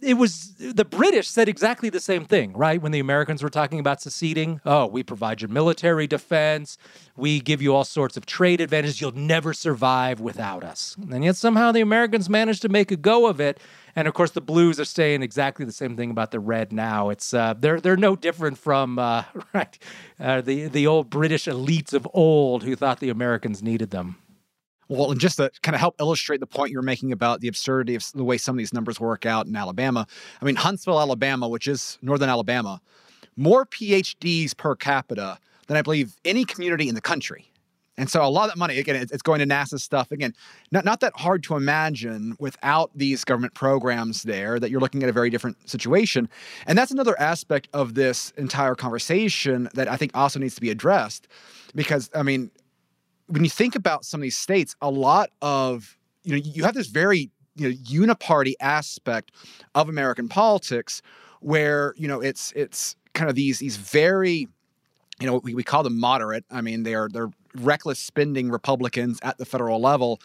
It 0.00 0.14
was 0.16 0.54
the 0.58 0.84
British 0.84 1.28
said 1.28 1.48
exactly 1.48 1.88
the 1.88 2.00
same 2.00 2.24
thing, 2.24 2.52
right? 2.52 2.80
When 2.80 2.92
the 2.92 3.00
Americans 3.00 3.42
were 3.42 3.50
talking 3.50 3.80
about 3.80 4.00
seceding, 4.00 4.60
oh, 4.64 4.86
we 4.86 5.02
provide 5.02 5.40
your 5.40 5.48
military 5.48 6.06
defense, 6.06 6.78
we 7.16 7.40
give 7.40 7.60
you 7.62 7.74
all 7.74 7.84
sorts 7.84 8.16
of 8.16 8.26
trade 8.26 8.60
advantages, 8.60 9.00
you'll 9.00 9.12
never 9.12 9.52
survive 9.52 10.20
without 10.20 10.62
us. 10.62 10.96
And 11.10 11.24
yet 11.24 11.36
somehow 11.36 11.72
the 11.72 11.80
Americans 11.80 12.28
managed 12.28 12.62
to 12.62 12.68
make 12.68 12.90
a 12.90 12.96
go 12.96 13.26
of 13.26 13.40
it. 13.40 13.58
And 13.94 14.06
of 14.06 14.12
course, 14.12 14.32
the 14.32 14.42
Blues 14.42 14.78
are 14.78 14.84
saying 14.84 15.22
exactly 15.22 15.64
the 15.64 15.72
same 15.72 15.96
thing 15.96 16.10
about 16.10 16.30
the 16.30 16.40
Red 16.40 16.70
now. 16.70 17.08
It's 17.08 17.32
uh, 17.32 17.54
they're 17.58 17.80
they're 17.80 17.96
no 17.96 18.14
different 18.14 18.58
from 18.58 18.98
uh, 18.98 19.24
right 19.54 19.78
uh, 20.20 20.42
the 20.42 20.68
the 20.68 20.86
old 20.86 21.08
British 21.08 21.46
elites 21.46 21.94
of 21.94 22.06
old 22.12 22.62
who 22.62 22.76
thought 22.76 23.00
the 23.00 23.08
Americans 23.08 23.62
needed 23.62 23.90
them. 23.90 24.16
Well, 24.88 25.10
and 25.10 25.20
just 25.20 25.38
to 25.38 25.50
kind 25.62 25.74
of 25.74 25.80
help 25.80 25.96
illustrate 26.00 26.40
the 26.40 26.46
point 26.46 26.70
you're 26.70 26.82
making 26.82 27.10
about 27.12 27.40
the 27.40 27.48
absurdity 27.48 27.96
of 27.96 28.04
the 28.12 28.24
way 28.24 28.38
some 28.38 28.54
of 28.54 28.58
these 28.58 28.72
numbers 28.72 29.00
work 29.00 29.26
out 29.26 29.46
in 29.46 29.56
Alabama, 29.56 30.06
I 30.40 30.44
mean, 30.44 30.56
Huntsville, 30.56 31.00
Alabama, 31.00 31.48
which 31.48 31.66
is 31.66 31.98
northern 32.02 32.28
Alabama, 32.28 32.80
more 33.36 33.66
PhDs 33.66 34.56
per 34.56 34.76
capita 34.76 35.38
than 35.66 35.76
I 35.76 35.82
believe 35.82 36.16
any 36.24 36.44
community 36.44 36.88
in 36.88 36.94
the 36.94 37.00
country. 37.00 37.50
And 37.98 38.10
so 38.10 38.22
a 38.22 38.28
lot 38.28 38.44
of 38.44 38.50
that 38.50 38.58
money, 38.58 38.78
again, 38.78 38.96
it's 38.96 39.22
going 39.22 39.40
to 39.40 39.46
NASA 39.46 39.80
stuff. 39.80 40.12
Again, 40.12 40.34
not, 40.70 40.84
not 40.84 41.00
that 41.00 41.14
hard 41.16 41.42
to 41.44 41.56
imagine 41.56 42.36
without 42.38 42.90
these 42.94 43.24
government 43.24 43.54
programs 43.54 44.22
there 44.22 44.60
that 44.60 44.70
you're 44.70 44.80
looking 44.80 45.02
at 45.02 45.08
a 45.08 45.12
very 45.12 45.30
different 45.30 45.68
situation. 45.68 46.28
And 46.66 46.76
that's 46.76 46.90
another 46.90 47.18
aspect 47.18 47.68
of 47.72 47.94
this 47.94 48.32
entire 48.36 48.74
conversation 48.74 49.70
that 49.72 49.88
I 49.88 49.96
think 49.96 50.12
also 50.14 50.38
needs 50.38 50.54
to 50.56 50.60
be 50.60 50.68
addressed. 50.70 51.26
Because, 51.74 52.10
I 52.14 52.22
mean, 52.22 52.50
when 53.28 53.44
you 53.44 53.50
think 53.50 53.74
about 53.74 54.04
some 54.04 54.20
of 54.20 54.22
these 54.22 54.38
states, 54.38 54.74
a 54.80 54.90
lot 54.90 55.30
of 55.42 55.96
you 56.22 56.32
know 56.32 56.42
you 56.44 56.64
have 56.64 56.74
this 56.74 56.88
very 56.88 57.30
you 57.54 57.68
know 57.68 57.74
uniparty 57.74 58.54
aspect 58.60 59.32
of 59.74 59.88
American 59.88 60.28
politics 60.28 61.02
where 61.40 61.94
you 61.96 62.08
know 62.08 62.20
it's 62.20 62.52
it's 62.52 62.96
kind 63.14 63.28
of 63.28 63.36
these 63.36 63.58
these 63.58 63.76
very 63.76 64.48
you 65.20 65.26
know 65.26 65.40
we, 65.42 65.54
we 65.54 65.62
call 65.62 65.82
them 65.82 65.98
moderate. 65.98 66.44
I 66.50 66.60
mean 66.60 66.82
they 66.82 66.94
are 66.94 67.08
they're 67.08 67.30
reckless 67.54 67.98
spending 67.98 68.50
Republicans 68.50 69.18
at 69.22 69.38
the 69.38 69.44
federal 69.44 69.80
level 69.80 70.20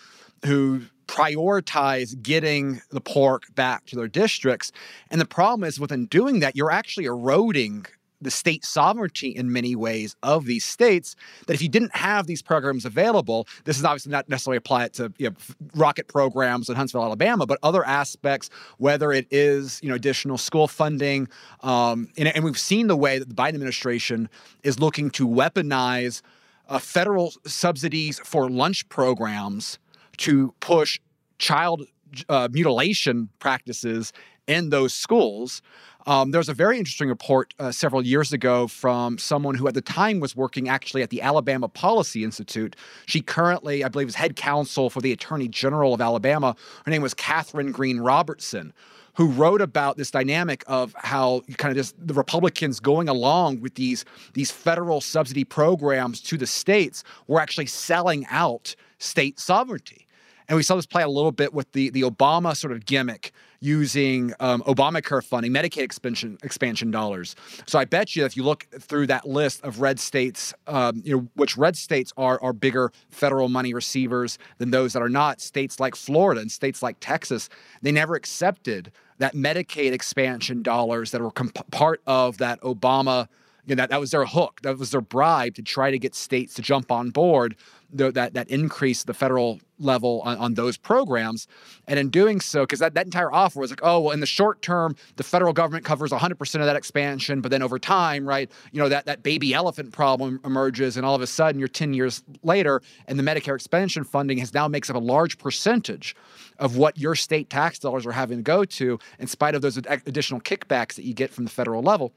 who 0.46 0.82
prioritize 1.08 2.20
getting 2.22 2.82
the 2.90 3.02
pork 3.02 3.54
back 3.54 3.86
to 3.86 3.96
their 3.96 4.08
districts. 4.08 4.72
And 5.10 5.20
the 5.20 5.26
problem 5.26 5.68
is 5.68 5.80
within 5.80 6.06
doing 6.06 6.40
that, 6.40 6.56
you're 6.56 6.72
actually 6.72 7.06
eroding 7.06 7.86
the 8.22 8.32
state 8.32 8.64
sovereignty 8.64 9.30
in 9.30 9.52
many 9.52 9.76
ways 9.76 10.16
of 10.24 10.46
these 10.46 10.66
states 10.66 11.16
that 11.48 11.54
if 11.54 11.62
you 11.62 11.70
didn't 11.70 11.96
have 11.96 12.28
these 12.28 12.42
programs 12.42 12.86
available 12.86 13.48
this 13.66 13.78
is 13.78 13.86
obviously 13.86 14.12
not 14.12 14.28
necessarily 14.30 14.58
apply 14.58 14.86
it 14.86 14.94
to 14.94 15.12
you 15.18 15.30
know, 15.30 15.36
rocket 15.76 16.08
programs 16.08 16.70
in 16.70 16.76
huntsville 16.76 17.04
alabama 17.04 17.46
but 17.46 17.58
other 17.64 17.86
aspects 17.86 18.50
whether 18.78 19.12
it 19.12 19.28
is 19.32 19.80
you 19.84 19.90
know 19.90 19.96
additional 19.96 20.38
school 20.38 20.68
funding 20.68 21.28
um, 21.62 22.08
and, 22.18 22.28
and 22.30 22.44
we've 22.44 22.60
seen 22.60 22.88
the 22.88 22.98
way 22.98 23.20
that 23.20 23.30
the 23.30 23.36
biden 23.36 23.56
administration 23.56 24.30
is 24.64 24.80
looking 24.80 25.10
to 25.10 25.28
weaponize 25.28 26.22
uh, 26.70 26.80
federal 26.80 27.34
subsidies 27.46 28.20
for 28.20 28.50
lunch 28.50 28.88
programs 28.90 29.78
to 30.18 30.54
push 30.60 31.00
child 31.38 31.84
uh, 32.30 32.48
mutilation 32.52 33.30
practices 33.40 34.14
in 34.48 34.70
those 34.70 34.94
schools. 34.94 35.62
Um, 36.08 36.32
there 36.32 36.40
was 36.40 36.50
a 36.50 36.54
very 36.54 36.78
interesting 36.78 37.10
report 37.10 37.54
uh, 37.60 37.72
several 37.72 38.06
years 38.06 38.34
ago 38.34 38.68
from 38.68 39.18
someone 39.18 39.56
who 39.56 39.68
at 39.68 39.74
the 39.74 39.82
time 39.82 40.20
was 40.20 40.36
working 40.36 40.70
actually 40.70 41.04
at 41.04 41.10
the 41.10 41.22
Alabama 41.22 41.68
Policy 41.68 42.24
Institute. 42.24 42.76
She 43.06 43.22
currently, 43.22 43.84
I 43.84 43.90
believe, 43.90 44.08
is 44.08 44.16
head 44.16 44.36
counsel 44.36 44.90
for 44.90 45.02
the 45.02 45.12
Attorney 45.12 45.48
General 45.48 45.94
of 45.94 46.02
Alabama. 46.02 46.56
Her 46.86 46.92
name 46.92 47.02
was 47.02 47.14
Katherine 47.14 47.72
Green 47.72 48.00
Robertson 48.00 48.74
who 49.16 49.28
wrote 49.28 49.62
about 49.62 49.98
this 49.98 50.10
dynamic 50.10 50.64
of 50.68 50.96
how 50.98 51.42
kind 51.58 51.70
of 51.72 51.78
just 51.78 51.96
the 52.00 52.14
Republicans 52.14 52.80
going 52.80 53.10
along 53.10 53.60
with 53.60 53.76
these 53.76 54.06
these 54.34 54.52
federal 54.52 55.02
subsidy 55.02 55.44
programs 55.44 56.22
to 56.22 56.38
the 56.38 56.48
states 56.48 57.04
were 57.28 57.40
actually 57.40 57.66
selling 57.66 58.26
out 58.30 58.76
state 59.00 59.40
sovereignty. 59.40 60.08
And 60.52 60.58
we 60.58 60.64
saw 60.64 60.76
this 60.76 60.86
play 60.86 61.02
a 61.02 61.08
little 61.08 61.32
bit 61.32 61.54
with 61.54 61.72
the, 61.72 61.92
the 61.92 62.02
Obama 62.02 62.58
sort 62.58 62.74
of 62.74 62.86
gimmick 62.86 63.32
using 63.62 64.34
um, 64.42 64.62
Obamacare 64.64 65.24
funding, 65.24 65.54
Medicaid 65.54 65.84
expansion 65.84 66.38
expansion 66.44 66.92
dollars. 66.92 67.38
So 67.68 67.80
I 67.80 67.86
bet 67.86 68.18
you 68.18 68.26
if 68.26 68.36
you 68.36 68.44
look 68.44 68.68
through 68.78 69.08
that 69.08 69.26
list 69.26 69.64
of 69.64 69.80
red 69.80 69.98
states, 69.98 70.54
um, 70.68 71.04
you 71.06 71.16
know 71.16 71.28
which 71.36 71.56
red 71.56 71.78
states 71.78 72.12
are 72.18 72.38
are 72.44 72.52
bigger 72.52 72.92
federal 73.12 73.48
money 73.48 73.74
receivers 73.74 74.38
than 74.58 74.72
those 74.72 74.92
that 74.92 75.02
are 75.02 75.08
not. 75.08 75.40
States 75.40 75.80
like 75.80 75.96
Florida 75.96 76.42
and 76.42 76.52
states 76.52 76.84
like 76.84 76.98
Texas, 77.00 77.48
they 77.82 77.94
never 77.94 78.16
accepted 78.16 78.92
that 79.20 79.34
Medicaid 79.34 79.94
expansion 79.94 80.64
dollars 80.64 81.12
that 81.12 81.22
were 81.22 81.32
comp- 81.32 81.72
part 81.72 82.02
of 82.06 82.40
that 82.40 82.60
Obama 82.60 83.30
know, 83.68 83.76
that, 83.76 83.90
that 83.90 84.00
was 84.00 84.12
their 84.12 84.26
hook. 84.26 84.62
That 84.64 84.78
was 84.78 84.92
their 84.92 85.02
bribe 85.02 85.56
to 85.56 85.62
try 85.62 85.92
to 85.92 86.00
get 86.00 86.16
states 86.16 86.54
to 86.56 86.62
jump 86.62 86.92
on 86.92 87.10
board 87.10 87.56
the, 87.94 88.12
that 88.12 88.34
that 88.34 88.50
increase 88.50 89.04
the 89.04 89.14
federal 89.14 89.60
level 89.80 90.22
on, 90.24 90.38
on 90.38 90.54
those 90.54 90.78
programs. 90.78 91.48
And 91.88 92.00
in 92.00 92.10
doing 92.10 92.40
so, 92.40 92.64
because 92.64 92.80
that, 92.80 92.94
that 92.94 93.06
entire 93.06 93.32
offer 93.32 93.60
was 93.60 93.72
like, 93.72 93.82
oh, 93.84 94.00
well, 94.02 94.12
in 94.12 94.20
the 94.20 94.26
short 94.26 94.62
term, 94.62 94.96
the 95.16 95.24
federal 95.24 95.54
government 95.54 95.86
covers 95.86 96.12
100% 96.12 96.56
of 96.56 96.66
that 96.66 96.76
expansion. 96.76 97.42
But 97.42 97.52
then 97.52 97.62
over 97.62 97.80
time, 97.80 98.26
right, 98.26 98.50
you 98.72 98.80
know, 98.80 98.90
that, 98.90 99.06
that 99.06 99.24
baby 99.24 99.54
elephant 99.54 99.92
problem 99.92 100.40
emerges. 100.46 100.98
And 100.98 101.06
all 101.06 101.16
of 101.16 101.22
a 101.22 101.28
sudden, 101.28 101.60
you're 101.60 101.68
10 101.68 101.94
years 101.94 102.24
later, 102.44 102.82
and 103.08 103.20
the 103.20 103.24
Medicare 103.24 103.56
expansion 103.56 104.04
funding 104.04 104.38
has 104.38 104.54
now 104.54 104.68
makes 104.68 104.90
up 104.90 104.96
a 104.96 105.00
large 105.00 105.38
percentage 105.38 106.16
of 106.60 106.78
what 106.78 106.98
your 106.98 107.16
state 107.16 107.50
tax 107.50 107.80
dollars 107.80 108.06
are 108.06 108.12
having 108.12 108.38
to 108.38 108.44
go 108.44 108.64
to, 108.64 109.00
in 109.20 109.28
spite 109.28 109.56
of 109.56 109.62
those 109.62 109.78
additional 109.78 110.40
kickbacks 110.40 110.94
that 110.94 111.04
you 111.04 111.14
get 111.14 111.32
from 111.32 111.44
the 111.44 111.50
federal 111.50 111.82
level. 111.82 112.14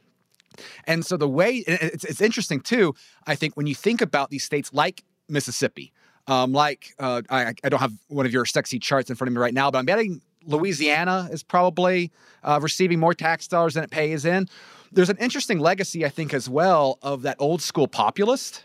And 0.87 1.05
so 1.05 1.17
the 1.17 1.29
way 1.29 1.65
it's, 1.67 2.05
it's 2.05 2.21
interesting 2.21 2.61
too, 2.61 2.95
I 3.27 3.35
think 3.35 3.57
when 3.57 3.67
you 3.67 3.75
think 3.75 4.01
about 4.01 4.31
these 4.31 4.45
states 4.45 4.73
like 4.73 5.05
Mississippi, 5.29 5.93
um, 6.27 6.53
like 6.53 6.95
uh, 6.99 7.23
I, 7.29 7.55
I, 7.63 7.69
don't 7.69 7.81
have 7.81 7.93
one 8.09 8.25
of 8.25 8.33
your 8.33 8.47
sexy 8.47 8.79
charts 8.79 9.11
in 9.11 9.17
front 9.17 9.29
of 9.29 9.35
me 9.35 9.41
right 9.41 9.53
now, 9.53 9.71
but 9.71 9.79
I'm 9.79 9.85
betting 9.85 10.23
Louisiana 10.47 11.29
is 11.31 11.43
probably 11.43 12.11
uh, 12.43 12.59
receiving 12.63 12.99
more 12.99 13.15
tax 13.15 13.49
dollars 13.49 13.75
than 13.75 13.85
it 13.85 13.91
pays 13.91 14.25
in. 14.25 14.49
There's 14.93 15.11
an 15.11 15.17
interesting 15.19 15.59
legacy, 15.59 16.05
I 16.05 16.09
think, 16.09 16.33
as 16.33 16.49
well 16.49 16.99
of 17.03 17.23
that 17.23 17.37
old 17.39 17.63
school 17.63 17.89
populist, 17.89 18.65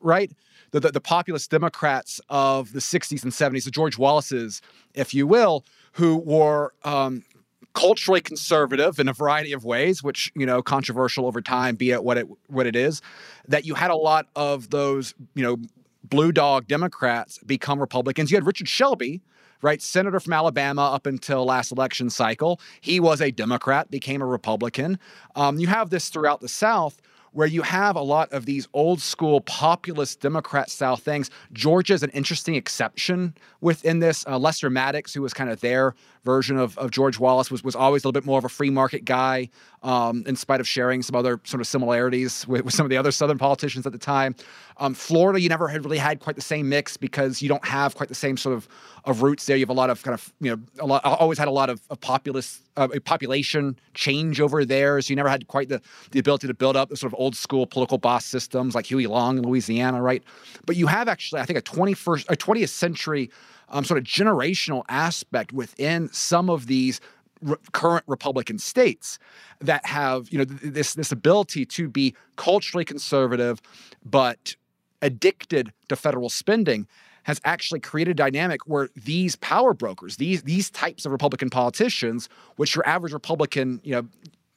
right? 0.00 0.30
The, 0.72 0.80
the, 0.80 0.92
the 0.92 1.00
populist 1.00 1.50
Democrats 1.50 2.20
of 2.28 2.72
the 2.72 2.80
60s 2.80 3.22
and 3.22 3.32
70s, 3.32 3.64
the 3.64 3.70
George 3.70 3.98
Wallaces, 3.98 4.62
if 4.94 5.14
you 5.14 5.26
will, 5.26 5.64
who 5.92 6.16
were 6.16 6.74
um, 6.84 7.24
culturally 7.74 8.20
conservative 8.20 8.98
in 8.98 9.08
a 9.08 9.12
variety 9.12 9.52
of 9.52 9.64
ways, 9.64 10.02
which 10.02 10.32
you 10.34 10.46
know 10.46 10.62
controversial 10.62 11.26
over 11.26 11.40
time, 11.40 11.76
be 11.76 11.90
it 11.90 12.02
what 12.02 12.18
it 12.18 12.26
what 12.48 12.66
it 12.66 12.76
is. 12.76 13.00
That 13.48 13.64
you 13.64 13.74
had 13.74 13.90
a 13.90 13.96
lot 13.96 14.26
of 14.36 14.70
those 14.70 15.14
you 15.34 15.42
know 15.42 15.56
blue 16.04 16.32
dog 16.32 16.66
Democrats 16.66 17.38
become 17.38 17.78
Republicans. 17.78 18.30
You 18.30 18.36
had 18.36 18.46
Richard 18.46 18.68
Shelby, 18.68 19.20
right, 19.62 19.80
senator 19.80 20.20
from 20.20 20.32
Alabama 20.32 20.92
up 20.92 21.06
until 21.06 21.44
last 21.44 21.72
election 21.72 22.10
cycle. 22.10 22.60
He 22.80 23.00
was 23.00 23.20
a 23.20 23.30
Democrat, 23.30 23.90
became 23.90 24.22
a 24.22 24.26
Republican. 24.26 24.98
Um, 25.36 25.58
you 25.58 25.66
have 25.68 25.90
this 25.90 26.08
throughout 26.08 26.40
the 26.40 26.48
South 26.48 27.00
where 27.32 27.46
you 27.46 27.62
have 27.62 27.96
a 27.96 28.02
lot 28.02 28.32
of 28.32 28.44
these 28.46 28.66
old 28.72 29.00
school 29.00 29.40
populist 29.42 30.20
Democrat 30.20 30.68
style 30.70 30.96
things. 30.96 31.30
Georgia's 31.52 32.02
an 32.02 32.10
interesting 32.10 32.54
exception 32.54 33.34
within 33.60 34.00
this. 34.00 34.26
Uh, 34.26 34.38
Lester 34.38 34.70
Maddox, 34.70 35.14
who 35.14 35.22
was 35.22 35.32
kind 35.32 35.50
of 35.50 35.60
their 35.60 35.94
version 36.24 36.58
of, 36.58 36.76
of 36.78 36.90
George 36.90 37.18
Wallace, 37.18 37.50
was, 37.50 37.64
was 37.64 37.74
always 37.74 38.04
a 38.04 38.08
little 38.08 38.20
bit 38.20 38.26
more 38.26 38.38
of 38.38 38.44
a 38.44 38.48
free 38.48 38.70
market 38.70 39.04
guy, 39.04 39.48
um, 39.82 40.22
in 40.26 40.36
spite 40.36 40.60
of 40.60 40.68
sharing 40.68 41.02
some 41.02 41.16
other 41.16 41.40
sort 41.44 41.60
of 41.60 41.66
similarities 41.66 42.46
with, 42.46 42.64
with 42.64 42.74
some 42.74 42.84
of 42.84 42.90
the 42.90 42.96
other 42.96 43.10
Southern 43.10 43.38
politicians 43.38 43.86
at 43.86 43.92
the 43.92 43.98
time. 43.98 44.34
Um, 44.76 44.94
Florida, 44.94 45.40
you 45.40 45.48
never 45.48 45.68
had 45.68 45.84
really 45.84 45.98
had 45.98 46.20
quite 46.20 46.36
the 46.36 46.42
same 46.42 46.68
mix 46.68 46.96
because 46.96 47.40
you 47.40 47.48
don't 47.48 47.64
have 47.64 47.94
quite 47.94 48.08
the 48.08 48.14
same 48.14 48.36
sort 48.36 48.54
of, 48.56 48.68
of 49.04 49.22
roots 49.22 49.46
there. 49.46 49.56
You 49.56 49.62
have 49.62 49.70
a 49.70 49.74
lot 49.74 49.90
of 49.90 50.02
kind 50.02 50.14
of, 50.14 50.32
you 50.40 50.50
know, 50.50 50.62
a 50.78 50.86
lot, 50.86 51.04
always 51.04 51.38
had 51.38 51.48
a 51.48 51.52
lot 51.52 51.70
of, 51.70 51.80
of 51.90 52.00
populist, 52.00 52.62
uh, 52.76 52.88
population 53.04 53.78
change 53.94 54.40
over 54.40 54.64
there. 54.64 55.00
So 55.00 55.10
you 55.10 55.16
never 55.16 55.28
had 55.28 55.48
quite 55.48 55.68
the, 55.68 55.80
the 56.10 56.18
ability 56.18 56.46
to 56.46 56.54
build 56.54 56.76
up 56.76 56.88
the 56.88 56.96
sort 56.96 57.12
of 57.12 57.18
old 57.18 57.36
school 57.36 57.66
political 57.66 57.98
boss 57.98 58.24
systems 58.24 58.74
like 58.74 58.86
Huey 58.86 59.06
Long 59.06 59.38
in 59.38 59.44
Louisiana, 59.44 60.02
right? 60.02 60.22
But 60.66 60.76
you 60.76 60.86
have 60.86 61.08
actually, 61.08 61.40
I 61.40 61.46
think, 61.46 61.58
a 61.58 61.62
21st, 61.62 62.26
a 62.28 62.36
20th 62.36 62.68
century 62.68 63.30
um, 63.70 63.84
sort 63.84 63.98
of 63.98 64.04
generational 64.04 64.82
aspect 64.88 65.52
within 65.52 66.08
some 66.12 66.50
of 66.50 66.66
these 66.66 67.00
re- 67.42 67.56
current 67.72 68.04
Republican 68.06 68.58
states 68.58 69.18
that 69.60 69.84
have 69.86 70.28
you 70.30 70.38
know 70.38 70.44
th- 70.44 70.60
this 70.60 70.94
this 70.94 71.12
ability 71.12 71.64
to 71.66 71.88
be 71.88 72.14
culturally 72.36 72.84
conservative, 72.84 73.60
but 74.04 74.56
addicted 75.02 75.72
to 75.88 75.96
federal 75.96 76.28
spending 76.28 76.86
has 77.24 77.40
actually 77.44 77.80
created 77.80 78.12
a 78.12 78.14
dynamic 78.14 78.60
where 78.66 78.88
these 78.96 79.36
power 79.36 79.74
brokers, 79.74 80.16
these 80.16 80.42
these 80.42 80.70
types 80.70 81.04
of 81.04 81.12
Republican 81.12 81.50
politicians, 81.50 82.28
which 82.56 82.74
your 82.74 82.86
average 82.86 83.12
Republican, 83.12 83.80
you 83.84 83.92
know, 83.92 84.06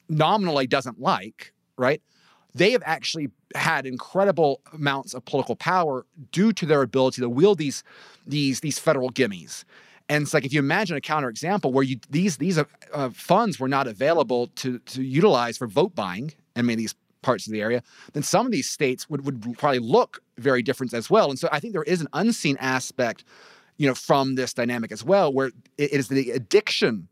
nominally 0.08 0.66
doesn't 0.66 1.00
like, 1.00 1.52
right? 1.76 2.02
They 2.54 2.70
have 2.72 2.82
actually 2.86 3.30
had 3.54 3.86
incredible 3.86 4.60
amounts 4.72 5.14
of 5.14 5.24
political 5.24 5.56
power 5.56 6.06
due 6.30 6.52
to 6.52 6.66
their 6.66 6.82
ability 6.82 7.20
to 7.22 7.28
wield 7.28 7.58
these 7.58 7.82
these 8.26 8.60
these 8.60 8.78
federal 8.78 9.10
gimmies. 9.10 9.64
And 10.08 10.22
it's 10.22 10.34
like 10.34 10.44
if 10.44 10.52
you 10.52 10.58
imagine 10.58 10.96
a 10.96 11.00
counterexample 11.00 11.72
where 11.72 11.84
you 11.84 11.98
these 12.10 12.36
these 12.36 12.58
uh, 12.58 12.64
uh, 12.92 13.10
funds 13.10 13.58
were 13.58 13.68
not 13.68 13.86
available 13.86 14.48
to 14.56 14.78
to 14.78 15.02
utilize 15.02 15.58
for 15.58 15.66
vote 15.66 15.94
buying 15.94 16.32
in 16.56 16.66
many 16.66 16.74
of 16.74 16.78
these 16.78 16.94
parts 17.22 17.46
of 17.46 17.52
the 17.52 17.60
area, 17.60 17.82
then 18.12 18.22
some 18.22 18.46
of 18.46 18.52
these 18.52 18.68
states 18.68 19.08
would 19.08 19.24
would 19.24 19.58
probably 19.58 19.78
look 19.78 20.22
very 20.38 20.62
different 20.62 20.92
as 20.94 21.08
well. 21.08 21.30
And 21.30 21.38
so 21.38 21.48
I 21.50 21.58
think 21.58 21.72
there 21.72 21.82
is 21.84 22.00
an 22.00 22.08
unseen 22.12 22.56
aspect, 22.60 23.24
you 23.78 23.88
know, 23.88 23.94
from 23.94 24.34
this 24.34 24.52
dynamic 24.52 24.92
as 24.92 25.02
well, 25.02 25.32
where 25.32 25.50
it 25.78 25.90
is 25.92 26.08
the 26.08 26.30
addiction 26.30 27.08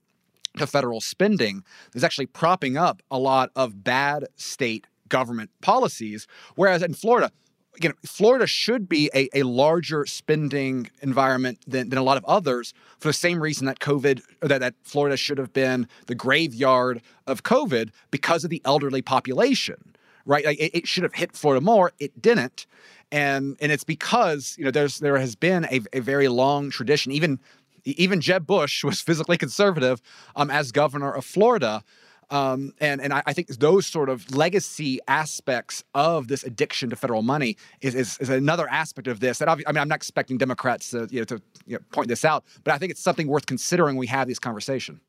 to 0.58 0.66
federal 0.66 1.00
spending 1.00 1.64
that's 1.92 2.04
actually 2.04 2.26
propping 2.26 2.76
up 2.76 3.02
a 3.10 3.18
lot 3.18 3.50
of 3.56 3.82
bad 3.82 4.26
state 4.36 4.86
government 5.12 5.50
policies. 5.60 6.26
Whereas 6.56 6.82
in 6.82 6.94
Florida, 6.94 7.30
again, 7.76 7.92
Florida 8.04 8.46
should 8.46 8.88
be 8.88 9.10
a, 9.14 9.28
a 9.34 9.42
larger 9.42 10.06
spending 10.06 10.90
environment 11.02 11.58
than, 11.66 11.90
than 11.90 11.98
a 11.98 12.02
lot 12.02 12.16
of 12.16 12.24
others 12.24 12.72
for 12.98 13.08
the 13.08 13.12
same 13.12 13.40
reason 13.40 13.66
that 13.66 13.78
COVID, 13.78 14.22
that, 14.40 14.60
that 14.60 14.74
Florida 14.82 15.16
should 15.16 15.36
have 15.36 15.52
been 15.52 15.86
the 16.06 16.14
graveyard 16.14 17.02
of 17.26 17.42
COVID 17.42 17.90
because 18.10 18.42
of 18.42 18.50
the 18.50 18.62
elderly 18.64 19.02
population, 19.02 19.94
right? 20.24 20.46
Like 20.46 20.58
it, 20.58 20.74
it 20.78 20.88
should 20.88 21.02
have 21.02 21.14
hit 21.14 21.36
Florida 21.36 21.60
more. 21.60 21.92
It 22.00 22.20
didn't. 22.20 22.66
And, 23.12 23.58
and 23.60 23.70
it's 23.70 23.84
because 23.84 24.56
you 24.56 24.64
know 24.64 24.70
there's 24.70 24.98
there 24.98 25.18
has 25.18 25.36
been 25.36 25.66
a, 25.66 25.80
a 25.92 26.00
very 26.00 26.28
long 26.28 26.70
tradition 26.70 27.12
even 27.12 27.38
even 27.84 28.20
Jeb 28.22 28.46
Bush 28.46 28.84
was 28.90 29.02
physically 29.02 29.36
conservative 29.36 30.00
um, 30.34 30.50
as 30.50 30.72
governor 30.72 31.12
of 31.12 31.24
Florida 31.24 31.84
um, 32.32 32.72
and 32.80 33.00
and 33.02 33.12
I, 33.12 33.22
I, 33.26 33.34
think 33.34 33.48
those 33.48 33.86
sort 33.86 34.08
of 34.08 34.34
legacy 34.34 35.00
aspects 35.06 35.84
of 35.94 36.28
this 36.28 36.42
addiction 36.44 36.88
to 36.88 36.96
federal 36.96 37.20
money 37.20 37.58
is, 37.82 37.94
is, 37.94 38.16
is 38.18 38.30
another 38.30 38.66
aspect 38.70 39.06
of 39.06 39.20
this. 39.20 39.38
That 39.38 39.50
I 39.50 39.54
mean, 39.54 39.64
I'm 39.66 39.88
not 39.88 39.96
expecting 39.96 40.38
Democrats 40.38 40.90
to 40.90 41.06
you 41.10 41.20
know 41.20 41.24
to 41.26 41.42
you 41.66 41.76
know, 41.76 41.84
point 41.92 42.08
this 42.08 42.24
out, 42.24 42.44
but 42.64 42.72
I 42.72 42.78
think 42.78 42.90
it's 42.90 43.02
something 43.02 43.26
worth 43.26 43.44
considering. 43.44 43.82
When 43.82 43.96
we 43.98 44.06
have 44.06 44.28
this 44.28 44.38
conversation. 44.38 45.00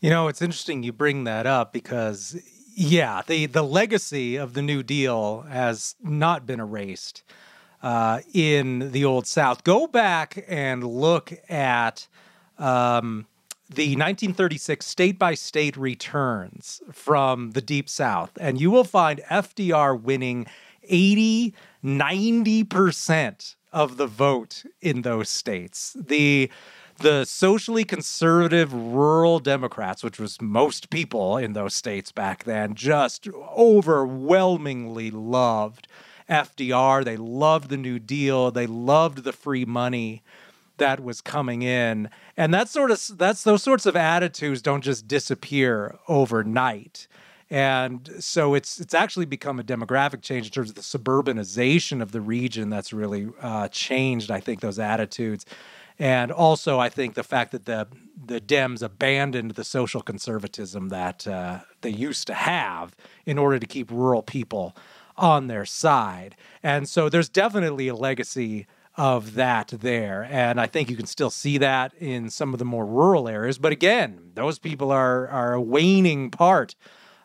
You 0.00 0.10
know, 0.10 0.28
it's 0.28 0.40
interesting 0.40 0.82
you 0.82 0.92
bring 0.92 1.24
that 1.24 1.46
up 1.46 1.72
because 1.72 2.40
yeah, 2.76 3.22
the 3.26 3.46
the 3.46 3.62
legacy 3.62 4.36
of 4.36 4.54
the 4.54 4.62
New 4.62 4.84
Deal 4.84 5.42
has 5.42 5.96
not 6.00 6.46
been 6.46 6.60
erased 6.60 7.24
uh, 7.82 8.20
in 8.32 8.92
the 8.92 9.04
old 9.04 9.26
South. 9.26 9.64
Go 9.64 9.88
back 9.88 10.44
and 10.46 10.84
look 10.84 11.32
at. 11.48 12.06
Um, 12.58 13.26
the 13.72 13.90
1936 13.90 14.84
state 14.84 15.18
by 15.18 15.34
state 15.34 15.76
returns 15.76 16.82
from 16.90 17.52
the 17.52 17.60
Deep 17.60 17.88
South, 17.88 18.32
and 18.40 18.60
you 18.60 18.70
will 18.70 18.84
find 18.84 19.20
FDR 19.30 20.00
winning 20.00 20.46
80, 20.82 21.54
90% 21.84 23.54
of 23.72 23.96
the 23.96 24.08
vote 24.08 24.64
in 24.80 25.02
those 25.02 25.28
states. 25.28 25.96
The 25.98 26.50
the 26.98 27.24
socially 27.24 27.84
conservative 27.84 28.74
rural 28.74 29.38
Democrats, 29.38 30.04
which 30.04 30.18
was 30.18 30.38
most 30.42 30.90
people 30.90 31.38
in 31.38 31.54
those 31.54 31.74
states 31.74 32.12
back 32.12 32.44
then, 32.44 32.74
just 32.74 33.26
overwhelmingly 33.56 35.10
loved 35.10 35.88
FDR. 36.28 37.02
They 37.02 37.16
loved 37.16 37.70
the 37.70 37.78
New 37.78 37.98
Deal. 37.98 38.50
They 38.50 38.66
loved 38.66 39.24
the 39.24 39.32
free 39.32 39.64
money 39.64 40.22
that 40.80 41.00
was 41.00 41.20
coming 41.20 41.62
in. 41.62 42.10
And 42.36 42.52
that 42.52 42.68
sort 42.68 42.90
of 42.90 43.00
that's 43.16 43.44
those 43.44 43.62
sorts 43.62 43.86
of 43.86 43.94
attitudes 43.94 44.60
don't 44.60 44.82
just 44.82 45.06
disappear 45.06 45.96
overnight. 46.08 47.06
And 47.48 48.08
so 48.20 48.54
it's 48.54 48.80
it's 48.80 48.94
actually 48.94 49.26
become 49.26 49.60
a 49.60 49.64
demographic 49.64 50.22
change 50.22 50.46
in 50.46 50.52
terms 50.52 50.70
of 50.70 50.76
the 50.76 50.82
suburbanization 50.82 52.02
of 52.02 52.12
the 52.12 52.20
region 52.20 52.70
that's 52.70 52.92
really 52.92 53.28
uh, 53.40 53.68
changed. 53.68 54.30
I 54.30 54.40
think 54.40 54.60
those 54.60 54.78
attitudes, 54.78 55.46
and 55.98 56.30
also 56.30 56.78
I 56.78 56.88
think 56.88 57.14
the 57.14 57.24
fact 57.24 57.50
that 57.52 57.64
the 57.64 57.88
the 58.24 58.40
Dems 58.40 58.82
abandoned 58.82 59.52
the 59.52 59.64
social 59.64 60.00
conservatism 60.00 60.90
that 60.90 61.26
uh, 61.26 61.60
they 61.80 61.90
used 61.90 62.26
to 62.28 62.34
have 62.34 62.94
in 63.26 63.38
order 63.38 63.58
to 63.58 63.66
keep 63.66 63.90
rural 63.90 64.22
people 64.22 64.76
on 65.16 65.48
their 65.48 65.64
side. 65.64 66.36
And 66.62 66.88
so 66.88 67.08
there's 67.08 67.28
definitely 67.28 67.88
a 67.88 67.94
legacy 67.94 68.66
of 69.00 69.32
that 69.32 69.68
there. 69.80 70.28
And 70.30 70.60
I 70.60 70.66
think 70.66 70.90
you 70.90 70.96
can 70.96 71.06
still 71.06 71.30
see 71.30 71.56
that 71.56 71.94
in 71.94 72.28
some 72.28 72.52
of 72.52 72.58
the 72.58 72.66
more 72.66 72.84
rural 72.84 73.28
areas. 73.28 73.56
But 73.56 73.72
again, 73.72 74.32
those 74.34 74.58
people 74.58 74.92
are, 74.92 75.26
are 75.28 75.54
a 75.54 75.60
waning 75.60 76.30
part 76.30 76.74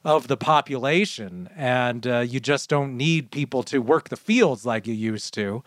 of 0.06 0.30
the 0.30 0.38
population, 0.38 1.50
and 1.54 2.08
uh, 2.08 2.20
you 2.20 2.40
just 2.40 2.70
don't 2.70 2.96
need 2.96 3.30
people 3.30 3.62
to 3.64 3.80
work 3.80 4.08
the 4.08 4.16
fields 4.16 4.66
like 4.66 4.88
you 4.88 4.94
used 4.94 5.34
to. 5.34 5.66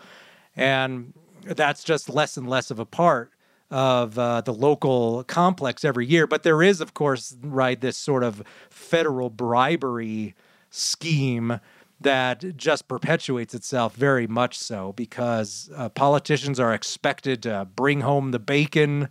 And 0.55 1.13
that's 1.43 1.83
just 1.83 2.09
less 2.09 2.37
and 2.37 2.49
less 2.49 2.71
of 2.71 2.79
a 2.79 2.85
part 2.85 3.31
of 3.69 4.17
uh, 4.17 4.41
the 4.41 4.53
local 4.53 5.23
complex 5.25 5.85
every 5.85 6.07
year. 6.07 6.25
But 6.25 6.41
there 6.41 6.63
is, 6.63 6.81
of 6.81 6.95
course, 6.95 7.37
right, 7.43 7.79
this 7.79 7.97
sort 7.97 8.23
of 8.23 8.41
federal 8.71 9.29
bribery 9.29 10.33
scheme 10.71 11.59
that 12.01 12.55
just 12.55 12.87
perpetuates 12.87 13.53
itself 13.53 13.95
very 13.95 14.27
much 14.27 14.57
so 14.57 14.93
because 14.93 15.69
uh, 15.75 15.89
politicians 15.89 16.59
are 16.59 16.73
expected 16.73 17.43
to 17.43 17.67
bring 17.75 18.01
home 18.01 18.31
the 18.31 18.39
bacon. 18.39 19.09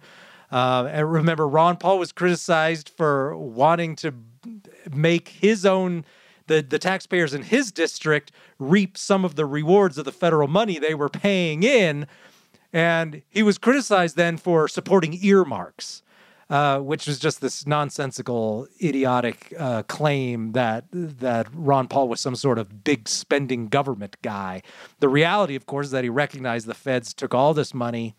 Uh, 0.50 0.88
and 0.90 1.12
remember, 1.12 1.46
Ron 1.46 1.76
Paul 1.76 1.98
was 1.98 2.12
criticized 2.12 2.88
for 2.88 3.36
wanting 3.36 3.94
to 3.96 4.14
make 4.90 5.28
his 5.28 5.66
own 5.66 6.04
the, 6.46 6.62
the 6.62 6.78
taxpayers 6.78 7.34
in 7.34 7.42
his 7.42 7.70
district 7.70 8.32
reap 8.58 8.96
some 8.96 9.24
of 9.24 9.36
the 9.36 9.46
rewards 9.46 9.98
of 9.98 10.04
the 10.04 10.12
federal 10.12 10.48
money 10.48 10.78
they 10.78 10.94
were 10.94 11.10
paying 11.10 11.62
in. 11.62 12.06
And 12.72 13.22
he 13.28 13.42
was 13.42 13.58
criticized 13.58 14.16
then 14.16 14.36
for 14.36 14.66
supporting 14.68 15.14
earmarks, 15.22 16.02
uh, 16.50 16.78
which 16.78 17.06
was 17.06 17.18
just 17.18 17.40
this 17.40 17.66
nonsensical, 17.66 18.66
idiotic 18.82 19.52
uh, 19.58 19.82
claim 19.82 20.52
that 20.52 20.84
that 20.92 21.46
Ron 21.52 21.88
Paul 21.88 22.08
was 22.08 22.20
some 22.20 22.36
sort 22.36 22.58
of 22.58 22.84
big 22.84 23.08
spending 23.08 23.68
government 23.68 24.16
guy. 24.22 24.62
The 25.00 25.08
reality, 25.08 25.54
of 25.54 25.66
course, 25.66 25.86
is 25.86 25.92
that 25.92 26.04
he 26.04 26.10
recognized 26.10 26.66
the 26.66 26.74
feds 26.74 27.12
took 27.12 27.34
all 27.34 27.54
this 27.54 27.74
money 27.74 28.14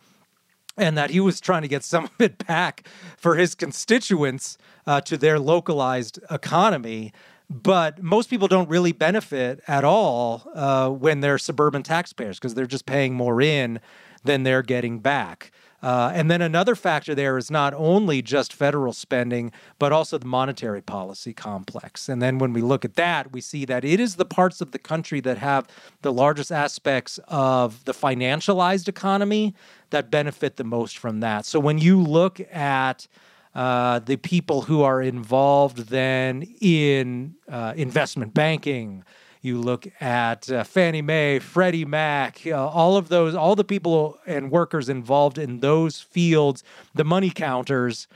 and 0.78 0.98
that 0.98 1.10
he 1.10 1.20
was 1.20 1.42
trying 1.42 1.62
to 1.62 1.68
get 1.68 1.84
some 1.84 2.06
of 2.06 2.12
it 2.20 2.46
back 2.48 2.88
for 3.18 3.36
his 3.36 3.56
constituents 3.56 4.58
uh, 4.88 5.02
to 5.02 5.18
their 5.18 5.40
localized 5.40 6.20
economy. 6.32 7.12
But 7.50 8.04
most 8.04 8.30
people 8.30 8.48
don't 8.48 8.70
really 8.70 8.92
benefit 8.92 9.60
at 9.68 9.84
all 9.84 10.48
uh, 10.54 10.90
when 10.90 11.22
they're 11.22 11.40
suburban 11.40 11.82
taxpayers 11.82 12.38
because 12.38 12.54
they're 12.54 12.68
just 12.68 12.86
paying 12.86 13.16
more 13.16 13.42
in 13.42 13.80
than 14.24 14.44
they're 14.44 14.62
getting 14.62 15.00
back. 15.00 15.52
Uh, 15.82 16.12
and 16.14 16.30
then 16.30 16.42
another 16.42 16.76
factor 16.76 17.16
there 17.16 17.38
is 17.38 17.50
not 17.50 17.74
only 17.74 18.22
just 18.22 18.54
federal 18.54 18.94
spending, 18.94 19.52
but 19.78 19.92
also 19.92 20.18
the 20.18 20.26
monetary 20.26 20.82
policy 20.82 21.34
complex. 21.34 22.10
And 22.10 22.22
then 22.22 22.38
when 22.38 22.54
we 22.54 22.62
look 22.62 22.84
at 22.84 22.96
that, 22.96 23.32
we 23.32 23.42
see 23.42 23.66
that 23.66 23.86
it 23.86 24.00
is 24.00 24.16
the 24.16 24.26
parts 24.26 24.62
of 24.62 24.72
the 24.72 24.80
country 24.80 25.22
that 25.22 25.38
have 25.38 25.68
the 26.02 26.12
largest 26.12 26.52
aspects 26.52 27.20
of 27.28 27.86
the 27.86 27.94
financialized 27.94 28.88
economy 28.88 29.56
that 29.92 30.12
benefit 30.12 30.58
the 30.58 30.64
most 30.64 30.98
from 30.98 31.22
that. 31.22 31.46
So 31.46 31.60
when 31.60 31.78
you 31.78 32.02
look 32.02 32.40
at 32.54 33.08
uh, 33.56 34.00
the 34.00 34.18
people 34.18 34.62
who 34.62 34.84
are 34.84 35.02
involved 35.02 35.90
then 35.90 36.44
in 36.62 37.36
uh, 37.50 37.74
investment 37.76 38.34
banking, 38.34 39.04
you 39.42 39.60
look 39.60 39.88
at 40.02 40.52
uh, 40.52 40.64
Fannie 40.64 41.02
Mae, 41.02 41.40
Freddie 41.40 41.86
Mac, 41.86 42.42
uh, 42.46 42.68
all 42.68 42.98
of 42.98 43.08
those, 43.10 43.36
all 43.36 43.56
the 43.56 43.64
people 43.64 44.18
and 44.26 44.52
workers 44.52 44.90
involved 44.90 45.38
in 45.38 45.60
those 45.60 46.00
fields, 46.02 46.64
the 46.94 47.06
money 47.06 47.30
counters, 47.30 48.08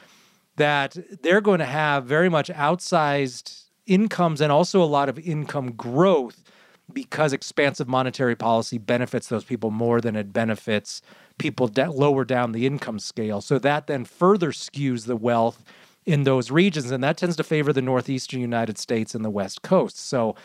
that 0.58 0.98
they're 1.22 1.42
going 1.42 1.60
to 1.60 1.66
have 1.66 2.06
very 2.06 2.30
much 2.30 2.50
outsized 2.50 3.64
incomes 3.86 4.42
and 4.42 4.52
also 4.52 4.82
a 4.82 4.86
lot 4.86 5.10
of 5.10 5.18
income 5.20 5.72
growth 5.72 6.44
because 6.92 7.34
expansive 7.34 7.88
monetary 7.88 8.36
policy 8.36 8.78
benefits 8.78 9.28
those 9.28 9.44
people 9.44 9.72
more 9.72 10.02
than 10.02 10.16
it 10.16 10.34
benefits 10.34 11.02
people 11.38 11.68
de- 11.68 11.90
lower 11.90 12.24
down 12.24 12.52
the 12.52 12.68
income 12.68 13.00
scale. 13.00 13.42
So 13.42 13.58
that 13.60 13.88
then 13.88 14.06
further 14.06 14.52
skews 14.52 15.06
the 15.06 15.16
wealth 15.16 15.64
in 16.06 16.24
those 16.24 16.52
regions, 16.52 16.92
and 16.92 17.04
that 17.04 17.18
tends 17.18 17.38
to 17.38 17.44
favor 17.44 17.72
the 17.72 17.82
northeastern 17.82 18.42
United 18.42 18.78
States 18.78 19.16
and 19.16 19.24
the 19.24 19.30
West 19.30 19.62
Coast. 19.62 19.98
So 19.98 20.36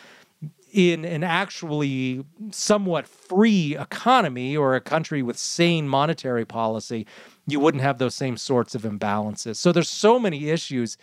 in 0.72 1.04
an 1.04 1.24
actually 1.24 2.24
somewhat 2.50 3.06
free 3.06 3.76
economy 3.76 4.56
or 4.56 4.74
a 4.74 4.80
country 4.80 5.22
with 5.22 5.38
sane 5.38 5.88
monetary 5.88 6.44
policy, 6.44 7.06
you 7.46 7.60
wouldn't 7.60 7.82
have 7.82 7.98
those 7.98 8.14
same 8.14 8.36
sorts 8.36 8.74
of 8.74 8.82
imbalances. 8.82 9.56
So 9.56 9.72
there's 9.72 9.88
so 9.88 10.18
many 10.18 10.50
issues 10.50 10.96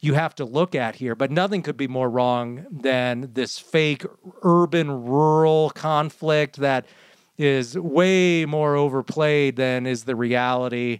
you 0.00 0.14
have 0.14 0.34
to 0.34 0.44
look 0.44 0.74
at 0.74 0.96
here, 0.96 1.14
but 1.14 1.30
nothing 1.30 1.62
could 1.62 1.76
be 1.76 1.86
more 1.86 2.10
wrong 2.10 2.66
than 2.70 3.30
this 3.34 3.58
fake 3.58 4.04
urban 4.42 5.04
rural 5.04 5.70
conflict 5.70 6.56
that 6.56 6.86
is 7.38 7.78
way 7.78 8.44
more 8.44 8.76
overplayed 8.76 9.56
than 9.56 9.86
is 9.86 10.04
the 10.04 10.16
reality. 10.16 10.98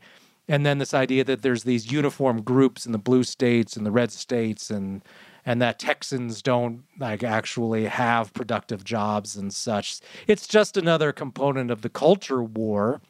And 0.48 0.64
then 0.64 0.78
this 0.78 0.94
idea 0.94 1.24
that 1.24 1.42
there's 1.42 1.64
these 1.64 1.90
uniform 1.90 2.42
groups 2.42 2.86
in 2.86 2.92
the 2.92 2.98
blue 2.98 3.24
states 3.24 3.76
and 3.76 3.84
the 3.84 3.90
red 3.90 4.12
states 4.12 4.70
and 4.70 5.02
and 5.44 5.60
that 5.60 5.78
Texans 5.78 6.42
don't 6.42 6.84
like 6.98 7.22
actually 7.22 7.86
have 7.86 8.32
productive 8.32 8.84
jobs 8.84 9.36
and 9.36 9.52
such. 9.52 10.00
It's 10.26 10.46
just 10.46 10.76
another 10.76 11.12
component 11.12 11.70
of 11.70 11.82
the 11.82 11.88
culture 11.88 12.42
war 12.42 13.00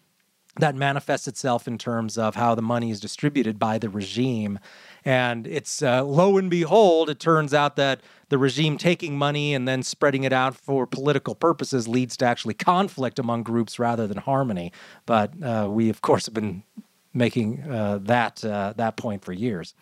that 0.56 0.74
manifests 0.74 1.26
itself 1.26 1.66
in 1.66 1.78
terms 1.78 2.18
of 2.18 2.34
how 2.34 2.54
the 2.54 2.62
money 2.62 2.90
is 2.90 3.00
distributed 3.00 3.58
by 3.58 3.78
the 3.78 3.88
regime. 3.88 4.58
And 5.04 5.46
it's 5.46 5.82
uh, 5.82 6.04
lo 6.04 6.36
and 6.36 6.50
behold, 6.50 7.08
it 7.08 7.18
turns 7.18 7.54
out 7.54 7.76
that 7.76 8.02
the 8.28 8.36
regime 8.36 8.76
taking 8.76 9.16
money 9.16 9.54
and 9.54 9.66
then 9.66 9.82
spreading 9.82 10.24
it 10.24 10.32
out 10.32 10.54
for 10.54 10.86
political 10.86 11.34
purposes 11.34 11.88
leads 11.88 12.18
to 12.18 12.26
actually 12.26 12.54
conflict 12.54 13.18
among 13.18 13.44
groups 13.44 13.78
rather 13.78 14.06
than 14.06 14.18
harmony. 14.18 14.72
But 15.06 15.42
uh, 15.42 15.68
we, 15.70 15.88
of 15.88 16.02
course, 16.02 16.26
have 16.26 16.34
been 16.34 16.62
making 17.14 17.62
uh, 17.62 17.98
that 18.02 18.44
uh, 18.44 18.74
that 18.76 18.96
point 18.96 19.24
for 19.24 19.32
years 19.32 19.74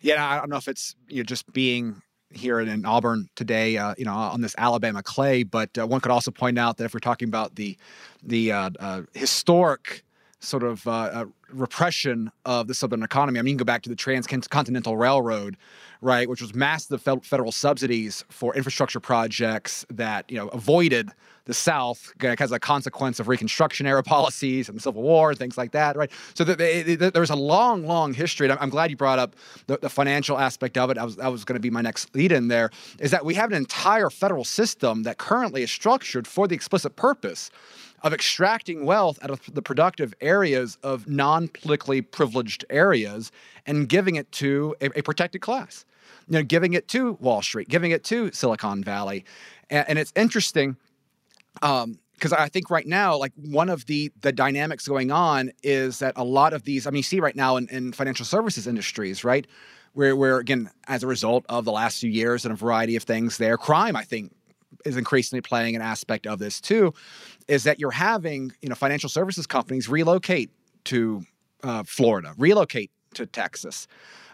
yeah, 0.00 0.26
I 0.26 0.38
don't 0.38 0.50
know 0.50 0.56
if 0.56 0.68
it's 0.68 0.94
you 1.08 1.18
know 1.18 1.24
just 1.24 1.50
being 1.52 2.02
here 2.30 2.60
in, 2.60 2.68
in 2.68 2.84
Auburn 2.84 3.28
today, 3.36 3.78
uh, 3.78 3.94
you 3.96 4.04
know, 4.04 4.12
on 4.12 4.40
this 4.40 4.54
Alabama 4.58 5.02
clay, 5.02 5.42
but 5.42 5.76
uh, 5.78 5.86
one 5.86 6.00
could 6.00 6.12
also 6.12 6.30
point 6.30 6.58
out 6.58 6.76
that 6.76 6.84
if 6.84 6.94
we're 6.94 7.00
talking 7.00 7.28
about 7.28 7.54
the 7.54 7.76
the 8.22 8.52
uh, 8.52 8.70
uh 8.78 9.02
historic 9.14 10.04
sort 10.40 10.62
of 10.62 10.86
uh, 10.86 10.90
uh, 10.90 11.24
repression 11.50 12.30
of 12.44 12.68
the 12.68 12.74
southern 12.74 13.02
economy, 13.02 13.38
I 13.38 13.42
mean, 13.42 13.52
you 13.52 13.54
can 13.54 13.64
go 13.64 13.64
back 13.64 13.82
to 13.82 13.88
the 13.88 13.96
Transcontinental 13.96 14.96
Railroad, 14.96 15.56
right, 16.00 16.28
which 16.28 16.40
was 16.40 16.54
massive 16.54 17.02
federal 17.02 17.52
subsidies 17.52 18.24
for 18.28 18.54
infrastructure 18.54 19.00
projects 19.00 19.84
that 19.90 20.30
you 20.30 20.36
know 20.36 20.48
avoided 20.48 21.10
the 21.48 21.54
South 21.54 22.12
as 22.22 22.52
a 22.52 22.60
consequence 22.60 23.18
of 23.18 23.26
Reconstruction 23.26 23.86
era 23.86 24.02
policies 24.02 24.68
and 24.68 24.76
the 24.76 24.82
Civil 24.82 25.02
War 25.02 25.30
and 25.30 25.38
things 25.38 25.56
like 25.56 25.72
that, 25.72 25.96
right? 25.96 26.10
So 26.34 26.44
the, 26.44 26.54
the, 26.54 26.94
the, 26.94 27.10
there's 27.10 27.30
a 27.30 27.36
long, 27.36 27.86
long 27.86 28.12
history. 28.12 28.50
I'm, 28.50 28.58
I'm 28.60 28.68
glad 28.68 28.90
you 28.90 28.96
brought 28.96 29.18
up 29.18 29.34
the, 29.66 29.88
financial 29.88 30.38
aspect 30.38 30.76
of 30.76 30.90
it. 30.90 30.98
I 30.98 31.04
was, 31.04 31.16
that 31.16 31.32
was 31.32 31.46
going 31.46 31.54
to 31.54 31.60
be 31.60 31.70
my 31.70 31.80
next 31.80 32.14
lead 32.14 32.32
in 32.32 32.48
there. 32.48 32.68
Is 32.98 33.10
that 33.12 33.24
we 33.24 33.32
have 33.34 33.50
an 33.50 33.56
entire 33.56 34.10
federal 34.10 34.44
system 34.44 35.04
that 35.04 35.16
currently 35.16 35.62
is 35.62 35.70
structured 35.70 36.26
for 36.26 36.46
the 36.46 36.54
explicit 36.54 36.96
purpose 36.96 37.50
of 38.02 38.12
extracting 38.12 38.84
wealth 38.84 39.18
out 39.22 39.30
of 39.30 39.40
the 39.52 39.62
productive 39.62 40.14
areas 40.20 40.78
of 40.82 41.08
non 41.08 41.48
politically 41.48 42.00
privileged 42.02 42.64
areas 42.70 43.32
and 43.66 43.88
giving 43.88 44.16
it 44.16 44.30
to 44.32 44.74
a, 44.80 44.86
a, 44.98 45.02
protected 45.02 45.40
class. 45.40 45.84
You 46.28 46.34
know, 46.34 46.42
giving 46.42 46.74
it 46.74 46.88
to 46.88 47.12
Wall 47.14 47.42
Street, 47.42 47.68
giving 47.68 47.90
it 47.90 48.04
to 48.04 48.30
Silicon 48.32 48.84
Valley. 48.84 49.24
And, 49.70 49.88
and 49.88 49.98
it's 49.98 50.12
interesting 50.14 50.76
um, 51.62 51.98
because 52.14 52.32
I 52.32 52.48
think 52.48 52.70
right 52.70 52.86
now, 52.86 53.16
like 53.16 53.32
one 53.36 53.68
of 53.68 53.86
the 53.86 54.12
the 54.20 54.32
dynamics 54.32 54.86
going 54.88 55.10
on 55.10 55.52
is 55.62 56.00
that 56.00 56.14
a 56.16 56.24
lot 56.24 56.52
of 56.52 56.64
these, 56.64 56.86
I 56.86 56.90
mean, 56.90 56.98
you 56.98 57.02
see 57.04 57.20
right 57.20 57.36
now 57.36 57.56
in, 57.56 57.68
in 57.68 57.92
financial 57.92 58.24
services 58.24 58.66
industries, 58.66 59.24
right, 59.24 59.46
where 59.92 60.16
where 60.16 60.38
again, 60.38 60.70
as 60.88 61.02
a 61.02 61.06
result 61.06 61.44
of 61.48 61.64
the 61.64 61.72
last 61.72 62.00
few 62.00 62.10
years 62.10 62.44
and 62.44 62.52
a 62.52 62.56
variety 62.56 62.96
of 62.96 63.04
things 63.04 63.38
there, 63.38 63.56
crime, 63.56 63.94
I 63.94 64.02
think, 64.02 64.32
is 64.84 64.96
increasingly 64.96 65.40
playing 65.40 65.76
an 65.76 65.82
aspect 65.82 66.26
of 66.26 66.38
this 66.38 66.60
too, 66.60 66.94
is 67.46 67.64
that 67.64 67.78
you're 67.78 67.90
having 67.90 68.52
you 68.62 68.68
know 68.68 68.74
financial 68.74 69.08
services 69.08 69.46
companies 69.46 69.88
relocate 69.88 70.50
to 70.84 71.24
uh, 71.62 71.82
Florida, 71.84 72.34
relocate 72.38 72.90
to 73.14 73.26
Texas. 73.26 73.86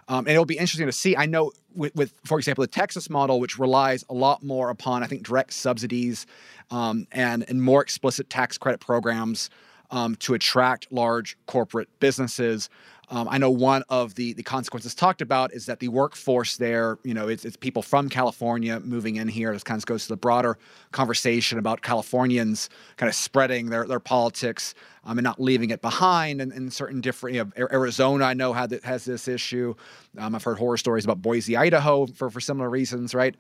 Um, 0.06 0.26
and 0.26 0.30
it'll 0.30 0.44
be 0.44 0.58
interesting 0.58 0.86
to 0.86 0.92
see. 0.92 1.16
I 1.16 1.24
know 1.24 1.52
with, 1.74 1.94
with, 1.94 2.12
for 2.26 2.38
example, 2.38 2.62
the 2.62 2.68
Texas 2.68 3.08
model, 3.08 3.40
which 3.40 3.58
relies 3.58 4.04
a 4.10 4.14
lot 4.14 4.42
more 4.42 4.68
upon, 4.68 5.02
I 5.02 5.06
think, 5.06 5.22
direct 5.22 5.54
subsidies 5.54 6.26
um, 6.70 7.06
and 7.12 7.44
and 7.48 7.62
more 7.62 7.82
explicit 7.82 8.28
tax 8.28 8.58
credit 8.58 8.80
programs 8.80 9.48
um, 9.90 10.16
to 10.16 10.34
attract 10.34 10.90
large 10.90 11.36
corporate 11.46 11.88
businesses. 12.00 12.68
Um, 13.10 13.28
I 13.30 13.38
know 13.38 13.50
one 13.50 13.82
of 13.90 14.14
the 14.14 14.32
the 14.32 14.42
consequences 14.42 14.94
talked 14.94 15.20
about 15.20 15.52
is 15.52 15.66
that 15.66 15.78
the 15.78 15.88
workforce 15.88 16.56
there, 16.56 16.98
you 17.04 17.12
know, 17.12 17.28
it's, 17.28 17.44
it's 17.44 17.56
people 17.56 17.82
from 17.82 18.08
California 18.08 18.80
moving 18.80 19.16
in 19.16 19.28
here. 19.28 19.52
This 19.52 19.62
kind 19.62 19.78
of 19.78 19.84
goes 19.84 20.04
to 20.04 20.08
the 20.08 20.16
broader 20.16 20.58
conversation 20.92 21.58
about 21.58 21.82
Californians 21.82 22.70
kind 22.96 23.08
of 23.08 23.14
spreading 23.14 23.68
their 23.68 23.86
their 23.86 24.00
politics 24.00 24.74
um, 25.04 25.18
and 25.18 25.24
not 25.24 25.38
leaving 25.38 25.70
it 25.70 25.82
behind. 25.82 26.40
And, 26.40 26.52
in 26.52 26.70
certain 26.70 27.00
different, 27.02 27.36
you 27.36 27.44
know, 27.44 27.66
Arizona, 27.70 28.24
I 28.24 28.34
know 28.34 28.52
had 28.54 28.72
has 28.84 29.04
this 29.04 29.28
issue. 29.28 29.74
Um, 30.16 30.34
I've 30.34 30.42
heard 30.42 30.58
horror 30.58 30.78
stories 30.78 31.04
about 31.04 31.20
Boise, 31.20 31.56
Idaho, 31.56 32.06
for 32.06 32.30
for 32.30 32.40
similar 32.40 32.70
reasons, 32.70 33.14
right? 33.14 33.34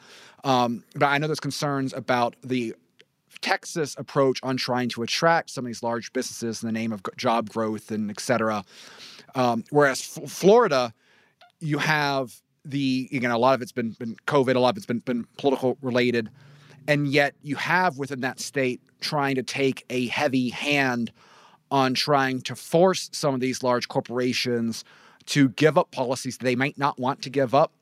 Um, 0.44 0.84
but 0.94 1.06
I 1.06 1.16
know 1.16 1.26
there's 1.26 1.40
concerns 1.40 1.94
about 1.94 2.36
the 2.44 2.74
Texas 3.44 3.94
approach 3.98 4.40
on 4.42 4.56
trying 4.56 4.88
to 4.88 5.02
attract 5.02 5.50
some 5.50 5.66
of 5.66 5.66
these 5.66 5.82
large 5.82 6.10
businesses 6.14 6.62
in 6.62 6.66
the 6.66 6.72
name 6.72 6.92
of 6.92 7.02
job 7.18 7.50
growth 7.50 7.90
and 7.90 8.10
et 8.10 8.18
cetera. 8.18 8.64
Um, 9.34 9.64
whereas 9.68 10.00
F- 10.16 10.30
Florida, 10.30 10.94
you 11.60 11.76
have 11.76 12.34
the 12.64 13.06
again 13.12 13.30
a 13.30 13.36
lot 13.36 13.54
of 13.54 13.60
it's 13.60 13.70
been 13.70 13.90
been 13.98 14.16
COVID, 14.26 14.54
a 14.56 14.58
lot 14.58 14.70
of 14.70 14.78
it's 14.78 14.86
been 14.86 15.00
been 15.00 15.26
political 15.36 15.76
related, 15.82 16.30
and 16.88 17.06
yet 17.06 17.34
you 17.42 17.56
have 17.56 17.98
within 17.98 18.22
that 18.22 18.40
state 18.40 18.80
trying 19.02 19.34
to 19.34 19.42
take 19.42 19.84
a 19.90 20.06
heavy 20.06 20.48
hand 20.48 21.12
on 21.70 21.92
trying 21.92 22.40
to 22.40 22.56
force 22.56 23.10
some 23.12 23.34
of 23.34 23.40
these 23.40 23.62
large 23.62 23.88
corporations 23.88 24.84
to 25.26 25.50
give 25.50 25.76
up 25.76 25.90
policies 25.90 26.38
they 26.38 26.56
might 26.56 26.78
not 26.78 26.98
want 26.98 27.20
to 27.20 27.28
give 27.28 27.54
up 27.54 27.72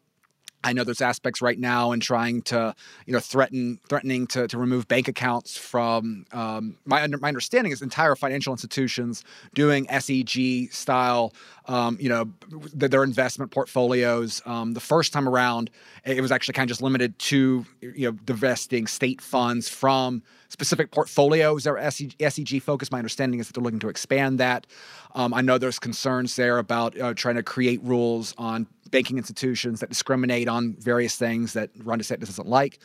I 0.64 0.72
know 0.72 0.85
there's 0.85 1.01
aspects 1.01 1.42
right 1.42 1.59
now 1.59 1.92
in 1.92 2.01
trying 2.01 2.42
to, 2.42 2.75
you 3.07 3.12
know, 3.12 3.20
threaten, 3.20 3.81
threatening 3.88 4.27
to, 4.29 4.46
to 4.48 4.59
remove 4.59 4.88
bank 4.88 5.09
accounts 5.09 5.57
from. 5.57 6.27
Um, 6.33 6.77
my 6.85 7.07
my 7.07 7.29
understanding 7.29 7.72
is 7.72 7.83
entire 7.83 8.14
financial 8.14 8.53
institutions 8.53 9.25
doing 9.55 9.87
ESG 9.87 10.72
style, 10.72 11.33
um, 11.66 11.96
you 12.01 12.09
know, 12.09 12.31
their 12.72 13.05
investment 13.05 13.51
portfolios. 13.51 14.42
Um, 14.46 14.75
the 14.75 14.81
first 14.81 15.12
time 15.12 15.29
around, 15.29 15.70
it 16.05 16.20
was 16.20 16.33
actually 16.33 16.55
kind 16.55 16.66
of 16.66 16.68
just 16.68 16.83
limited 16.83 17.18
to, 17.18 17.64
you 17.81 18.11
know, 18.11 18.12
divesting 18.25 18.87
state 18.87 19.20
funds 19.20 19.68
from 19.68 20.22
specific 20.48 20.90
portfolios 20.90 21.64
that 21.64 21.70
are 21.70 21.77
ESG 21.77 22.61
focused. 22.61 22.92
My 22.92 22.98
understanding 22.98 23.40
is 23.40 23.46
that 23.46 23.55
they're 23.55 23.64
looking 23.64 23.81
to 23.81 23.88
expand 23.88 24.38
that. 24.38 24.66
Um, 25.14 25.33
I 25.33 25.40
know 25.40 25.59
there's 25.59 25.79
concerns 25.79 26.37
there 26.37 26.59
about 26.59 26.98
uh, 27.01 27.14
trying 27.14 27.37
to 27.37 27.42
create 27.42 27.83
rules 27.83 28.35
on 28.37 28.66
banking 28.92 29.18
institutions 29.18 29.81
that 29.81 29.88
discriminate 29.88 30.46
on 30.46 30.76
various 30.78 31.16
things 31.16 31.55
that 31.55 31.70
Ron 31.83 31.98
DeSantis 31.98 32.26
doesn't 32.26 32.46
like. 32.46 32.78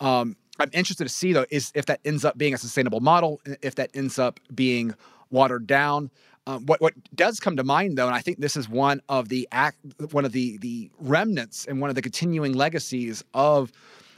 Um, 0.00 0.36
I'm 0.58 0.70
interested 0.72 1.04
to 1.04 1.10
see 1.10 1.32
though 1.32 1.46
is 1.50 1.70
if 1.76 1.86
that 1.86 2.00
ends 2.04 2.24
up 2.24 2.36
being 2.36 2.52
a 2.52 2.58
sustainable 2.58 3.00
model, 3.00 3.40
if 3.62 3.76
that 3.76 3.90
ends 3.94 4.18
up 4.18 4.40
being 4.52 4.94
watered 5.30 5.66
down. 5.68 6.10
Um, 6.46 6.66
what 6.66 6.80
what 6.80 6.94
does 7.14 7.38
come 7.38 7.56
to 7.56 7.64
mind 7.64 7.96
though, 7.96 8.06
and 8.06 8.14
I 8.14 8.20
think 8.20 8.40
this 8.40 8.56
is 8.56 8.68
one 8.68 9.00
of 9.08 9.28
the 9.28 9.46
act, 9.52 9.78
one 10.10 10.24
of 10.24 10.32
the 10.32 10.58
the 10.58 10.90
remnants 10.98 11.66
and 11.66 11.80
one 11.80 11.90
of 11.90 11.96
the 11.96 12.02
continuing 12.02 12.54
legacies 12.54 13.22
of 13.34 13.70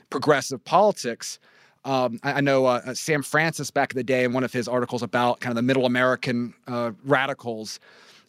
progressive 0.08 0.64
politics. 0.64 1.38
Um, 1.84 2.20
I, 2.22 2.34
I, 2.34 2.40
know 2.40 2.66
uh, 2.66 2.80
uh 2.86 2.94
Sam 2.94 3.22
Francis 3.22 3.72
back 3.72 3.92
in 3.92 3.96
the 3.96 4.04
day 4.04 4.22
in 4.22 4.32
one 4.32 4.44
of 4.44 4.52
his 4.52 4.68
articles 4.68 5.02
about 5.02 5.40
kind 5.40 5.50
of 5.50 5.56
the 5.56 5.62
middle 5.62 5.84
American 5.84 6.54
uh, 6.68 6.92
radicals. 7.04 7.80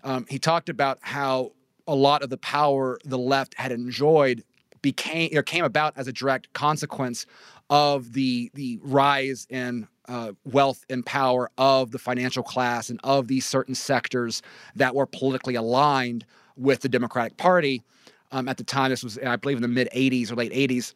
Um, 0.04 0.26
he 0.28 0.40
talked 0.40 0.70
about 0.70 0.98
how 1.02 1.52
a 1.88 1.96
lot 1.96 2.24
of 2.24 2.30
the 2.30 2.38
power 2.38 3.00
the 3.04 3.18
left 3.18 3.56
had 3.56 3.72
enjoyed 3.72 4.44
became 4.82 5.30
or 5.36 5.42
came 5.42 5.64
about 5.64 5.94
as 5.98 6.08
a 6.08 6.14
direct 6.14 6.52
consequence 6.54 7.26
of 7.70 8.14
the 8.14 8.52
the 8.54 8.80
rise 8.84 9.48
in 9.50 9.88
uh, 10.08 10.34
wealth 10.44 10.86
and 10.90 11.06
power 11.06 11.50
of 11.58 11.92
the 11.92 12.00
financial 12.00 12.44
class 12.44 12.90
and 12.90 13.00
of 13.04 13.28
these 13.28 13.46
certain 13.46 13.76
sectors 13.76 14.42
that 14.76 14.94
were 14.94 15.06
politically 15.06 15.56
aligned 15.56 16.26
with 16.58 16.82
the 16.82 16.90
Democratic 16.90 17.38
Party. 17.38 17.82
Um, 18.32 18.48
at 18.50 18.58
the 18.58 18.64
time, 18.64 18.90
this 18.90 19.04
was, 19.04 19.18
I 19.20 19.36
believe, 19.38 19.58
in 19.58 19.62
the 19.62 19.68
mid 19.68 19.90
'80s 19.96 20.32
or 20.32 20.36
late 20.36 20.52
'80s. 20.52 20.94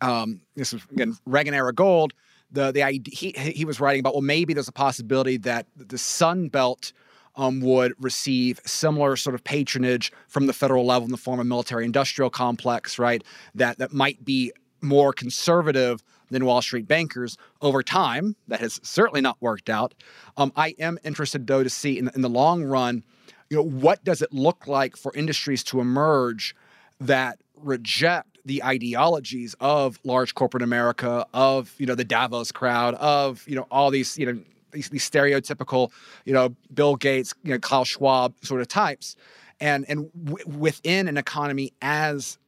Um, 0.00 0.40
this 0.54 0.72
was 0.72 0.82
again 0.92 1.16
Reagan 1.26 1.54
era 1.54 1.72
gold. 1.72 2.12
The 2.52 2.70
the 2.72 2.82
he 3.10 3.32
he 3.36 3.64
was 3.64 3.80
writing 3.80 4.00
about 4.00 4.14
well 4.14 4.22
maybe 4.22 4.54
there's 4.54 4.68
a 4.68 4.72
possibility 4.72 5.38
that 5.38 5.66
the 5.76 5.98
Sun 5.98 6.48
Belt 6.48 6.92
um, 7.36 7.60
would 7.60 7.94
receive 7.98 8.60
similar 8.64 9.16
sort 9.16 9.34
of 9.34 9.44
patronage 9.44 10.12
from 10.28 10.46
the 10.46 10.52
federal 10.52 10.84
level 10.84 11.06
in 11.06 11.10
the 11.10 11.16
form 11.16 11.40
of 11.40 11.46
military 11.46 11.84
industrial 11.84 12.30
complex, 12.30 12.98
right? 12.98 13.22
That 13.54 13.78
that 13.78 13.92
might 13.92 14.24
be 14.24 14.52
more 14.80 15.12
conservative 15.12 16.02
than 16.30 16.44
Wall 16.44 16.62
Street 16.62 16.88
bankers 16.88 17.36
over 17.60 17.82
time. 17.82 18.36
That 18.48 18.60
has 18.60 18.80
certainly 18.82 19.20
not 19.20 19.36
worked 19.40 19.70
out. 19.70 19.94
Um, 20.36 20.52
I 20.56 20.74
am 20.78 20.98
interested, 21.04 21.46
though, 21.46 21.62
to 21.62 21.70
see 21.70 21.98
in, 21.98 22.10
in 22.14 22.22
the 22.22 22.28
long 22.28 22.64
run, 22.64 23.04
you 23.50 23.56
know, 23.56 23.62
what 23.62 24.02
does 24.02 24.22
it 24.22 24.32
look 24.32 24.66
like 24.66 24.96
for 24.96 25.14
industries 25.14 25.62
to 25.64 25.80
emerge 25.80 26.56
that 27.00 27.38
reject 27.56 28.38
the 28.44 28.64
ideologies 28.64 29.54
of 29.60 30.00
large 30.04 30.34
corporate 30.34 30.62
America, 30.62 31.26
of 31.32 31.74
you 31.78 31.86
know 31.86 31.94
the 31.94 32.04
Davos 32.04 32.50
crowd, 32.50 32.94
of 32.94 33.46
you 33.46 33.54
know 33.54 33.66
all 33.70 33.90
these 33.90 34.18
you 34.18 34.26
know 34.26 34.40
these, 34.72 34.88
these 34.88 35.08
stereotypical, 35.08 35.90
you 36.24 36.32
know, 36.32 36.54
Bill 36.72 36.96
Gates, 36.96 37.34
you 37.44 37.52
know, 37.52 37.58
Klaus 37.58 37.88
Schwab 37.88 38.34
sort 38.42 38.60
of 38.60 38.68
types, 38.68 39.16
and 39.60 39.84
and 39.88 40.10
w- 40.24 40.58
within 40.58 41.08
an 41.08 41.16
economy 41.16 41.72
as 41.82 42.38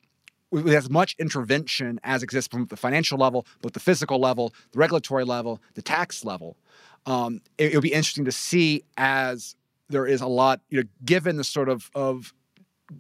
with 0.51 0.69
as 0.69 0.89
much 0.89 1.17
intervention 1.19 1.99
as 2.05 2.23
exists 2.23 2.49
from 2.49 2.67
the 2.67 2.77
financial 2.77 3.19
level, 3.19 3.47
both 3.61 3.73
the 3.73 3.81
physical 3.81 4.19
level, 4.21 4.53
the 4.73 4.79
regulatory 4.79 5.25
level, 5.25 5.61
the 5.75 5.83
tax 5.83 6.25
level. 6.25 6.57
Um, 7.07 7.41
it, 7.59 7.67
it'll 7.67 7.83
be 7.83 7.93
interesting 7.93 8.25
to 8.25 8.33
see 8.33 8.85
as 8.97 9.57
there 9.89 10.07
is 10.07 10.21
a 10.21 10.27
lot, 10.27 10.61
you 10.71 10.81
know, 10.81 10.89
given 11.05 11.37
the 11.37 11.45
sort 11.45 11.69
of 11.69 11.91
of 11.95 12.33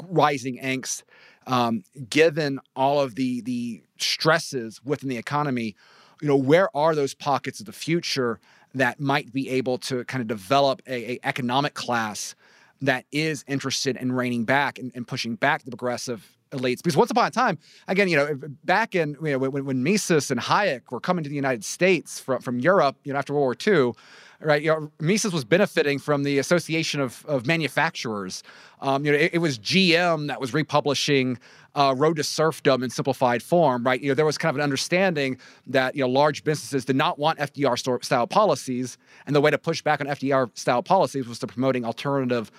rising 0.08 0.58
angst, 0.58 1.02
um, 1.46 1.84
given 2.08 2.58
all 2.74 3.00
of 3.00 3.14
the 3.14 3.40
the 3.42 3.82
stresses 3.98 4.80
within 4.84 5.08
the 5.08 5.16
economy, 5.16 5.74
you 6.20 6.28
know, 6.28 6.36
where 6.36 6.74
are 6.76 6.94
those 6.94 7.14
pockets 7.14 7.60
of 7.60 7.66
the 7.66 7.72
future 7.72 8.40
that 8.74 9.00
might 9.00 9.32
be 9.32 9.48
able 9.50 9.78
to 9.78 10.04
kind 10.04 10.20
of 10.20 10.28
develop 10.28 10.82
a, 10.86 11.12
a 11.12 11.18
economic 11.24 11.74
class 11.74 12.34
that 12.82 13.04
is 13.12 13.44
interested 13.46 13.96
in 13.96 14.12
reining 14.12 14.44
back 14.44 14.78
and, 14.78 14.92
and, 14.94 15.06
pushing 15.06 15.36
back 15.36 15.62
the 15.62 15.70
progressive 15.70 16.36
elites. 16.54 16.78
Because 16.78 16.96
once 16.96 17.10
upon 17.10 17.26
a 17.26 17.30
time, 17.30 17.58
again, 17.88 18.08
you 18.08 18.16
know, 18.16 18.38
back 18.64 18.94
in 18.94 19.16
you 19.22 19.32
know 19.32 19.38
when, 19.38 19.64
when 19.64 19.82
Mises 19.82 20.30
and 20.30 20.40
Hayek 20.40 20.90
were 20.90 21.00
coming 21.00 21.24
to 21.24 21.30
the 21.30 21.36
United 21.36 21.64
States 21.64 22.20
from 22.20 22.40
from 22.40 22.58
Europe, 22.60 22.96
you 23.04 23.12
know, 23.12 23.18
after 23.18 23.32
World 23.32 23.44
War 23.66 23.74
II, 23.74 23.92
right? 24.40 24.62
You 24.62 24.68
know, 24.68 24.92
Mises 25.00 25.32
was 25.32 25.44
benefiting 25.44 25.98
from 25.98 26.22
the 26.22 26.38
Association 26.38 27.00
of, 27.00 27.24
of 27.26 27.46
Manufacturers. 27.46 28.42
Um, 28.80 29.04
you 29.04 29.12
know, 29.12 29.18
it, 29.18 29.34
it, 29.34 29.38
was 29.38 29.58
GM 29.58 30.28
that 30.28 30.40
was 30.40 30.52
republishing 30.52 31.38
uh, 31.74 31.94
Road 31.96 32.16
to 32.16 32.24
Serfdom 32.24 32.82
in 32.82 32.90
simplified 32.90 33.42
form, 33.42 33.84
right? 33.84 34.00
You 34.00 34.08
know, 34.08 34.14
there 34.14 34.26
was 34.26 34.36
kind 34.36 34.50
of 34.50 34.56
an 34.56 34.62
understanding 34.62 35.38
that 35.66 35.94
you 35.94 36.02
know 36.02 36.08
large 36.08 36.44
businesses 36.44 36.84
did 36.84 36.96
not 36.96 37.18
want 37.18 37.38
FDR 37.38 38.04
style 38.04 38.26
policies, 38.26 38.98
and 39.26 39.34
the 39.34 39.40
way 39.40 39.50
to 39.50 39.58
push 39.58 39.82
back 39.82 40.00
on 40.00 40.06
FDR 40.06 40.56
style 40.56 40.82
policies 40.82 41.26
was 41.26 41.38
to 41.40 41.46
promoting 41.46 41.84
alternative 41.84 42.50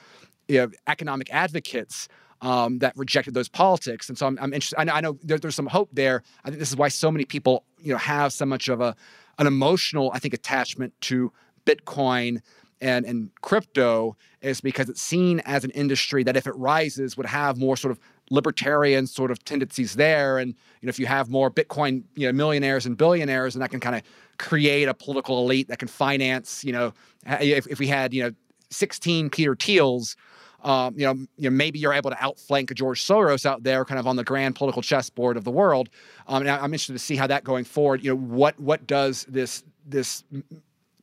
you 0.48 0.60
know, 0.60 0.72
economic 0.88 1.34
advocates. 1.34 2.08
Um, 2.46 2.78
that 2.78 2.96
rejected 2.96 3.34
those 3.34 3.50
politics. 3.50 4.08
And 4.08 4.16
so 4.16 4.28
I'm, 4.28 4.38
I'm 4.40 4.54
interested. 4.54 4.80
I 4.80 4.84
know, 4.84 4.94
I 4.94 5.02
know 5.02 5.18
there, 5.24 5.40
there's 5.40 5.56
some 5.56 5.66
hope 5.66 5.90
there. 5.94 6.22
I 6.44 6.50
think 6.50 6.60
this 6.60 6.70
is 6.70 6.76
why 6.76 6.90
so 6.90 7.10
many 7.10 7.26
people, 7.26 7.64
you 7.80 7.92
know, 7.92 7.98
have 7.98 8.34
so 8.34 8.46
much 8.46 8.68
of 8.68 8.82
a 8.82 8.96
an 9.40 9.48
emotional, 9.48 10.12
I 10.14 10.20
think, 10.20 10.36
attachment 10.36 10.94
to 11.02 11.34
Bitcoin 11.66 12.42
and, 12.82 13.06
and 13.06 13.30
crypto 13.42 14.16
is 14.42 14.62
because 14.62 14.90
it's 14.90 15.02
seen 15.02 15.42
as 15.46 15.64
an 15.64 15.72
industry 15.72 16.24
that 16.24 16.36
if 16.36 16.46
it 16.46 16.56
rises 16.56 17.18
would 17.18 17.26
have 17.26 17.58
more 17.58 17.78
sort 17.78 17.92
of 17.92 18.00
libertarian 18.30 19.08
sort 19.08 19.32
of 19.32 19.44
tendencies 19.46 19.96
there 19.96 20.40
and 20.40 20.50
you 20.82 20.88
know 20.88 20.90
if 20.90 20.98
you 20.98 21.06
have 21.06 21.30
more 21.30 21.52
bitcoin 21.52 22.04
you 22.16 22.26
know 22.26 22.34
millionaires 22.34 22.88
and 22.88 22.98
billionaires 22.98 23.54
and 23.54 23.62
that 23.62 23.70
can 23.70 23.80
kind 23.80 23.96
of 23.96 24.02
create 24.40 24.88
a 24.88 24.94
political 24.96 25.40
elite 25.40 25.68
that 25.68 25.78
can 25.78 25.88
finance 25.88 26.64
you 26.64 26.72
know 26.72 26.92
if, 27.40 27.68
if 27.68 27.78
we 27.78 27.86
had 27.86 28.14
you 28.16 28.24
know 28.24 28.32
16 28.72 29.30
peter 29.30 29.56
thiels 29.56 30.16
um, 30.66 30.96
you 30.98 31.06
know, 31.06 31.14
you 31.38 31.50
know, 31.50 31.56
maybe 31.56 31.80
you're 31.80 31.94
able 31.94 32.10
to 32.10 32.22
outflank 32.22 32.74
George 32.74 33.02
Soros 33.02 33.46
out 33.46 33.64
there, 33.64 33.86
kind 33.86 34.00
of 34.00 34.08
on 34.08 34.16
the 34.16 34.24
grand 34.24 34.56
political 34.56 34.82
chessboard 34.82 35.38
of 35.38 35.44
the 35.44 35.52
world. 35.52 35.90
Um, 36.28 36.42
and 36.42 36.50
I'm 36.50 36.74
interested 36.74 36.94
to 36.94 37.00
see 37.00 37.16
how 37.16 37.28
that 37.28 37.44
going 37.44 37.66
forward. 37.66 38.04
You 38.04 38.12
know, 38.12 38.18
what 38.18 38.60
what 38.60 38.88
does 38.88 39.26
this 39.30 39.64
this 39.86 40.24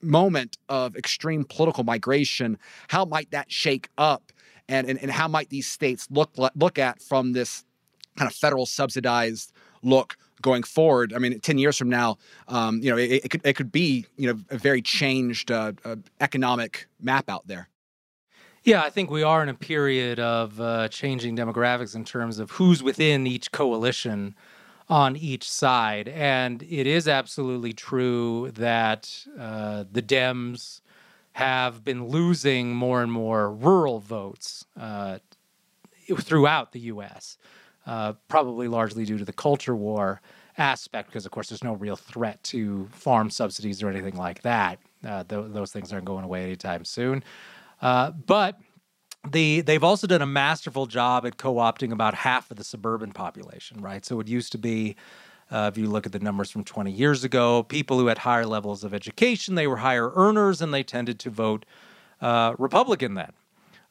moment 0.02 0.58
of 0.68 0.96
extreme 0.96 1.44
political 1.44 1.84
migration, 1.84 2.58
how 2.88 3.04
might 3.04 3.30
that 3.30 3.50
shake 3.50 3.88
up? 3.96 4.32
And, 4.68 4.88
and, 4.88 4.98
and 5.00 5.10
how 5.10 5.28
might 5.28 5.50
these 5.50 5.66
states 5.66 6.08
look 6.10 6.30
look 6.54 6.78
at 6.78 7.02
from 7.02 7.32
this 7.32 7.64
kind 8.16 8.30
of 8.30 8.34
federal 8.34 8.66
subsidized 8.66 9.52
look 9.82 10.16
going 10.40 10.62
forward? 10.62 11.12
I 11.12 11.18
mean, 11.18 11.38
ten 11.40 11.58
years 11.58 11.76
from 11.76 11.88
now, 11.88 12.18
um, 12.48 12.80
you 12.82 12.90
know, 12.90 12.96
it, 12.96 13.24
it, 13.24 13.28
could 13.28 13.40
it 13.44 13.52
could 13.54 13.70
be 13.70 14.06
you 14.16 14.32
know 14.32 14.40
a 14.50 14.58
very 14.58 14.82
changed 14.82 15.50
uh, 15.50 15.72
uh, 15.84 15.96
economic 16.20 16.86
map 17.00 17.28
out 17.28 17.46
there. 17.46 17.68
Yeah, 18.64 18.82
I 18.82 18.90
think 18.90 19.10
we 19.10 19.24
are 19.24 19.42
in 19.42 19.48
a 19.48 19.54
period 19.54 20.20
of 20.20 20.60
uh, 20.60 20.88
changing 20.88 21.36
demographics 21.36 21.96
in 21.96 22.04
terms 22.04 22.38
of 22.38 22.52
who's 22.52 22.82
within 22.82 23.26
each 23.26 23.50
coalition 23.50 24.36
on 24.88 25.16
each 25.16 25.50
side. 25.50 26.08
And 26.08 26.62
it 26.62 26.86
is 26.86 27.08
absolutely 27.08 27.72
true 27.72 28.52
that 28.54 29.26
uh, 29.38 29.84
the 29.90 30.02
Dems 30.02 30.80
have 31.32 31.82
been 31.82 32.06
losing 32.06 32.72
more 32.74 33.02
and 33.02 33.10
more 33.10 33.52
rural 33.52 33.98
votes 33.98 34.64
uh, 34.78 35.18
throughout 36.20 36.72
the 36.72 36.80
U.S., 36.80 37.38
uh, 37.86 38.12
probably 38.28 38.68
largely 38.68 39.04
due 39.04 39.18
to 39.18 39.24
the 39.24 39.32
culture 39.32 39.74
war 39.74 40.20
aspect, 40.58 41.08
because, 41.08 41.26
of 41.26 41.32
course, 41.32 41.48
there's 41.48 41.64
no 41.64 41.74
real 41.74 41.96
threat 41.96 42.42
to 42.44 42.88
farm 42.92 43.30
subsidies 43.30 43.82
or 43.82 43.88
anything 43.88 44.16
like 44.16 44.42
that. 44.42 44.78
Uh, 45.04 45.24
th- 45.24 45.46
those 45.48 45.72
things 45.72 45.92
aren't 45.92 46.04
going 46.04 46.24
away 46.24 46.44
anytime 46.44 46.84
soon. 46.84 47.24
Uh, 47.82 48.12
but 48.12 48.58
the 49.30 49.60
they've 49.60 49.84
also 49.84 50.06
done 50.06 50.22
a 50.22 50.26
masterful 50.26 50.86
job 50.86 51.26
at 51.26 51.36
co-opting 51.36 51.92
about 51.92 52.14
half 52.14 52.50
of 52.50 52.56
the 52.56 52.64
suburban 52.64 53.12
population, 53.12 53.80
right? 53.80 54.04
So 54.04 54.18
it 54.20 54.28
used 54.28 54.52
to 54.52 54.58
be, 54.58 54.96
uh, 55.50 55.70
if 55.72 55.78
you 55.78 55.88
look 55.88 56.06
at 56.06 56.12
the 56.12 56.18
numbers 56.18 56.50
from 56.50 56.64
20 56.64 56.90
years 56.90 57.24
ago, 57.24 57.62
people 57.62 57.98
who 57.98 58.06
had 58.06 58.18
higher 58.18 58.46
levels 58.46 58.84
of 58.84 58.94
education, 58.94 59.54
they 59.54 59.66
were 59.66 59.78
higher 59.78 60.12
earners, 60.14 60.62
and 60.62 60.72
they 60.72 60.82
tended 60.82 61.18
to 61.20 61.30
vote 61.30 61.66
uh, 62.20 62.54
Republican 62.58 63.14
then. 63.14 63.32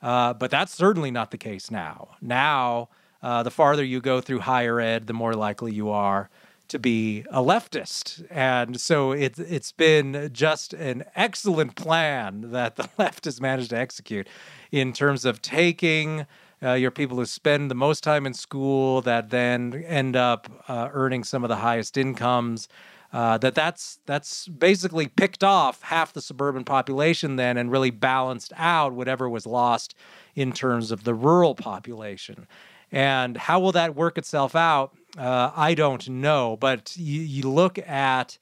Uh, 0.02 0.34
but 0.34 0.50
that's 0.50 0.74
certainly 0.74 1.12
not 1.12 1.32
the 1.32 1.38
case 1.38 1.70
now. 1.70 2.16
Now, 2.22 2.90
uh, 3.22 3.44
the 3.44 3.52
farther 3.52 3.84
you 3.84 4.02
go 4.02 4.20
through 4.20 4.40
higher 4.40 4.80
ed, 4.80 5.06
the 5.08 5.14
more 5.14 5.34
likely 5.34 5.72
you 5.74 5.90
are 5.90 6.30
to 6.72 6.80
be 6.80 7.22
a 7.30 7.42
leftist. 7.42 8.26
And 8.32 8.80
so 8.80 9.12
it's 9.12 9.40
it's 9.40 9.72
been 9.72 10.30
just 10.34 10.74
an 10.74 11.04
excellent 11.16 11.76
plan 11.76 12.52
that 12.52 12.76
the 12.76 12.90
left 12.98 13.26
has 13.26 13.40
managed 13.40 13.70
to 13.70 13.78
execute 13.78 14.28
in 14.72 14.94
terms 14.94 15.26
of 15.26 15.42
taking 15.42 16.26
uh, 16.64 16.74
your 16.74 16.92
people 16.92 17.18
who 17.18 17.26
spend 17.26 17.70
the 17.70 17.76
most 17.76 18.04
time 18.04 18.26
in 18.26 18.34
school 18.34 19.02
that 19.02 19.30
then 19.30 19.84
end 19.86 20.16
up 20.16 20.50
uh, 20.68 20.90
earning 20.92 21.24
some 21.24 21.44
of 21.44 21.50
the 21.50 21.58
highest 21.58 21.98
incomes. 21.98 22.68
Uh, 23.14 23.38
that 23.38 23.54
that's 23.54 24.00
that's 24.06 24.48
basically 24.48 25.06
picked 25.06 25.44
off 25.44 25.82
half 25.82 26.14
the 26.14 26.22
suburban 26.22 26.64
population 26.64 27.36
then 27.36 27.58
and 27.58 27.70
really 27.70 27.90
balanced 27.90 28.54
out 28.56 28.94
whatever 28.94 29.30
was 29.30 29.46
lost 29.46 29.94
in 30.34 30.54
terms 30.54 30.92
of 30.92 31.04
the 31.04 31.14
rural 31.14 31.54
population. 31.54 32.48
And 32.90 33.36
how 33.36 33.60
will 33.60 33.74
that 33.74 33.96
work 33.96 34.18
itself 34.18 34.56
out? 34.56 34.96
Uh, 35.18 35.52
I 35.56 35.74
don't 35.74 36.08
know. 36.10 36.58
But 36.60 36.96
you, 36.98 37.22
you 37.22 37.44
look 37.44 37.78
at 37.80 38.38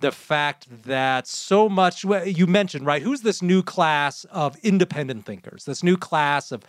the 0.00 0.12
fact 0.12 0.66
that 0.84 1.26
so 1.26 1.68
much 1.68 2.04
you 2.04 2.46
mentioned 2.46 2.86
right 2.86 3.02
who's 3.02 3.22
this 3.22 3.42
new 3.42 3.62
class 3.62 4.24
of 4.26 4.56
independent 4.62 5.24
thinkers 5.24 5.64
this 5.64 5.82
new 5.82 5.96
class 5.96 6.52
of 6.52 6.62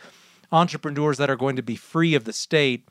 entrepreneurs 0.52 1.18
that 1.18 1.30
are 1.30 1.36
going 1.36 1.56
to 1.56 1.62
be 1.62 1.76
free 1.76 2.16
of 2.16 2.24
the 2.24 2.34
state 2.34 2.88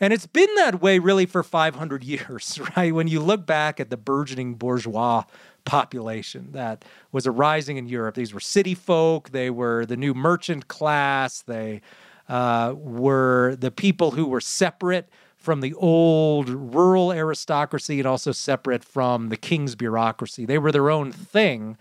and 0.00 0.12
it's 0.12 0.26
been 0.26 0.52
that 0.56 0.82
way 0.82 0.98
really 0.98 1.26
for 1.26 1.42
500 1.42 2.02
years 2.04 2.60
right 2.76 2.94
when 2.94 3.08
you 3.08 3.20
look 3.20 3.46
back 3.46 3.78
at 3.78 3.90
the 3.90 3.96
burgeoning 3.96 4.54
bourgeois 4.54 5.22
population 5.64 6.48
that 6.52 6.84
was 7.12 7.26
arising 7.26 7.76
in 7.76 7.86
europe 7.86 8.14
these 8.14 8.34
were 8.34 8.40
city 8.40 8.74
folk 8.74 9.30
they 9.30 9.50
were 9.50 9.86
the 9.86 9.96
new 9.96 10.14
merchant 10.14 10.68
class 10.68 11.42
they 11.42 11.80
uh, 12.28 12.74
were 12.76 13.54
the 13.60 13.70
people 13.70 14.10
who 14.10 14.26
were 14.26 14.40
separate 14.40 15.08
from 15.46 15.60
the 15.60 15.74
old 15.74 16.48
rural 16.48 17.12
aristocracy 17.12 18.00
and 18.00 18.06
also 18.06 18.32
separate 18.32 18.82
from 18.82 19.28
the 19.28 19.36
king's 19.36 19.76
bureaucracy. 19.76 20.44
They 20.44 20.58
were 20.58 20.72
their 20.72 20.90
own 20.90 21.12
thing. 21.12 21.78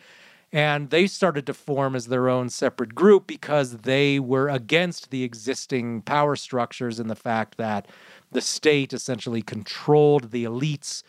And 0.53 0.91
they 0.91 1.07
started 1.07 1.47
to 1.47 1.53
form 1.55 1.95
as 1.95 2.05
their 2.05 2.29
own 2.29 2.49
separate 2.49 2.93
group 2.93 3.25
because 3.25 3.77
they 3.79 4.19
were 4.19 4.49
against 4.49 5.09
the 5.09 5.23
existing 5.23 6.03
power 6.03 6.35
structures 6.35 6.99
and 6.99 7.09
the 7.09 7.15
fact 7.15 7.57
that 7.57 7.87
the 8.31 8.39
state 8.39 8.93
essentially 8.93 9.41
controlled 9.41 10.29
the 10.29 10.43
elites 10.43 11.01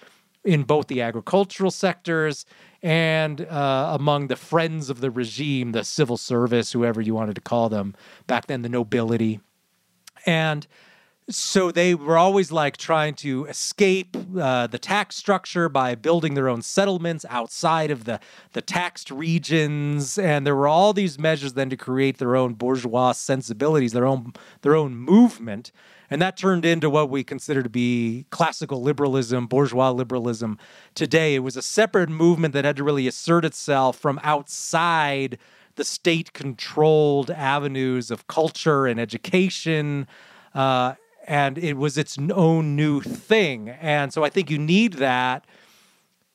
in 0.42 0.62
both 0.62 0.86
the 0.86 1.02
agricultural 1.02 1.70
sectors 1.70 2.46
and 2.82 3.42
uh, 3.42 3.90
among 3.92 4.28
the 4.28 4.36
friends 4.36 4.88
of 4.88 5.02
the 5.02 5.10
regime, 5.10 5.72
the 5.72 5.84
civil 5.84 6.16
service, 6.16 6.72
whoever 6.72 7.02
you 7.02 7.14
wanted 7.14 7.34
to 7.34 7.42
call 7.42 7.68
them, 7.68 7.94
back 8.26 8.46
then, 8.46 8.62
the 8.62 8.70
nobility. 8.70 9.40
And 10.24 10.66
so 11.28 11.72
they 11.72 11.94
were 11.94 12.16
always 12.16 12.52
like 12.52 12.76
trying 12.76 13.14
to 13.14 13.46
escape 13.46 14.16
uh, 14.38 14.68
the 14.68 14.78
tax 14.78 15.16
structure 15.16 15.68
by 15.68 15.96
building 15.96 16.34
their 16.34 16.48
own 16.48 16.62
settlements 16.62 17.24
outside 17.28 17.90
of 17.90 18.04
the, 18.04 18.20
the 18.52 18.62
taxed 18.62 19.10
regions. 19.10 20.18
And 20.18 20.46
there 20.46 20.54
were 20.54 20.68
all 20.68 20.92
these 20.92 21.18
measures 21.18 21.54
then 21.54 21.68
to 21.70 21.76
create 21.76 22.18
their 22.18 22.36
own 22.36 22.54
bourgeois 22.54 23.12
sensibilities 23.12 23.92
their 23.92 24.06
own 24.06 24.34
their 24.62 24.76
own 24.76 24.94
movement. 24.94 25.72
And 26.08 26.22
that 26.22 26.36
turned 26.36 26.64
into 26.64 26.88
what 26.88 27.10
we 27.10 27.24
consider 27.24 27.64
to 27.64 27.68
be 27.68 28.26
classical 28.30 28.80
liberalism 28.80 29.48
bourgeois 29.48 29.90
liberalism 29.90 30.58
today. 30.94 31.34
It 31.34 31.40
was 31.40 31.56
a 31.56 31.62
separate 31.62 32.08
movement 32.08 32.54
that 32.54 32.64
had 32.64 32.76
to 32.76 32.84
really 32.84 33.08
assert 33.08 33.44
itself 33.44 33.96
from 33.96 34.20
outside 34.22 35.38
the 35.74 35.84
state 35.84 36.32
controlled 36.32 37.32
avenues 37.32 38.12
of 38.12 38.28
culture 38.28 38.86
and 38.86 39.00
education 39.00 40.06
uh, 40.54 40.94
and 41.26 41.58
it 41.58 41.76
was 41.76 41.98
its 41.98 42.16
own 42.32 42.76
new 42.76 43.00
thing. 43.00 43.68
And 43.68 44.12
so 44.12 44.24
I 44.24 44.30
think 44.30 44.50
you 44.50 44.58
need 44.58 44.94
that. 44.94 45.44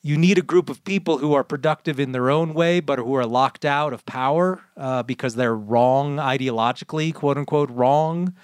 You 0.02 0.16
need 0.18 0.36
a 0.36 0.42
group 0.42 0.68
of 0.68 0.84
people 0.84 1.18
who 1.18 1.32
are 1.32 1.44
productive 1.44 2.00
in 2.00 2.12
their 2.12 2.28
own 2.28 2.54
way, 2.54 2.80
but 2.80 2.98
who 2.98 3.14
are 3.14 3.26
locked 3.26 3.64
out 3.64 3.92
of 3.92 4.04
power 4.04 4.60
uh, 4.76 5.02
because 5.04 5.36
they're 5.36 5.54
wrong 5.54 6.16
ideologically, 6.16 7.14
quote 7.14 7.38
unquote, 7.38 7.70
wrong. 7.70 8.34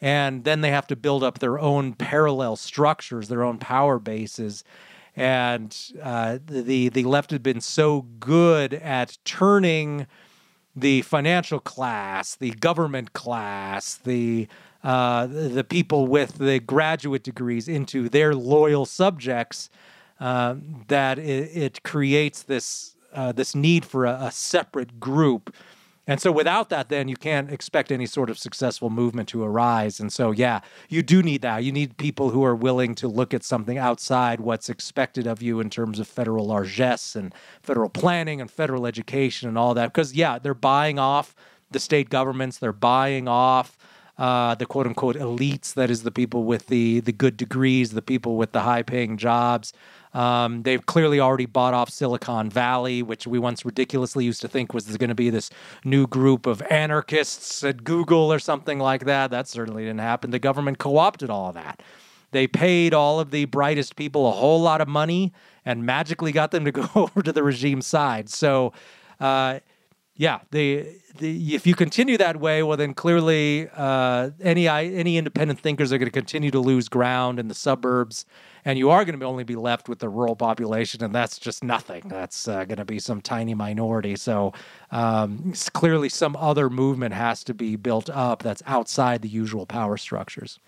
And 0.00 0.44
then 0.44 0.60
they 0.60 0.70
have 0.70 0.86
to 0.88 0.96
build 0.96 1.24
up 1.24 1.38
their 1.38 1.58
own 1.58 1.94
parallel 1.94 2.56
structures, 2.56 3.28
their 3.28 3.42
own 3.42 3.58
power 3.58 3.98
bases. 3.98 4.62
And 5.16 5.76
uh, 6.00 6.38
the 6.46 6.90
the 6.90 7.04
left 7.04 7.32
had 7.32 7.42
been 7.42 7.60
so 7.60 8.02
good 8.20 8.74
at 8.74 9.18
turning 9.24 10.06
the 10.76 11.02
financial 11.02 11.58
class, 11.58 12.36
the 12.36 12.50
government 12.50 13.12
class, 13.12 13.96
the 13.96 14.46
uh, 14.84 15.26
the 15.26 15.64
people 15.64 16.06
with 16.06 16.38
the 16.38 16.60
graduate 16.60 17.24
degrees 17.24 17.68
into 17.68 18.08
their 18.08 18.34
loyal 18.34 18.86
subjects, 18.86 19.70
uh, 20.20 20.54
that 20.88 21.18
it, 21.18 21.56
it, 21.56 21.82
creates 21.82 22.42
this 22.42 22.94
uh, 23.12 23.32
this 23.32 23.54
need 23.54 23.84
for 23.84 24.04
a, 24.04 24.18
a, 24.22 24.30
separate 24.30 25.00
group. 25.00 25.54
And 26.06 26.20
so, 26.20 26.32
without 26.32 26.70
that, 26.70 26.88
then 26.88 27.06
you 27.08 27.16
can't 27.16 27.50
expect 27.52 27.92
any 27.92 28.06
sort 28.06 28.30
of 28.30 28.38
successful 28.38 28.88
movement 28.88 29.28
to 29.30 29.42
arise. 29.42 30.00
And 30.00 30.12
so, 30.12 30.30
yeah, 30.30 30.60
you 30.88 31.02
do 31.02 31.22
need 31.22 31.42
that. 31.42 31.64
You 31.64 31.70
need 31.72 31.98
people 31.98 32.30
who 32.30 32.44
are 32.44 32.54
willing 32.54 32.94
to 32.96 33.08
look 33.08 33.34
at 33.34 33.44
something 33.44 33.78
outside 33.78 34.40
what's 34.40 34.68
expected 34.68 35.26
of 35.26 35.42
you 35.42 35.60
in 35.60 35.70
terms 35.70 35.98
of 35.98 36.08
federal 36.08 36.46
largesse 36.46 37.14
and 37.14 37.34
federal 37.62 37.90
planning 37.90 38.40
and 38.40 38.50
federal 38.50 38.86
education 38.86 39.48
and 39.48 39.58
all 39.58 39.74
that. 39.74 39.92
Because, 39.92 40.14
yeah, 40.14 40.38
they're 40.38 40.54
buying 40.54 40.98
off 40.98 41.34
the 41.70 41.80
state 41.80 42.08
governments, 42.08 42.58
they're 42.58 42.72
buying 42.72 43.28
off 43.28 43.76
uh, 44.18 44.54
the 44.56 44.66
quote 44.66 44.86
unquote 44.86 45.16
elites, 45.16 45.74
that 45.74 45.90
is 45.90 46.02
the 46.02 46.10
people 46.10 46.44
with 46.44 46.66
the 46.66 47.00
the 47.00 47.12
good 47.12 47.36
degrees, 47.36 47.92
the 47.92 48.02
people 48.02 48.36
with 48.36 48.52
the 48.52 48.60
high 48.60 48.82
paying 48.82 49.16
jobs. 49.16 49.72
Um, 50.14 50.62
they've 50.62 50.84
clearly 50.84 51.20
already 51.20 51.46
bought 51.46 51.74
off 51.74 51.90
Silicon 51.90 52.50
Valley, 52.50 53.02
which 53.02 53.26
we 53.26 53.38
once 53.38 53.64
ridiculously 53.64 54.24
used 54.24 54.40
to 54.40 54.48
think 54.48 54.72
was 54.72 54.96
going 54.96 55.10
to 55.10 55.14
be 55.14 55.30
this 55.30 55.50
new 55.84 56.06
group 56.06 56.46
of 56.46 56.62
anarchists 56.70 57.62
at 57.62 57.84
Google 57.84 58.32
or 58.32 58.38
something 58.38 58.78
like 58.78 59.04
that. 59.04 59.30
That 59.30 59.48
certainly 59.48 59.84
didn't 59.84 60.00
happen. 60.00 60.30
The 60.30 60.38
government 60.38 60.78
co 60.78 60.96
opted 60.96 61.30
all 61.30 61.48
of 61.48 61.54
that. 61.54 61.82
They 62.30 62.46
paid 62.46 62.94
all 62.94 63.20
of 63.20 63.30
the 63.30 63.46
brightest 63.46 63.96
people 63.96 64.28
a 64.28 64.32
whole 64.32 64.60
lot 64.60 64.80
of 64.80 64.88
money 64.88 65.32
and 65.64 65.84
magically 65.84 66.32
got 66.32 66.50
them 66.50 66.64
to 66.64 66.72
go 66.72 66.88
over 66.94 67.22
to 67.22 67.32
the 67.32 67.42
regime 67.42 67.82
side. 67.82 68.28
So, 68.28 68.72
uh, 69.20 69.60
yeah, 70.18 70.40
the, 70.50 70.84
the, 71.18 71.54
if 71.54 71.64
you 71.64 71.76
continue 71.76 72.18
that 72.18 72.40
way, 72.40 72.64
well, 72.64 72.76
then 72.76 72.92
clearly 72.92 73.68
uh, 73.72 74.30
any 74.40 74.66
any 74.66 75.16
independent 75.16 75.60
thinkers 75.60 75.92
are 75.92 75.98
going 75.98 76.08
to 76.08 76.12
continue 76.12 76.50
to 76.50 76.58
lose 76.58 76.88
ground 76.88 77.38
in 77.38 77.46
the 77.46 77.54
suburbs, 77.54 78.26
and 78.64 78.80
you 78.80 78.90
are 78.90 79.04
going 79.04 79.16
to 79.16 79.24
only 79.24 79.44
be 79.44 79.54
left 79.54 79.88
with 79.88 80.00
the 80.00 80.08
rural 80.08 80.34
population, 80.34 81.04
and 81.04 81.14
that's 81.14 81.38
just 81.38 81.62
nothing. 81.62 82.02
That's 82.08 82.48
uh, 82.48 82.64
going 82.64 82.78
to 82.78 82.84
be 82.84 82.98
some 82.98 83.20
tiny 83.20 83.54
minority. 83.54 84.16
So 84.16 84.54
um, 84.90 85.52
clearly, 85.72 86.08
some 86.08 86.34
other 86.34 86.68
movement 86.68 87.14
has 87.14 87.44
to 87.44 87.54
be 87.54 87.76
built 87.76 88.10
up 88.10 88.42
that's 88.42 88.62
outside 88.66 89.22
the 89.22 89.28
usual 89.28 89.66
power 89.66 89.96
structures. 89.96 90.58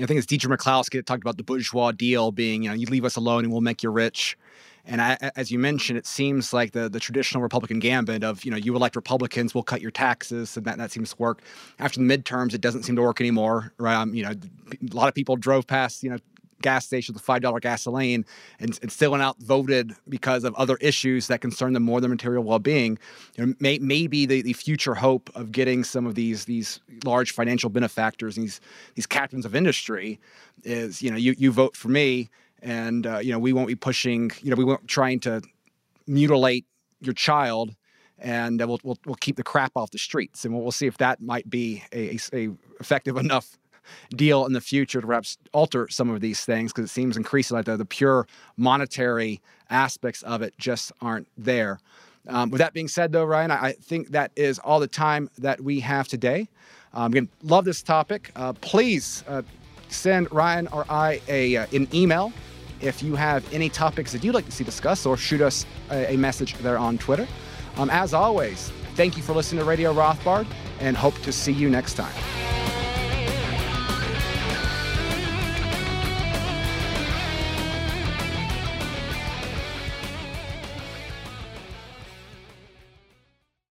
I 0.00 0.06
think 0.06 0.18
it's 0.18 0.26
Deirdre 0.26 0.56
that 0.56 1.06
talked 1.06 1.22
about 1.22 1.36
the 1.36 1.44
bourgeois 1.44 1.92
deal 1.92 2.32
being, 2.32 2.64
you 2.64 2.70
know, 2.70 2.74
you 2.74 2.86
leave 2.86 3.04
us 3.04 3.14
alone 3.14 3.44
and 3.44 3.52
we'll 3.52 3.60
make 3.60 3.84
you 3.84 3.90
rich. 3.90 4.36
And 4.84 5.00
I, 5.00 5.30
as 5.36 5.50
you 5.52 5.58
mentioned, 5.58 5.98
it 5.98 6.06
seems 6.06 6.52
like 6.52 6.72
the, 6.72 6.88
the 6.88 6.98
traditional 6.98 7.42
Republican 7.42 7.78
gambit 7.78 8.24
of, 8.24 8.44
you 8.44 8.50
know, 8.50 8.56
you 8.56 8.74
elect 8.74 8.96
Republicans, 8.96 9.54
we'll 9.54 9.62
cut 9.62 9.80
your 9.80 9.92
taxes, 9.92 10.56
and 10.56 10.66
that, 10.66 10.78
that 10.78 10.90
seems 10.90 11.10
to 11.10 11.16
work. 11.18 11.42
After 11.78 12.00
the 12.00 12.06
midterms, 12.06 12.52
it 12.52 12.60
doesn't 12.60 12.82
seem 12.82 12.96
to 12.96 13.02
work 13.02 13.20
anymore, 13.20 13.72
right? 13.78 13.94
Um, 13.94 14.14
you 14.14 14.24
know, 14.24 14.30
a 14.32 14.94
lot 14.94 15.08
of 15.08 15.14
people 15.14 15.36
drove 15.36 15.66
past, 15.66 16.02
you 16.02 16.10
know, 16.10 16.18
gas 16.62 16.86
stations 16.86 17.14
with 17.14 17.26
$5 17.26 17.60
gasoline 17.60 18.24
and, 18.58 18.78
and 18.80 18.90
still 18.90 19.10
went 19.10 19.22
outvoted 19.22 19.94
because 20.08 20.44
of 20.44 20.54
other 20.54 20.76
issues 20.80 21.26
that 21.26 21.40
concern 21.40 21.74
them 21.74 21.82
more 21.82 22.00
than 22.00 22.10
material 22.10 22.42
well-being 22.44 22.98
you 23.36 23.46
know, 23.46 23.54
may, 23.60 23.78
maybe 23.78 24.24
the, 24.24 24.40
the 24.42 24.52
future 24.54 24.94
hope 24.94 25.28
of 25.34 25.52
getting 25.52 25.84
some 25.84 26.06
of 26.06 26.14
these 26.14 26.44
these 26.44 26.80
large 27.04 27.32
financial 27.32 27.68
benefactors 27.68 28.36
these 28.36 28.60
these 28.94 29.06
captains 29.06 29.44
of 29.44 29.54
industry 29.54 30.18
is 30.62 31.02
you 31.02 31.10
know 31.10 31.16
you, 31.16 31.34
you 31.36 31.50
vote 31.52 31.76
for 31.76 31.88
me 31.88 32.30
and 32.62 33.06
uh, 33.06 33.18
you 33.18 33.32
know 33.32 33.38
we 33.38 33.52
won't 33.52 33.68
be 33.68 33.74
pushing 33.74 34.30
you 34.42 34.50
know 34.50 34.56
we 34.56 34.64
won't 34.64 34.86
trying 34.88 35.20
to 35.20 35.42
mutilate 36.06 36.64
your 37.00 37.14
child 37.14 37.74
and 38.18 38.62
uh, 38.62 38.66
we'll, 38.66 38.80
we'll, 38.84 38.98
we'll 39.04 39.16
keep 39.16 39.36
the 39.36 39.42
crap 39.42 39.72
off 39.74 39.90
the 39.90 39.98
streets 39.98 40.44
and 40.44 40.54
we'll, 40.54 40.62
we'll 40.62 40.72
see 40.72 40.86
if 40.86 40.96
that 40.98 41.20
might 41.20 41.48
be 41.50 41.82
a, 41.92 42.16
a, 42.32 42.46
a 42.46 42.50
effective 42.80 43.16
enough 43.18 43.58
deal 44.14 44.46
in 44.46 44.52
the 44.52 44.60
future 44.60 45.00
to 45.00 45.06
perhaps 45.06 45.38
alter 45.52 45.88
some 45.88 46.08
of 46.08 46.20
these 46.20 46.44
things 46.44 46.72
because 46.72 46.88
it 46.88 46.92
seems 46.92 47.16
increasingly 47.16 47.58
like 47.58 47.66
the, 47.66 47.76
the 47.76 47.84
pure 47.84 48.26
monetary 48.56 49.40
aspects 49.70 50.22
of 50.22 50.42
it 50.42 50.54
just 50.58 50.92
aren't 51.00 51.26
there. 51.36 51.80
Um, 52.28 52.50
with 52.50 52.60
that 52.60 52.72
being 52.72 52.86
said, 52.86 53.10
though, 53.10 53.24
Ryan, 53.24 53.50
I, 53.50 53.66
I, 53.66 53.72
think 53.72 54.10
that 54.10 54.30
is 54.36 54.60
all 54.60 54.78
the 54.78 54.86
time 54.86 55.28
that 55.38 55.60
we 55.60 55.80
have 55.80 56.06
today. 56.06 56.48
I'm 56.94 57.06
Um, 57.06 57.12
again, 57.12 57.28
love 57.42 57.64
this 57.64 57.82
topic. 57.82 58.30
Uh, 58.36 58.52
please 58.52 59.24
uh, 59.26 59.42
send 59.88 60.30
Ryan 60.30 60.68
or 60.68 60.86
I 60.88 61.20
a, 61.26 61.56
uh, 61.56 61.66
an 61.72 61.88
email 61.92 62.32
if 62.82 63.02
you 63.02 63.14
have 63.14 63.50
any 63.52 63.68
topics 63.68 64.12
that 64.12 64.22
you'd 64.24 64.34
like 64.34 64.46
to 64.46 64.52
see 64.52 64.64
discussed, 64.64 65.06
or 65.06 65.16
shoot 65.16 65.40
us 65.40 65.64
a, 65.90 66.14
a 66.14 66.16
message 66.16 66.54
there 66.58 66.78
on 66.78 66.98
Twitter. 66.98 67.26
Um, 67.76 67.88
as 67.90 68.12
always, 68.12 68.70
thank 68.94 69.16
you 69.16 69.22
for 69.22 69.32
listening 69.32 69.60
to 69.60 69.64
Radio 69.64 69.94
Rothbard 69.94 70.46
and 70.80 70.96
hope 70.96 71.18
to 71.22 71.32
see 71.32 71.52
you 71.52 71.70
next 71.70 71.94
time. 71.94 72.61